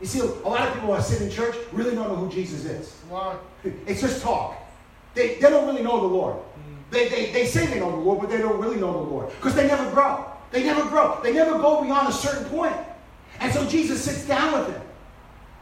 You 0.00 0.06
see, 0.06 0.20
a 0.20 0.24
lot 0.24 0.66
of 0.66 0.74
people 0.74 0.94
who 0.94 1.02
sit 1.02 1.22
in 1.22 1.30
church 1.30 1.54
really 1.72 1.94
don't 1.94 2.08
know 2.08 2.16
who 2.16 2.30
Jesus 2.30 2.64
is. 2.64 2.94
On. 3.10 3.38
It's 3.86 4.00
just 4.00 4.22
talk. 4.22 4.56
They, 5.14 5.34
they 5.34 5.50
don't 5.50 5.66
really 5.66 5.82
know 5.82 6.00
the 6.00 6.06
Lord. 6.06 6.36
Mm. 6.36 6.90
They, 6.90 7.08
they, 7.08 7.32
they 7.32 7.46
say 7.46 7.66
they 7.66 7.80
know 7.80 7.90
the 7.90 7.96
Lord, 7.96 8.20
but 8.20 8.30
they 8.30 8.38
don't 8.38 8.60
really 8.60 8.76
know 8.76 8.92
the 8.92 9.10
Lord 9.10 9.30
because 9.30 9.54
they 9.54 9.66
never 9.66 9.90
grow. 9.90 10.24
They 10.50 10.62
never 10.62 10.88
grow. 10.88 11.20
They 11.22 11.32
never 11.32 11.58
go 11.58 11.82
beyond 11.82 12.08
a 12.08 12.12
certain 12.12 12.44
point. 12.48 12.76
And 13.40 13.52
so 13.52 13.66
Jesus 13.66 14.02
sits 14.02 14.26
down 14.26 14.58
with 14.58 14.74
them. 14.74 14.82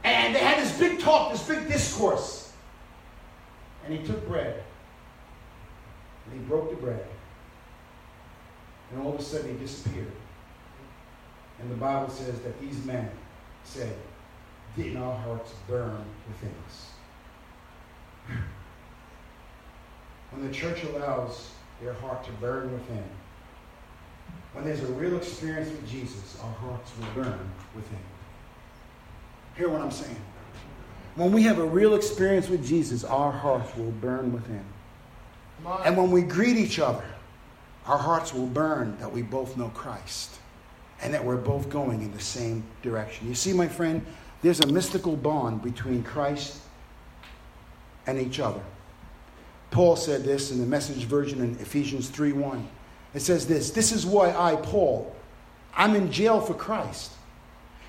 And 0.05 0.35
they 0.35 0.41
had 0.41 0.59
this 0.63 0.79
big 0.79 1.01
talk, 1.01 1.33
this 1.33 1.43
big 1.43 1.67
discourse. 1.69 2.53
And 3.85 3.99
he 3.99 4.07
took 4.07 4.27
bread. 4.29 4.63
And 6.27 6.41
he 6.41 6.47
broke 6.47 6.71
the 6.71 6.77
bread. 6.77 7.05
And 8.91 9.03
all 9.03 9.15
of 9.15 9.21
a 9.21 9.23
sudden 9.23 9.53
he 9.53 9.59
disappeared. 9.59 10.13
And 11.61 11.71
the 11.71 11.77
Bible 11.77 12.11
says 12.11 12.41
that 12.41 12.61
these 12.61 12.85
men 12.85 13.11
said, 13.65 13.95
Didn't 14.77 14.99
our 14.99 15.17
hearts 15.17 15.53
burn 15.67 16.05
within 16.29 16.55
us? 16.67 16.91
When 20.33 20.47
the 20.47 20.53
church 20.53 20.83
allows 20.85 21.51
their 21.81 21.95
heart 21.95 22.25
to 22.25 22.33
burn 22.33 22.71
within, 22.73 23.05
when 24.53 24.65
there's 24.65 24.83
a 24.83 24.93
real 24.93 25.17
experience 25.17 25.71
with 25.71 25.89
Jesus, 25.89 26.37
our 26.43 26.53
hearts 26.53 26.91
will 26.99 27.23
burn 27.23 27.51
within. 27.75 27.99
Hear 29.57 29.69
what 29.69 29.81
I'm 29.81 29.91
saying? 29.91 30.21
When 31.15 31.33
we 31.33 31.43
have 31.45 31.59
a 31.59 31.65
real 31.65 31.95
experience 31.95 32.49
with 32.49 32.67
Jesus, 32.67 33.05
our 33.05 33.33
hearts 33.33 33.75
will 33.77 33.93
burn 33.93 34.33
within. 34.33 34.65
And 35.85 35.97
when 35.97 36.11
we 36.11 36.23
greet 36.23 36.57
each 36.57 36.79
other, 36.79 37.05
our 37.87 37.99
hearts 37.99 38.35
will 38.35 38.47
burn 38.47 38.97
that 38.99 39.13
we 39.13 39.23
both 39.23 39.57
know 39.57 39.69
Christ 39.69 40.39
and 41.03 41.13
that 41.15 41.25
we're 41.25 41.37
both 41.37 41.69
going 41.69 42.03
in 42.03 42.13
the 42.13 42.21
same 42.21 42.65
direction. 42.83 43.29
You 43.29 43.35
see, 43.35 43.53
my 43.53 43.69
friend, 43.69 44.05
there's 44.43 44.61
a 44.61 44.67
mystical 44.67 45.17
bond 45.17 45.63
between 45.63 46.03
Christ 46.03 46.61
and 48.07 48.19
each 48.19 48.41
other. 48.41 48.61
Paul 49.71 49.97
said 49.97 50.25
this 50.25 50.51
in 50.51 50.61
the 50.61 50.67
message 50.67 51.05
version 51.05 51.41
in 51.41 51.59
Ephesians 51.59 52.09
3:1. 52.11 52.65
It 53.15 53.21
says 53.21 53.47
this, 53.47 53.71
this 53.71 53.93
is 53.93 54.05
why 54.05 54.31
I, 54.31 54.57
Paul, 54.57 55.15
I'm 55.75 55.95
in 55.95 56.11
jail 56.11 56.41
for 56.41 56.55
Christ. 56.55 57.13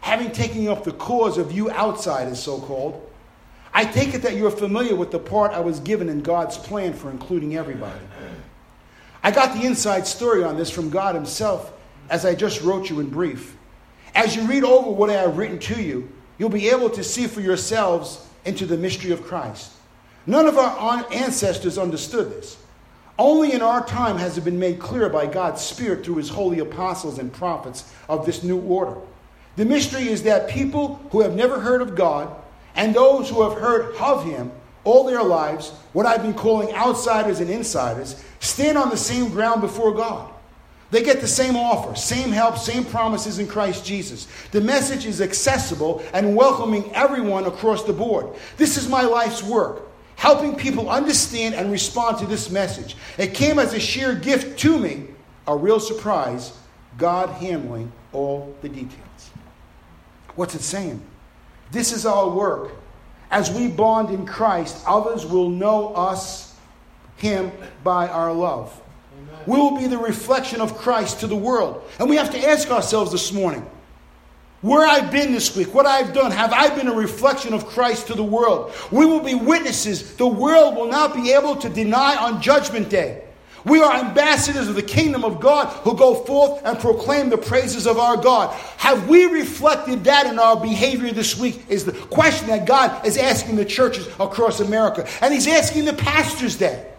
Having 0.02 0.32
taken 0.32 0.68
up 0.68 0.84
the 0.84 0.94
cause 0.94 1.38
of 1.38 1.52
you 1.52 1.70
outsiders, 1.70 2.42
so 2.42 2.60
called, 2.60 3.10
I 3.74 3.84
take 3.86 4.14
it 4.14 4.22
that 4.22 4.36
you're 4.36 4.52
familiar 4.52 4.96
with 4.96 5.12
the 5.12 5.20
part 5.20 5.52
I 5.52 5.60
was 5.60 5.80
given 5.82 6.10
in 6.10 6.22
God's 6.22 6.58
plan 6.58 6.94
for 6.94 7.12
including 7.12 7.58
everybody. 7.58 8.00
I 9.24 9.32
got 9.32 9.56
the 9.56 9.66
inside 9.66 10.08
story 10.08 10.44
on 10.44 10.58
this 10.58 10.70
from 10.70 10.90
God 10.90 11.16
Himself, 11.16 11.72
as 12.10 12.26
I 12.26 12.36
just 12.36 12.62
wrote 12.62 12.90
you 12.90 13.00
in 13.00 13.10
brief. 13.10 13.58
As 14.16 14.36
you 14.36 14.44
read 14.48 14.64
over 14.64 14.90
what 14.90 15.10
I 15.10 15.14
have 15.14 15.38
written 15.38 15.60
to 15.60 15.82
you, 15.82 16.10
you'll 16.38 16.50
be 16.50 16.70
able 16.70 16.90
to 16.92 17.04
see 17.04 17.28
for 17.28 17.42
yourselves 17.42 18.26
into 18.46 18.66
the 18.66 18.78
mystery 18.78 19.12
of 19.12 19.24
Christ. 19.24 19.72
None 20.26 20.46
of 20.46 20.58
our 20.58 21.06
ancestors 21.12 21.78
understood 21.78 22.32
this. 22.32 22.58
Only 23.20 23.54
in 23.54 23.62
our 23.62 23.86
time 23.86 24.18
has 24.18 24.38
it 24.38 24.44
been 24.44 24.60
made 24.60 24.80
clear 24.80 25.10
by 25.10 25.26
God's 25.26 25.62
Spirit 25.62 26.06
through 26.06 26.18
His 26.18 26.30
holy 26.30 26.60
apostles 26.60 27.18
and 27.18 27.34
prophets 27.34 27.92
of 28.08 28.26
this 28.26 28.44
new 28.44 28.60
order. 28.60 28.98
The 29.56 29.66
mystery 29.66 30.08
is 30.08 30.24
that 30.24 30.50
people 30.50 31.02
who 31.12 31.22
have 31.22 31.36
never 31.36 31.60
heard 31.60 31.82
of 31.82 31.96
God 31.96 32.30
and 32.76 32.94
those 32.94 33.30
who 33.30 33.42
have 33.42 33.60
heard 33.60 33.96
of 33.96 34.24
Him 34.24 34.52
all 34.88 35.04
their 35.04 35.22
lives, 35.22 35.72
what 35.92 36.06
I've 36.06 36.22
been 36.22 36.34
calling 36.34 36.74
outsiders 36.74 37.42
and 37.42 37.50
insiders, 37.50 38.24
stand 38.40 38.78
on 38.78 38.90
the 38.90 38.98
same 38.98 39.30
ground 39.30 39.62
before 39.62 39.94
God. 39.94 40.32
They 40.90 41.04
get 41.04 41.20
the 41.20 41.28
same 41.28 41.58
offer, 41.58 41.96
same 41.96 42.32
help, 42.32 42.58
same 42.58 42.86
promises 42.86 43.40
in 43.40 43.48
Christ 43.48 43.86
Jesus. 43.86 44.28
The 44.52 44.62
message 44.62 45.06
is 45.06 45.20
accessible 45.22 46.02
and 46.14 46.36
welcoming 46.36 46.90
everyone 46.94 47.46
across 47.46 47.84
the 47.84 47.92
board. 47.92 48.28
This 48.56 48.78
is 48.78 48.88
my 48.88 49.02
life's 49.02 49.44
work, 49.44 49.82
helping 50.16 50.56
people 50.56 50.90
understand 50.90 51.56
and 51.56 51.70
respond 51.70 52.20
to 52.20 52.26
this 52.26 52.50
message. 52.50 52.96
It 53.18 53.34
came 53.34 53.60
as 53.60 53.74
a 53.74 53.80
sheer 53.82 54.16
gift 54.16 54.58
to 54.60 54.80
me, 54.80 55.08
a 55.46 55.58
real 55.58 55.82
surprise, 55.82 56.58
God 56.98 57.28
handling 57.30 57.92
all 58.14 58.56
the 58.62 58.70
details. 58.70 59.32
What's 60.36 60.56
it 60.56 60.62
saying? 60.62 61.02
This 61.72 61.92
is 61.92 62.06
our 62.06 62.30
work. 62.30 62.72
As 63.30 63.52
we 63.52 63.68
bond 63.68 64.10
in 64.10 64.26
Christ, 64.26 64.84
others 64.88 65.26
will 65.26 65.50
know 65.50 65.94
us, 65.94 66.56
Him, 67.18 67.52
by 67.84 68.08
our 68.08 68.32
love. 68.34 68.82
We 69.46 69.58
will 69.58 69.78
be 69.78 69.88
the 69.88 69.98
reflection 69.98 70.62
of 70.62 70.78
Christ 70.78 71.22
to 71.22 71.28
the 71.28 71.36
world. 71.36 71.84
And 72.00 72.10
we 72.10 72.18
have 72.18 72.32
to 72.32 72.50
ask 72.50 72.70
ourselves 72.70 73.12
this 73.12 73.32
morning 73.32 73.66
where 74.62 74.86
I've 74.86 75.12
been 75.12 75.32
this 75.32 75.56
week, 75.56 75.74
what 75.74 75.86
I've 75.86 76.14
done, 76.14 76.32
have 76.32 76.52
I 76.52 76.74
been 76.76 76.88
a 76.88 76.94
reflection 76.94 77.54
of 77.54 77.68
Christ 77.68 78.08
to 78.08 78.16
the 78.16 78.24
world? 78.24 78.74
We 78.92 79.06
will 79.06 79.20
be 79.20 79.36
witnesses 79.36 80.16
the 80.16 80.28
world 80.28 80.76
will 80.76 80.88
not 80.88 81.16
be 81.16 81.32
able 81.32 81.56
to 81.58 81.70
deny 81.70 82.16
on 82.16 82.42
Judgment 82.42 82.90
Day. 82.90 83.27
We 83.68 83.82
are 83.82 83.96
ambassadors 83.98 84.70
of 84.70 84.76
the 84.76 84.82
kingdom 84.82 85.26
of 85.26 85.42
God 85.42 85.68
who 85.84 85.96
go 85.96 86.16
forth 86.16 86.62
and 86.64 86.80
proclaim 86.80 87.30
the 87.30 87.38
praises 87.38 87.86
of 87.86 87.98
our 87.98 88.16
God. 88.16 88.54
Have 88.78 89.10
we 89.10 89.26
reflected 89.26 90.06
that 90.06 90.26
in 90.26 90.40
our 90.40 90.56
behavior 90.56 91.12
this 91.12 91.38
week? 91.38 91.66
Is 91.68 91.84
the 91.84 91.92
question 91.92 92.48
that 92.48 92.66
God 92.66 93.06
is 93.06 93.18
asking 93.18 93.58
the 93.58 93.66
churches 93.66 94.08
across 94.20 94.62
America. 94.62 95.08
And 95.22 95.34
He's 95.34 95.48
asking 95.48 95.86
the 95.86 95.94
pastors 95.94 96.58
that. 96.58 96.98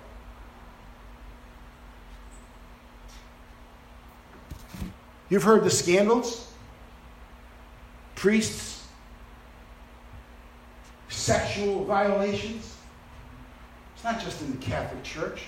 You've 5.30 5.42
heard 5.42 5.64
the 5.64 5.70
scandals, 5.70 6.50
priests, 8.14 8.86
sexual 11.08 11.84
violations. 11.84 12.74
It's 13.94 14.04
not 14.04 14.20
just 14.20 14.40
in 14.40 14.50
the 14.50 14.56
Catholic 14.58 15.02
Church, 15.02 15.42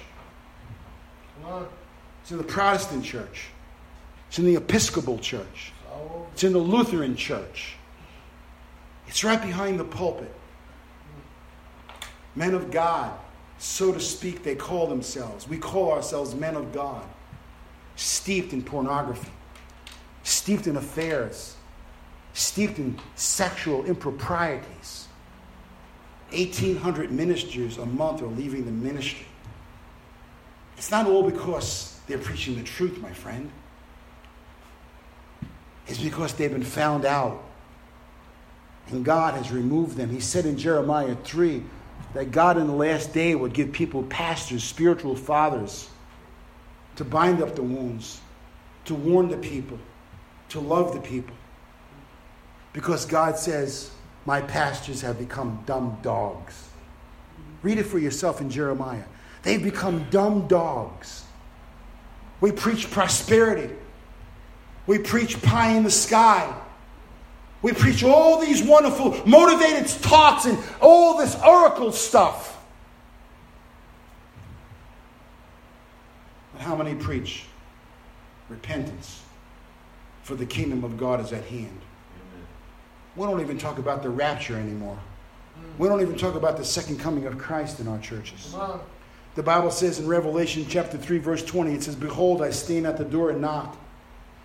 it's 2.22 2.30
in 2.30 2.38
the 2.38 2.44
Protestant 2.44 3.04
Church, 3.04 3.48
it's 4.28 4.38
in 4.38 4.44
the 4.44 4.56
Episcopal 4.56 5.18
Church, 5.18 5.72
it's 6.32 6.44
in 6.44 6.52
the 6.52 6.58
Lutheran 6.58 7.16
Church, 7.16 7.74
it's 9.06 9.24
right 9.24 9.40
behind 9.40 9.78
the 9.78 9.84
pulpit. 9.84 10.34
Men 12.36 12.54
of 12.54 12.70
God, 12.70 13.12
so 13.58 13.92
to 13.92 14.00
speak, 14.00 14.44
they 14.44 14.54
call 14.54 14.86
themselves. 14.86 15.48
We 15.48 15.58
call 15.58 15.92
ourselves 15.92 16.34
men 16.34 16.54
of 16.54 16.72
God, 16.72 17.04
steeped 17.96 18.52
in 18.52 18.62
pornography 18.62 19.30
steeped 20.22 20.66
in 20.66 20.76
affairs, 20.76 21.56
steeped 22.32 22.78
in 22.78 22.98
sexual 23.16 23.84
improprieties. 23.84 25.08
1,800 26.32 27.10
ministers 27.10 27.78
a 27.78 27.86
month 27.86 28.22
are 28.22 28.26
leaving 28.26 28.64
the 28.64 28.70
ministry. 28.70 29.26
It's 30.80 30.90
not 30.90 31.06
all 31.06 31.22
because 31.22 32.00
they're 32.06 32.16
preaching 32.16 32.56
the 32.56 32.62
truth, 32.62 33.02
my 33.02 33.12
friend. 33.12 33.50
It's 35.86 35.98
because 35.98 36.32
they've 36.32 36.50
been 36.50 36.62
found 36.62 37.04
out. 37.04 37.44
And 38.88 39.04
God 39.04 39.34
has 39.34 39.52
removed 39.52 39.98
them. 39.98 40.08
He 40.08 40.20
said 40.20 40.46
in 40.46 40.56
Jeremiah 40.56 41.16
3 41.22 41.62
that 42.14 42.30
God 42.30 42.56
in 42.56 42.66
the 42.66 42.72
last 42.72 43.12
day 43.12 43.34
would 43.34 43.52
give 43.52 43.72
people 43.72 44.04
pastors, 44.04 44.64
spiritual 44.64 45.14
fathers, 45.14 45.90
to 46.96 47.04
bind 47.04 47.42
up 47.42 47.56
the 47.56 47.62
wounds, 47.62 48.18
to 48.86 48.94
warn 48.94 49.28
the 49.28 49.36
people, 49.36 49.78
to 50.48 50.60
love 50.60 50.94
the 50.94 51.00
people. 51.00 51.36
Because 52.72 53.04
God 53.04 53.36
says, 53.36 53.90
My 54.24 54.40
pastors 54.40 55.02
have 55.02 55.18
become 55.18 55.62
dumb 55.66 55.98
dogs. 56.00 56.70
Read 57.62 57.76
it 57.76 57.84
for 57.84 57.98
yourself 57.98 58.40
in 58.40 58.48
Jeremiah. 58.48 59.04
They've 59.42 59.62
become 59.62 60.06
dumb 60.10 60.46
dogs. 60.48 61.24
We 62.40 62.52
preach 62.52 62.90
prosperity. 62.90 63.74
We 64.86 64.98
preach 64.98 65.40
pie 65.42 65.72
in 65.72 65.82
the 65.82 65.90
sky. 65.90 66.54
We 67.62 67.72
preach 67.72 68.02
all 68.02 68.40
these 68.40 68.62
wonderful 68.62 69.26
motivated 69.26 69.88
talks 70.02 70.46
and 70.46 70.58
all 70.80 71.18
this 71.18 71.36
oracle 71.44 71.92
stuff. 71.92 72.62
But 76.52 76.62
how 76.62 76.74
many 76.74 76.94
preach 76.94 77.44
repentance? 78.48 79.22
for 80.30 80.36
the 80.36 80.46
kingdom 80.46 80.84
of 80.84 80.96
God 80.96 81.20
is 81.20 81.32
at 81.32 81.42
hand. 81.46 81.66
Amen. 81.66 82.46
We 83.16 83.26
don't 83.26 83.40
even 83.40 83.58
talk 83.58 83.78
about 83.78 84.04
the 84.04 84.10
rapture 84.10 84.56
anymore. 84.56 84.96
We 85.76 85.88
don't 85.88 86.00
even 86.00 86.16
talk 86.16 86.36
about 86.36 86.56
the 86.56 86.64
second 86.64 87.00
coming 87.00 87.26
of 87.26 87.36
Christ 87.36 87.80
in 87.80 87.88
our 87.88 87.98
churches. 87.98 88.54
The 89.40 89.46
Bible 89.46 89.70
says 89.70 89.98
in 89.98 90.06
Revelation 90.06 90.66
chapter 90.68 90.98
3, 90.98 91.16
verse 91.16 91.42
20, 91.42 91.72
it 91.72 91.82
says, 91.84 91.96
Behold, 91.96 92.42
I 92.42 92.50
stand 92.50 92.86
at 92.86 92.98
the 92.98 93.06
door 93.06 93.30
and 93.30 93.40
knock. 93.40 93.74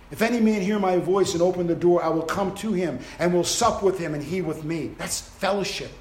If 0.10 0.22
any 0.22 0.40
man 0.40 0.62
hear 0.62 0.80
my 0.80 1.00
voice 1.00 1.34
and 1.34 1.42
open 1.42 1.68
the 1.68 1.76
door, 1.76 2.02
I 2.02 2.08
will 2.08 2.22
come 2.22 2.56
to 2.56 2.72
him 2.72 3.00
and 3.20 3.34
will 3.34 3.44
sup 3.44 3.84
with 3.84 4.00
him 4.00 4.14
and 4.14 4.24
he 4.24 4.42
with 4.42 4.64
me. 4.64 4.92
That's 4.98 5.20
fellowship. 5.20 5.92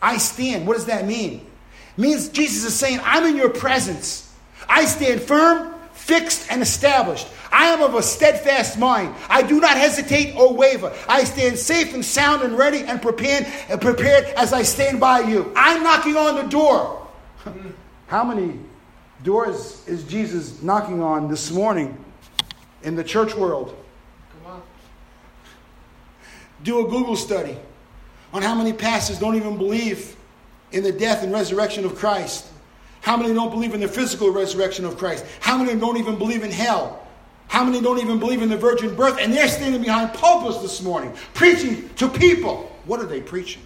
I 0.00 0.18
stand. 0.18 0.64
What 0.64 0.74
does 0.74 0.86
that 0.86 1.08
mean? 1.08 1.44
It 1.98 2.00
means 2.00 2.28
Jesus 2.28 2.64
is 2.64 2.78
saying, 2.78 3.00
I'm 3.02 3.24
in 3.24 3.34
your 3.34 3.50
presence. 3.50 4.32
I 4.68 4.84
stand 4.84 5.20
firm, 5.20 5.74
fixed, 5.92 6.52
and 6.52 6.62
established. 6.62 7.26
I 7.50 7.64
am 7.70 7.82
of 7.82 7.96
a 7.96 8.02
steadfast 8.04 8.78
mind. 8.78 9.12
I 9.28 9.42
do 9.42 9.58
not 9.58 9.76
hesitate 9.76 10.36
or 10.36 10.54
waver. 10.54 10.96
I 11.08 11.24
stand 11.24 11.58
safe 11.58 11.94
and 11.94 12.04
sound 12.04 12.42
and 12.42 12.56
ready 12.56 12.78
and 12.78 13.02
prepared, 13.02 13.44
and 13.68 13.80
prepared 13.80 14.26
as 14.36 14.52
I 14.52 14.62
stand 14.62 15.00
by 15.00 15.22
you. 15.22 15.52
I'm 15.56 15.82
knocking 15.82 16.16
on 16.16 16.36
the 16.36 16.48
door. 16.48 17.00
How 18.06 18.24
many 18.24 18.58
doors 19.22 19.82
is 19.86 20.04
Jesus 20.04 20.62
knocking 20.62 21.02
on 21.02 21.28
this 21.28 21.50
morning 21.50 21.96
in 22.82 22.96
the 22.96 23.04
church 23.04 23.34
world? 23.34 23.76
Come 24.32 24.52
on. 24.52 24.62
Do 26.62 26.86
a 26.86 26.90
Google 26.90 27.16
study 27.16 27.56
on 28.32 28.42
how 28.42 28.54
many 28.54 28.72
pastors 28.72 29.18
don't 29.18 29.36
even 29.36 29.56
believe 29.56 30.16
in 30.72 30.82
the 30.82 30.92
death 30.92 31.22
and 31.22 31.32
resurrection 31.32 31.84
of 31.84 31.94
Christ. 31.94 32.46
How 33.00 33.16
many 33.16 33.32
don't 33.32 33.50
believe 33.50 33.74
in 33.74 33.80
the 33.80 33.88
physical 33.88 34.30
resurrection 34.30 34.84
of 34.84 34.98
Christ? 34.98 35.24
How 35.40 35.56
many 35.56 35.78
don't 35.78 35.96
even 35.96 36.18
believe 36.18 36.42
in 36.42 36.50
hell? 36.50 37.06
How 37.48 37.64
many 37.64 37.80
don't 37.80 38.00
even 38.00 38.18
believe 38.18 38.42
in 38.42 38.48
the 38.48 38.56
virgin 38.56 38.94
birth? 38.94 39.18
And 39.20 39.32
they're 39.32 39.48
standing 39.48 39.80
behind 39.82 40.12
pulpits 40.14 40.60
this 40.62 40.82
morning, 40.82 41.14
preaching 41.34 41.88
to 41.96 42.08
people. 42.08 42.72
What 42.86 43.00
are 43.00 43.06
they 43.06 43.20
preaching? 43.20 43.62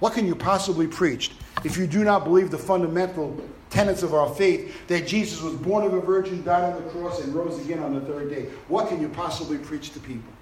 What 0.00 0.12
can 0.12 0.26
you 0.26 0.34
possibly 0.34 0.86
preach 0.86 1.32
if 1.64 1.76
you 1.76 1.86
do 1.86 2.04
not 2.04 2.24
believe 2.24 2.50
the 2.50 2.58
fundamental 2.58 3.40
tenets 3.70 4.02
of 4.02 4.14
our 4.14 4.28
faith 4.34 4.86
that 4.88 5.06
Jesus 5.06 5.40
was 5.40 5.54
born 5.54 5.84
of 5.84 5.94
a 5.94 6.00
virgin, 6.00 6.44
died 6.44 6.74
on 6.74 6.84
the 6.84 6.90
cross, 6.90 7.20
and 7.20 7.34
rose 7.34 7.58
again 7.64 7.78
on 7.80 7.94
the 7.94 8.00
third 8.02 8.30
day? 8.30 8.44
What 8.68 8.88
can 8.88 9.00
you 9.00 9.08
possibly 9.08 9.58
preach 9.58 9.90
to 9.92 10.00
people? 10.00 10.32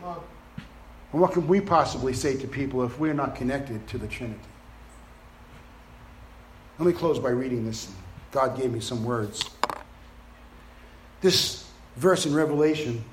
Come 0.00 0.08
on. 0.08 0.22
And 1.12 1.20
what 1.20 1.32
can 1.32 1.46
we 1.46 1.60
possibly 1.60 2.12
say 2.12 2.36
to 2.36 2.46
people 2.46 2.82
if 2.84 2.98
we're 2.98 3.14
not 3.14 3.34
connected 3.34 3.86
to 3.88 3.98
the 3.98 4.06
Trinity? 4.06 4.40
Let 6.78 6.86
me 6.86 6.92
close 6.92 7.18
by 7.18 7.30
reading 7.30 7.64
this. 7.64 7.90
God 8.30 8.56
gave 8.56 8.72
me 8.72 8.80
some 8.80 9.04
words. 9.04 9.48
This 11.20 11.68
verse 11.96 12.26
in 12.26 12.34
Revelation 12.34 13.04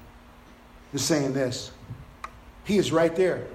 is 0.94 1.04
saying 1.04 1.34
this 1.34 1.72
He 2.66 2.78
is 2.78 2.92
right 2.92 3.16
there, 3.16 3.48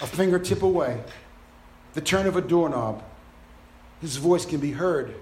a 0.00 0.06
fingertip 0.06 0.62
away, 0.62 1.02
the 1.94 2.00
turn 2.00 2.26
of 2.26 2.36
a 2.36 2.40
doorknob. 2.40 3.02
His 4.00 4.16
voice 4.16 4.46
can 4.46 4.60
be 4.60 4.72
heard. 4.72 5.14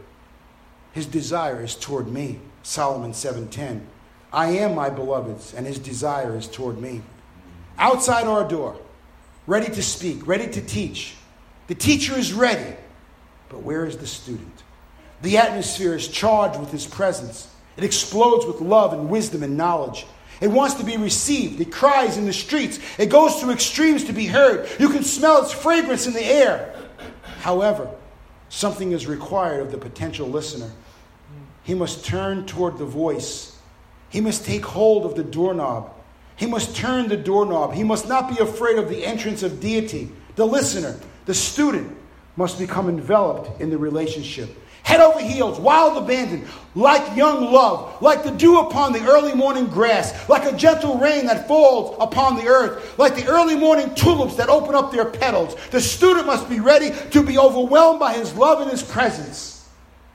His 0.92 1.06
desire 1.06 1.62
is 1.62 1.74
toward 1.74 2.08
me. 2.08 2.40
Solomon 2.62 3.12
7:10. 3.12 3.86
I 4.32 4.50
am 4.50 4.74
my 4.74 4.90
beloved's, 4.90 5.54
and 5.54 5.66
his 5.66 5.78
desire 5.78 6.36
is 6.36 6.46
toward 6.46 6.78
me. 6.78 7.02
Outside 7.78 8.26
our 8.26 8.46
door, 8.46 8.76
ready 9.46 9.72
to 9.72 9.82
speak, 9.82 10.26
ready 10.26 10.48
to 10.48 10.60
teach. 10.60 11.16
The 11.66 11.74
teacher 11.74 12.16
is 12.16 12.32
ready, 12.32 12.76
but 13.48 13.62
where 13.62 13.84
is 13.84 13.96
the 13.96 14.06
student? 14.06 14.62
The 15.22 15.38
atmosphere 15.38 15.94
is 15.94 16.08
charged 16.08 16.60
with 16.60 16.70
his 16.70 16.86
presence. 16.86 17.48
It 17.76 17.84
explodes 17.84 18.44
with 18.44 18.60
love 18.60 18.92
and 18.92 19.08
wisdom 19.08 19.42
and 19.42 19.56
knowledge. 19.56 20.06
It 20.40 20.48
wants 20.48 20.74
to 20.76 20.84
be 20.84 20.96
received. 20.96 21.60
It 21.60 21.72
cries 21.72 22.16
in 22.16 22.26
the 22.26 22.32
streets. 22.32 22.78
It 22.98 23.06
goes 23.06 23.40
to 23.40 23.50
extremes 23.50 24.04
to 24.04 24.12
be 24.12 24.26
heard. 24.26 24.68
You 24.78 24.88
can 24.88 25.02
smell 25.02 25.42
its 25.42 25.52
fragrance 25.52 26.06
in 26.06 26.12
the 26.12 26.24
air. 26.24 26.74
However, 27.40 27.90
something 28.48 28.92
is 28.92 29.06
required 29.06 29.60
of 29.60 29.72
the 29.72 29.78
potential 29.78 30.28
listener. 30.28 30.70
He 31.64 31.74
must 31.74 32.04
turn 32.04 32.46
toward 32.46 32.78
the 32.78 32.84
voice. 32.84 33.58
He 34.10 34.20
must 34.20 34.46
take 34.46 34.64
hold 34.64 35.04
of 35.04 35.16
the 35.16 35.24
doorknob. 35.24 35.92
He 36.36 36.46
must 36.46 36.76
turn 36.76 37.08
the 37.08 37.16
doorknob. 37.16 37.74
He 37.74 37.84
must 37.84 38.08
not 38.08 38.34
be 38.34 38.40
afraid 38.40 38.78
of 38.78 38.88
the 38.88 39.04
entrance 39.04 39.42
of 39.42 39.60
deity. 39.60 40.10
The 40.36 40.46
listener, 40.46 40.98
the 41.26 41.34
student, 41.34 41.96
must 42.36 42.60
become 42.60 42.88
enveloped 42.88 43.60
in 43.60 43.70
the 43.70 43.78
relationship 43.78 44.56
head 44.88 45.00
over 45.02 45.20
heels, 45.20 45.60
wild 45.60 46.02
abandon, 46.02 46.48
like 46.74 47.14
young 47.14 47.52
love, 47.52 48.00
like 48.00 48.24
the 48.24 48.30
dew 48.30 48.58
upon 48.60 48.90
the 48.90 49.04
early 49.04 49.34
morning 49.34 49.66
grass, 49.66 50.26
like 50.30 50.50
a 50.50 50.56
gentle 50.56 50.96
rain 50.96 51.26
that 51.26 51.46
falls 51.46 51.94
upon 52.00 52.36
the 52.36 52.46
earth, 52.46 52.98
like 52.98 53.14
the 53.14 53.26
early 53.26 53.54
morning 53.54 53.94
tulips 53.94 54.36
that 54.36 54.48
open 54.48 54.74
up 54.74 54.90
their 54.90 55.04
petals. 55.04 55.56
The 55.72 55.80
student 55.82 56.26
must 56.26 56.48
be 56.48 56.60
ready 56.60 56.90
to 57.10 57.22
be 57.22 57.36
overwhelmed 57.36 58.00
by 58.00 58.14
his 58.14 58.32
love 58.32 58.62
and 58.62 58.70
his 58.70 58.82
presence. 58.82 59.68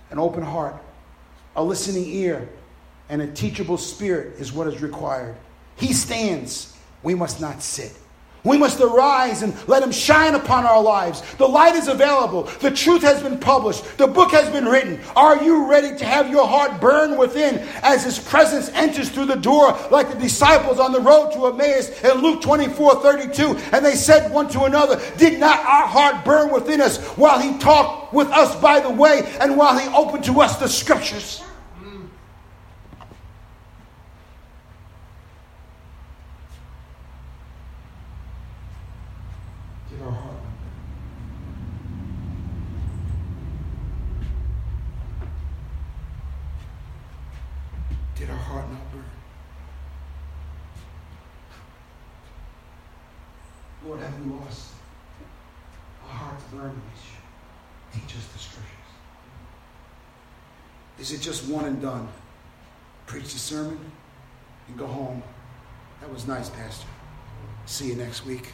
An 0.09 0.17
open 0.17 0.41
heart, 0.41 0.81
a 1.55 1.63
listening 1.63 2.07
ear, 2.07 2.49
and 3.09 3.21
a 3.21 3.27
teachable 3.27 3.77
spirit 3.77 4.39
is 4.39 4.51
what 4.51 4.65
is 4.65 4.81
required. 4.81 5.35
He 5.75 5.93
stands, 5.93 6.75
we 7.03 7.13
must 7.13 7.39
not 7.39 7.61
sit. 7.61 7.95
We 8.43 8.57
must 8.57 8.81
arise 8.81 9.41
and 9.41 9.55
let 9.67 9.83
Him 9.83 9.91
shine 9.91 10.35
upon 10.35 10.65
our 10.65 10.81
lives. 10.81 11.21
The 11.37 11.47
light 11.47 11.75
is 11.75 11.87
available. 11.87 12.43
The 12.59 12.71
truth 12.71 13.01
has 13.01 13.23
been 13.23 13.39
published. 13.39 13.97
The 13.97 14.07
book 14.07 14.31
has 14.31 14.49
been 14.49 14.65
written. 14.65 14.99
Are 15.15 15.41
you 15.41 15.69
ready 15.69 15.97
to 15.97 16.05
have 16.05 16.29
your 16.29 16.45
heart 16.45 16.81
burn 16.81 17.17
within 17.17 17.59
as 17.83 18.03
His 18.03 18.19
presence 18.19 18.69
enters 18.69 19.09
through 19.09 19.27
the 19.27 19.35
door, 19.35 19.77
like 19.91 20.09
the 20.09 20.19
disciples 20.19 20.79
on 20.79 20.91
the 20.91 20.99
road 20.99 21.31
to 21.31 21.47
Emmaus 21.47 22.03
in 22.03 22.21
Luke 22.21 22.41
24 22.41 23.01
32? 23.01 23.57
And 23.71 23.85
they 23.85 23.95
said 23.95 24.31
one 24.31 24.49
to 24.49 24.63
another, 24.63 25.01
Did 25.17 25.39
not 25.39 25.59
our 25.59 25.87
heart 25.87 26.25
burn 26.25 26.51
within 26.51 26.81
us 26.81 27.01
while 27.15 27.39
He 27.39 27.57
talked 27.59 28.13
with 28.13 28.27
us 28.27 28.55
by 28.57 28.81
the 28.81 28.89
way 28.89 29.21
and 29.39 29.55
while 29.55 29.77
He 29.77 29.87
opened 29.95 30.25
to 30.25 30.41
us 30.41 30.57
the 30.57 30.67
scriptures? 30.67 31.43
Is 60.99 61.11
it 61.11 61.21
just 61.21 61.47
one 61.49 61.65
and 61.65 61.81
done? 61.81 62.07
Preach 63.05 63.33
the 63.33 63.39
sermon 63.39 63.79
and 64.67 64.77
go 64.77 64.87
home. 64.87 65.21
That 66.01 66.11
was 66.11 66.27
nice, 66.27 66.49
Pastor. 66.49 66.87
See 67.65 67.87
you 67.87 67.95
next 67.95 68.25
week. 68.25 68.49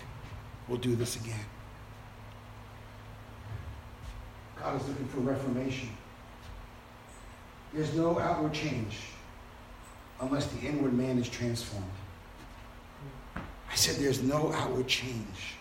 We'll 0.68 0.78
do 0.78 0.96
this 0.96 1.16
again. 1.16 1.46
God 4.62 4.80
is 4.80 4.88
looking 4.88 5.08
for 5.08 5.20
reformation. 5.20 5.90
There's 7.74 7.94
no 7.94 8.20
outward 8.20 8.54
change 8.54 8.98
unless 10.20 10.48
the 10.48 10.68
inward 10.68 10.94
man 10.94 11.18
is 11.18 11.30
transformed. 11.30 11.86
I 13.36 13.76
said 13.76 13.98
there's 13.98 14.22
no 14.22 14.52
outward 14.54 14.88
change 14.88 15.56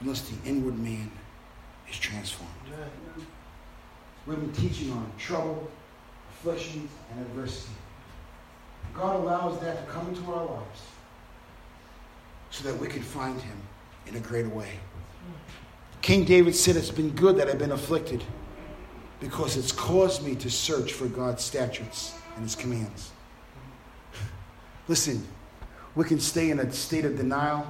unless 0.00 0.22
the 0.22 0.48
inward 0.48 0.78
man 0.78 1.10
is 1.88 1.98
transformed. 1.98 2.50
We've 4.26 4.38
been 4.38 4.52
teaching 4.52 4.92
on 4.92 5.10
trouble, 5.18 5.68
afflictions, 6.30 6.90
and 7.10 7.20
adversity. 7.26 7.74
God 8.94 9.16
allows 9.16 9.60
that 9.60 9.84
to 9.84 9.92
come 9.92 10.08
into 10.08 10.30
our 10.32 10.44
lives 10.44 10.80
so 12.50 12.68
that 12.68 12.78
we 12.78 12.86
can 12.86 13.02
find 13.02 13.40
him 13.40 13.56
in 14.06 14.16
a 14.16 14.20
greater 14.20 14.48
way. 14.48 14.70
King 16.02 16.24
David 16.24 16.54
said, 16.54 16.76
It's 16.76 16.90
been 16.90 17.10
good 17.10 17.36
that 17.36 17.48
I've 17.48 17.58
been 17.58 17.72
afflicted 17.72 18.22
because 19.20 19.56
it's 19.56 19.72
caused 19.72 20.24
me 20.24 20.34
to 20.36 20.50
search 20.50 20.92
for 20.92 21.06
God's 21.06 21.42
statutes 21.42 22.14
and 22.34 22.44
his 22.44 22.54
commands. 22.54 23.12
Listen, 24.88 25.26
we 25.94 26.04
can 26.04 26.20
stay 26.20 26.50
in 26.50 26.58
a 26.58 26.72
state 26.72 27.04
of 27.04 27.16
denial. 27.16 27.66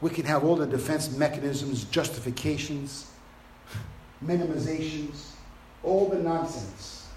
We 0.00 0.10
can 0.10 0.24
have 0.24 0.44
all 0.44 0.56
the 0.56 0.66
defense 0.66 1.10
mechanisms, 1.16 1.84
justifications, 1.84 3.10
minimizations, 4.24 5.31
all 5.82 6.08
the 6.08 6.18
nonsense 6.18 7.08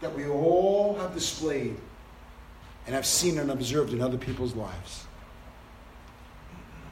that 0.00 0.14
we 0.14 0.28
all 0.28 0.94
have 0.98 1.12
displayed 1.14 1.76
and 2.86 2.94
have 2.94 3.06
seen 3.06 3.38
and 3.38 3.50
observed 3.50 3.92
in 3.92 4.00
other 4.00 4.16
people's 4.16 4.54
lives. 4.54 5.04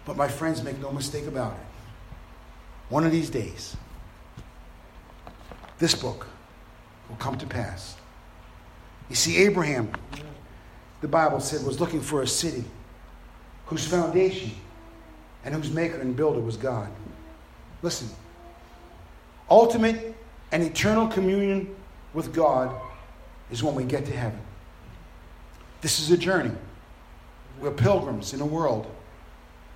But 0.04 0.16
my 0.16 0.28
friends, 0.28 0.62
make 0.62 0.78
no 0.80 0.92
mistake 0.92 1.26
about 1.26 1.52
it. 1.52 1.66
One 2.88 3.04
of 3.04 3.12
these 3.12 3.30
days, 3.30 3.76
this 5.78 5.94
book 5.94 6.26
will 7.08 7.16
come 7.16 7.38
to 7.38 7.46
pass. 7.46 7.96
You 9.08 9.16
see, 9.16 9.36
Abraham, 9.38 9.90
the 11.00 11.08
Bible 11.08 11.40
said, 11.40 11.64
was 11.64 11.80
looking 11.80 12.00
for 12.00 12.22
a 12.22 12.26
city 12.26 12.64
whose 13.66 13.86
foundation 13.86 14.52
and 15.44 15.54
whose 15.54 15.70
maker 15.70 16.00
and 16.00 16.16
builder 16.16 16.40
was 16.40 16.56
God. 16.56 16.88
Listen, 17.82 18.08
ultimate 19.50 20.14
and 20.52 20.62
eternal 20.62 21.08
communion 21.08 21.74
with 22.14 22.32
God 22.32 22.74
is 23.50 23.62
when 23.62 23.74
we 23.74 23.84
get 23.84 24.04
to 24.06 24.12
heaven. 24.12 24.40
This 25.80 26.00
is 26.00 26.10
a 26.10 26.16
journey. 26.16 26.52
We're 27.60 27.70
pilgrims 27.70 28.32
in 28.32 28.40
a 28.40 28.46
world 28.46 28.90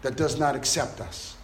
that 0.03 0.16
does 0.16 0.39
not 0.39 0.57
accept 0.57 1.01
us. 1.01 1.37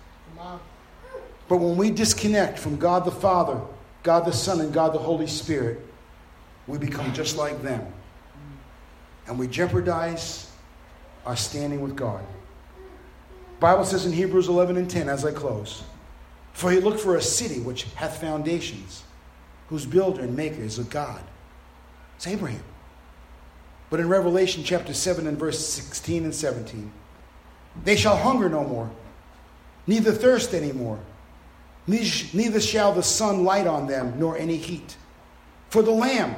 But 1.48 1.58
when 1.58 1.76
we 1.76 1.90
disconnect 1.90 2.58
from 2.58 2.76
God 2.76 3.04
the 3.04 3.10
Father, 3.10 3.60
God 4.02 4.24
the 4.24 4.32
Son, 4.32 4.60
and 4.60 4.72
God 4.72 4.92
the 4.92 4.98
Holy 4.98 5.26
Spirit, 5.26 5.80
we 6.66 6.78
become 6.78 7.12
just 7.12 7.36
like 7.36 7.62
them. 7.62 7.86
And 9.26 9.38
we 9.38 9.46
jeopardize 9.46 10.50
our 11.24 11.36
standing 11.36 11.80
with 11.80 11.96
God. 11.96 12.24
Bible 13.60 13.84
says 13.84 14.06
in 14.06 14.12
Hebrews 14.12 14.48
11 14.48 14.76
and 14.76 14.90
10, 14.90 15.08
as 15.08 15.24
I 15.24 15.32
close, 15.32 15.82
for 16.56 16.70
he 16.70 16.80
looked 16.80 17.00
for 17.00 17.16
a 17.16 17.22
city 17.22 17.60
which 17.60 17.82
hath 17.96 18.18
foundations, 18.18 19.02
whose 19.68 19.84
builder 19.84 20.22
and 20.22 20.34
maker 20.34 20.62
is 20.62 20.78
a 20.78 20.84
God. 20.84 21.22
It's 22.16 22.26
Abraham. 22.26 22.62
But 23.90 24.00
in 24.00 24.08
Revelation 24.08 24.64
chapter 24.64 24.94
7 24.94 25.26
and 25.26 25.38
verse 25.38 25.58
16 25.58 26.24
and 26.24 26.34
17, 26.34 26.90
they 27.84 27.94
shall 27.94 28.16
hunger 28.16 28.48
no 28.48 28.64
more, 28.64 28.90
neither 29.86 30.12
thirst 30.12 30.54
any 30.54 30.72
more, 30.72 30.98
neither 31.86 32.58
shall 32.58 32.94
the 32.94 33.02
sun 33.02 33.44
light 33.44 33.66
on 33.66 33.86
them, 33.86 34.18
nor 34.18 34.38
any 34.38 34.56
heat. 34.56 34.96
For 35.68 35.82
the 35.82 35.90
Lamb, 35.90 36.36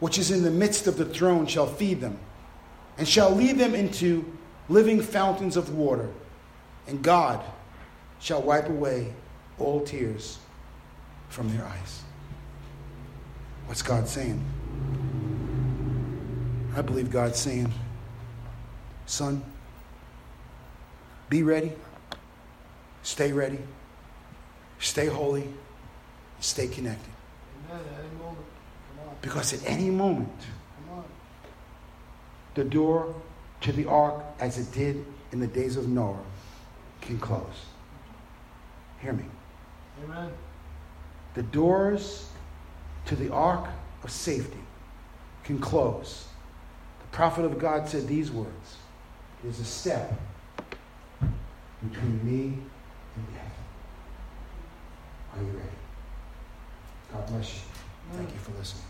which 0.00 0.18
is 0.18 0.30
in 0.30 0.42
the 0.42 0.50
midst 0.50 0.86
of 0.86 0.98
the 0.98 1.06
throne, 1.06 1.46
shall 1.46 1.66
feed 1.66 2.02
them, 2.02 2.18
and 2.98 3.08
shall 3.08 3.30
lead 3.30 3.56
them 3.56 3.74
into 3.74 4.30
living 4.68 5.00
fountains 5.00 5.56
of 5.56 5.74
water. 5.74 6.10
And 6.86 7.02
God, 7.02 7.42
shall 8.20 8.42
wipe 8.42 8.68
away 8.68 9.12
all 9.58 9.80
tears 9.84 10.38
from 11.28 11.54
their 11.54 11.64
eyes. 11.64 12.02
What's 13.66 13.82
God 13.82 14.08
saying? 14.08 14.42
I 16.76 16.82
believe 16.82 17.10
God's 17.10 17.38
saying, 17.38 17.72
Son, 19.06 19.42
be 21.28 21.42
ready, 21.42 21.72
stay 23.02 23.32
ready, 23.32 23.58
stay 24.78 25.06
holy, 25.06 25.48
stay 26.40 26.68
connected. 26.68 27.12
Because 29.20 29.52
at 29.52 29.68
any 29.68 29.90
moment, 29.90 30.28
the 32.54 32.64
door 32.64 33.14
to 33.62 33.72
the 33.72 33.86
ark, 33.86 34.22
as 34.40 34.58
it 34.58 34.72
did 34.72 35.04
in 35.32 35.40
the 35.40 35.46
days 35.46 35.76
of 35.76 35.88
Noah, 35.88 36.18
can 37.00 37.18
close. 37.18 37.67
Hear 39.00 39.12
me. 39.12 39.24
Amen. 40.04 40.30
The 41.34 41.42
doors 41.42 42.28
to 43.06 43.16
the 43.16 43.32
ark 43.32 43.68
of 44.02 44.10
safety 44.10 44.60
can 45.44 45.58
close. 45.58 46.26
The 47.00 47.16
prophet 47.16 47.44
of 47.44 47.58
God 47.58 47.88
said 47.88 48.06
these 48.06 48.30
words 48.30 48.76
There's 49.42 49.60
a 49.60 49.64
step 49.64 50.12
between 51.20 52.24
me 52.24 52.58
and 53.16 53.34
death. 53.34 53.54
Are 55.34 55.42
you 55.42 55.50
ready? 55.50 55.68
God 57.12 57.26
bless 57.28 57.54
you. 57.54 57.60
Thank 58.12 58.32
you 58.32 58.38
for 58.38 58.52
listening. 58.58 58.87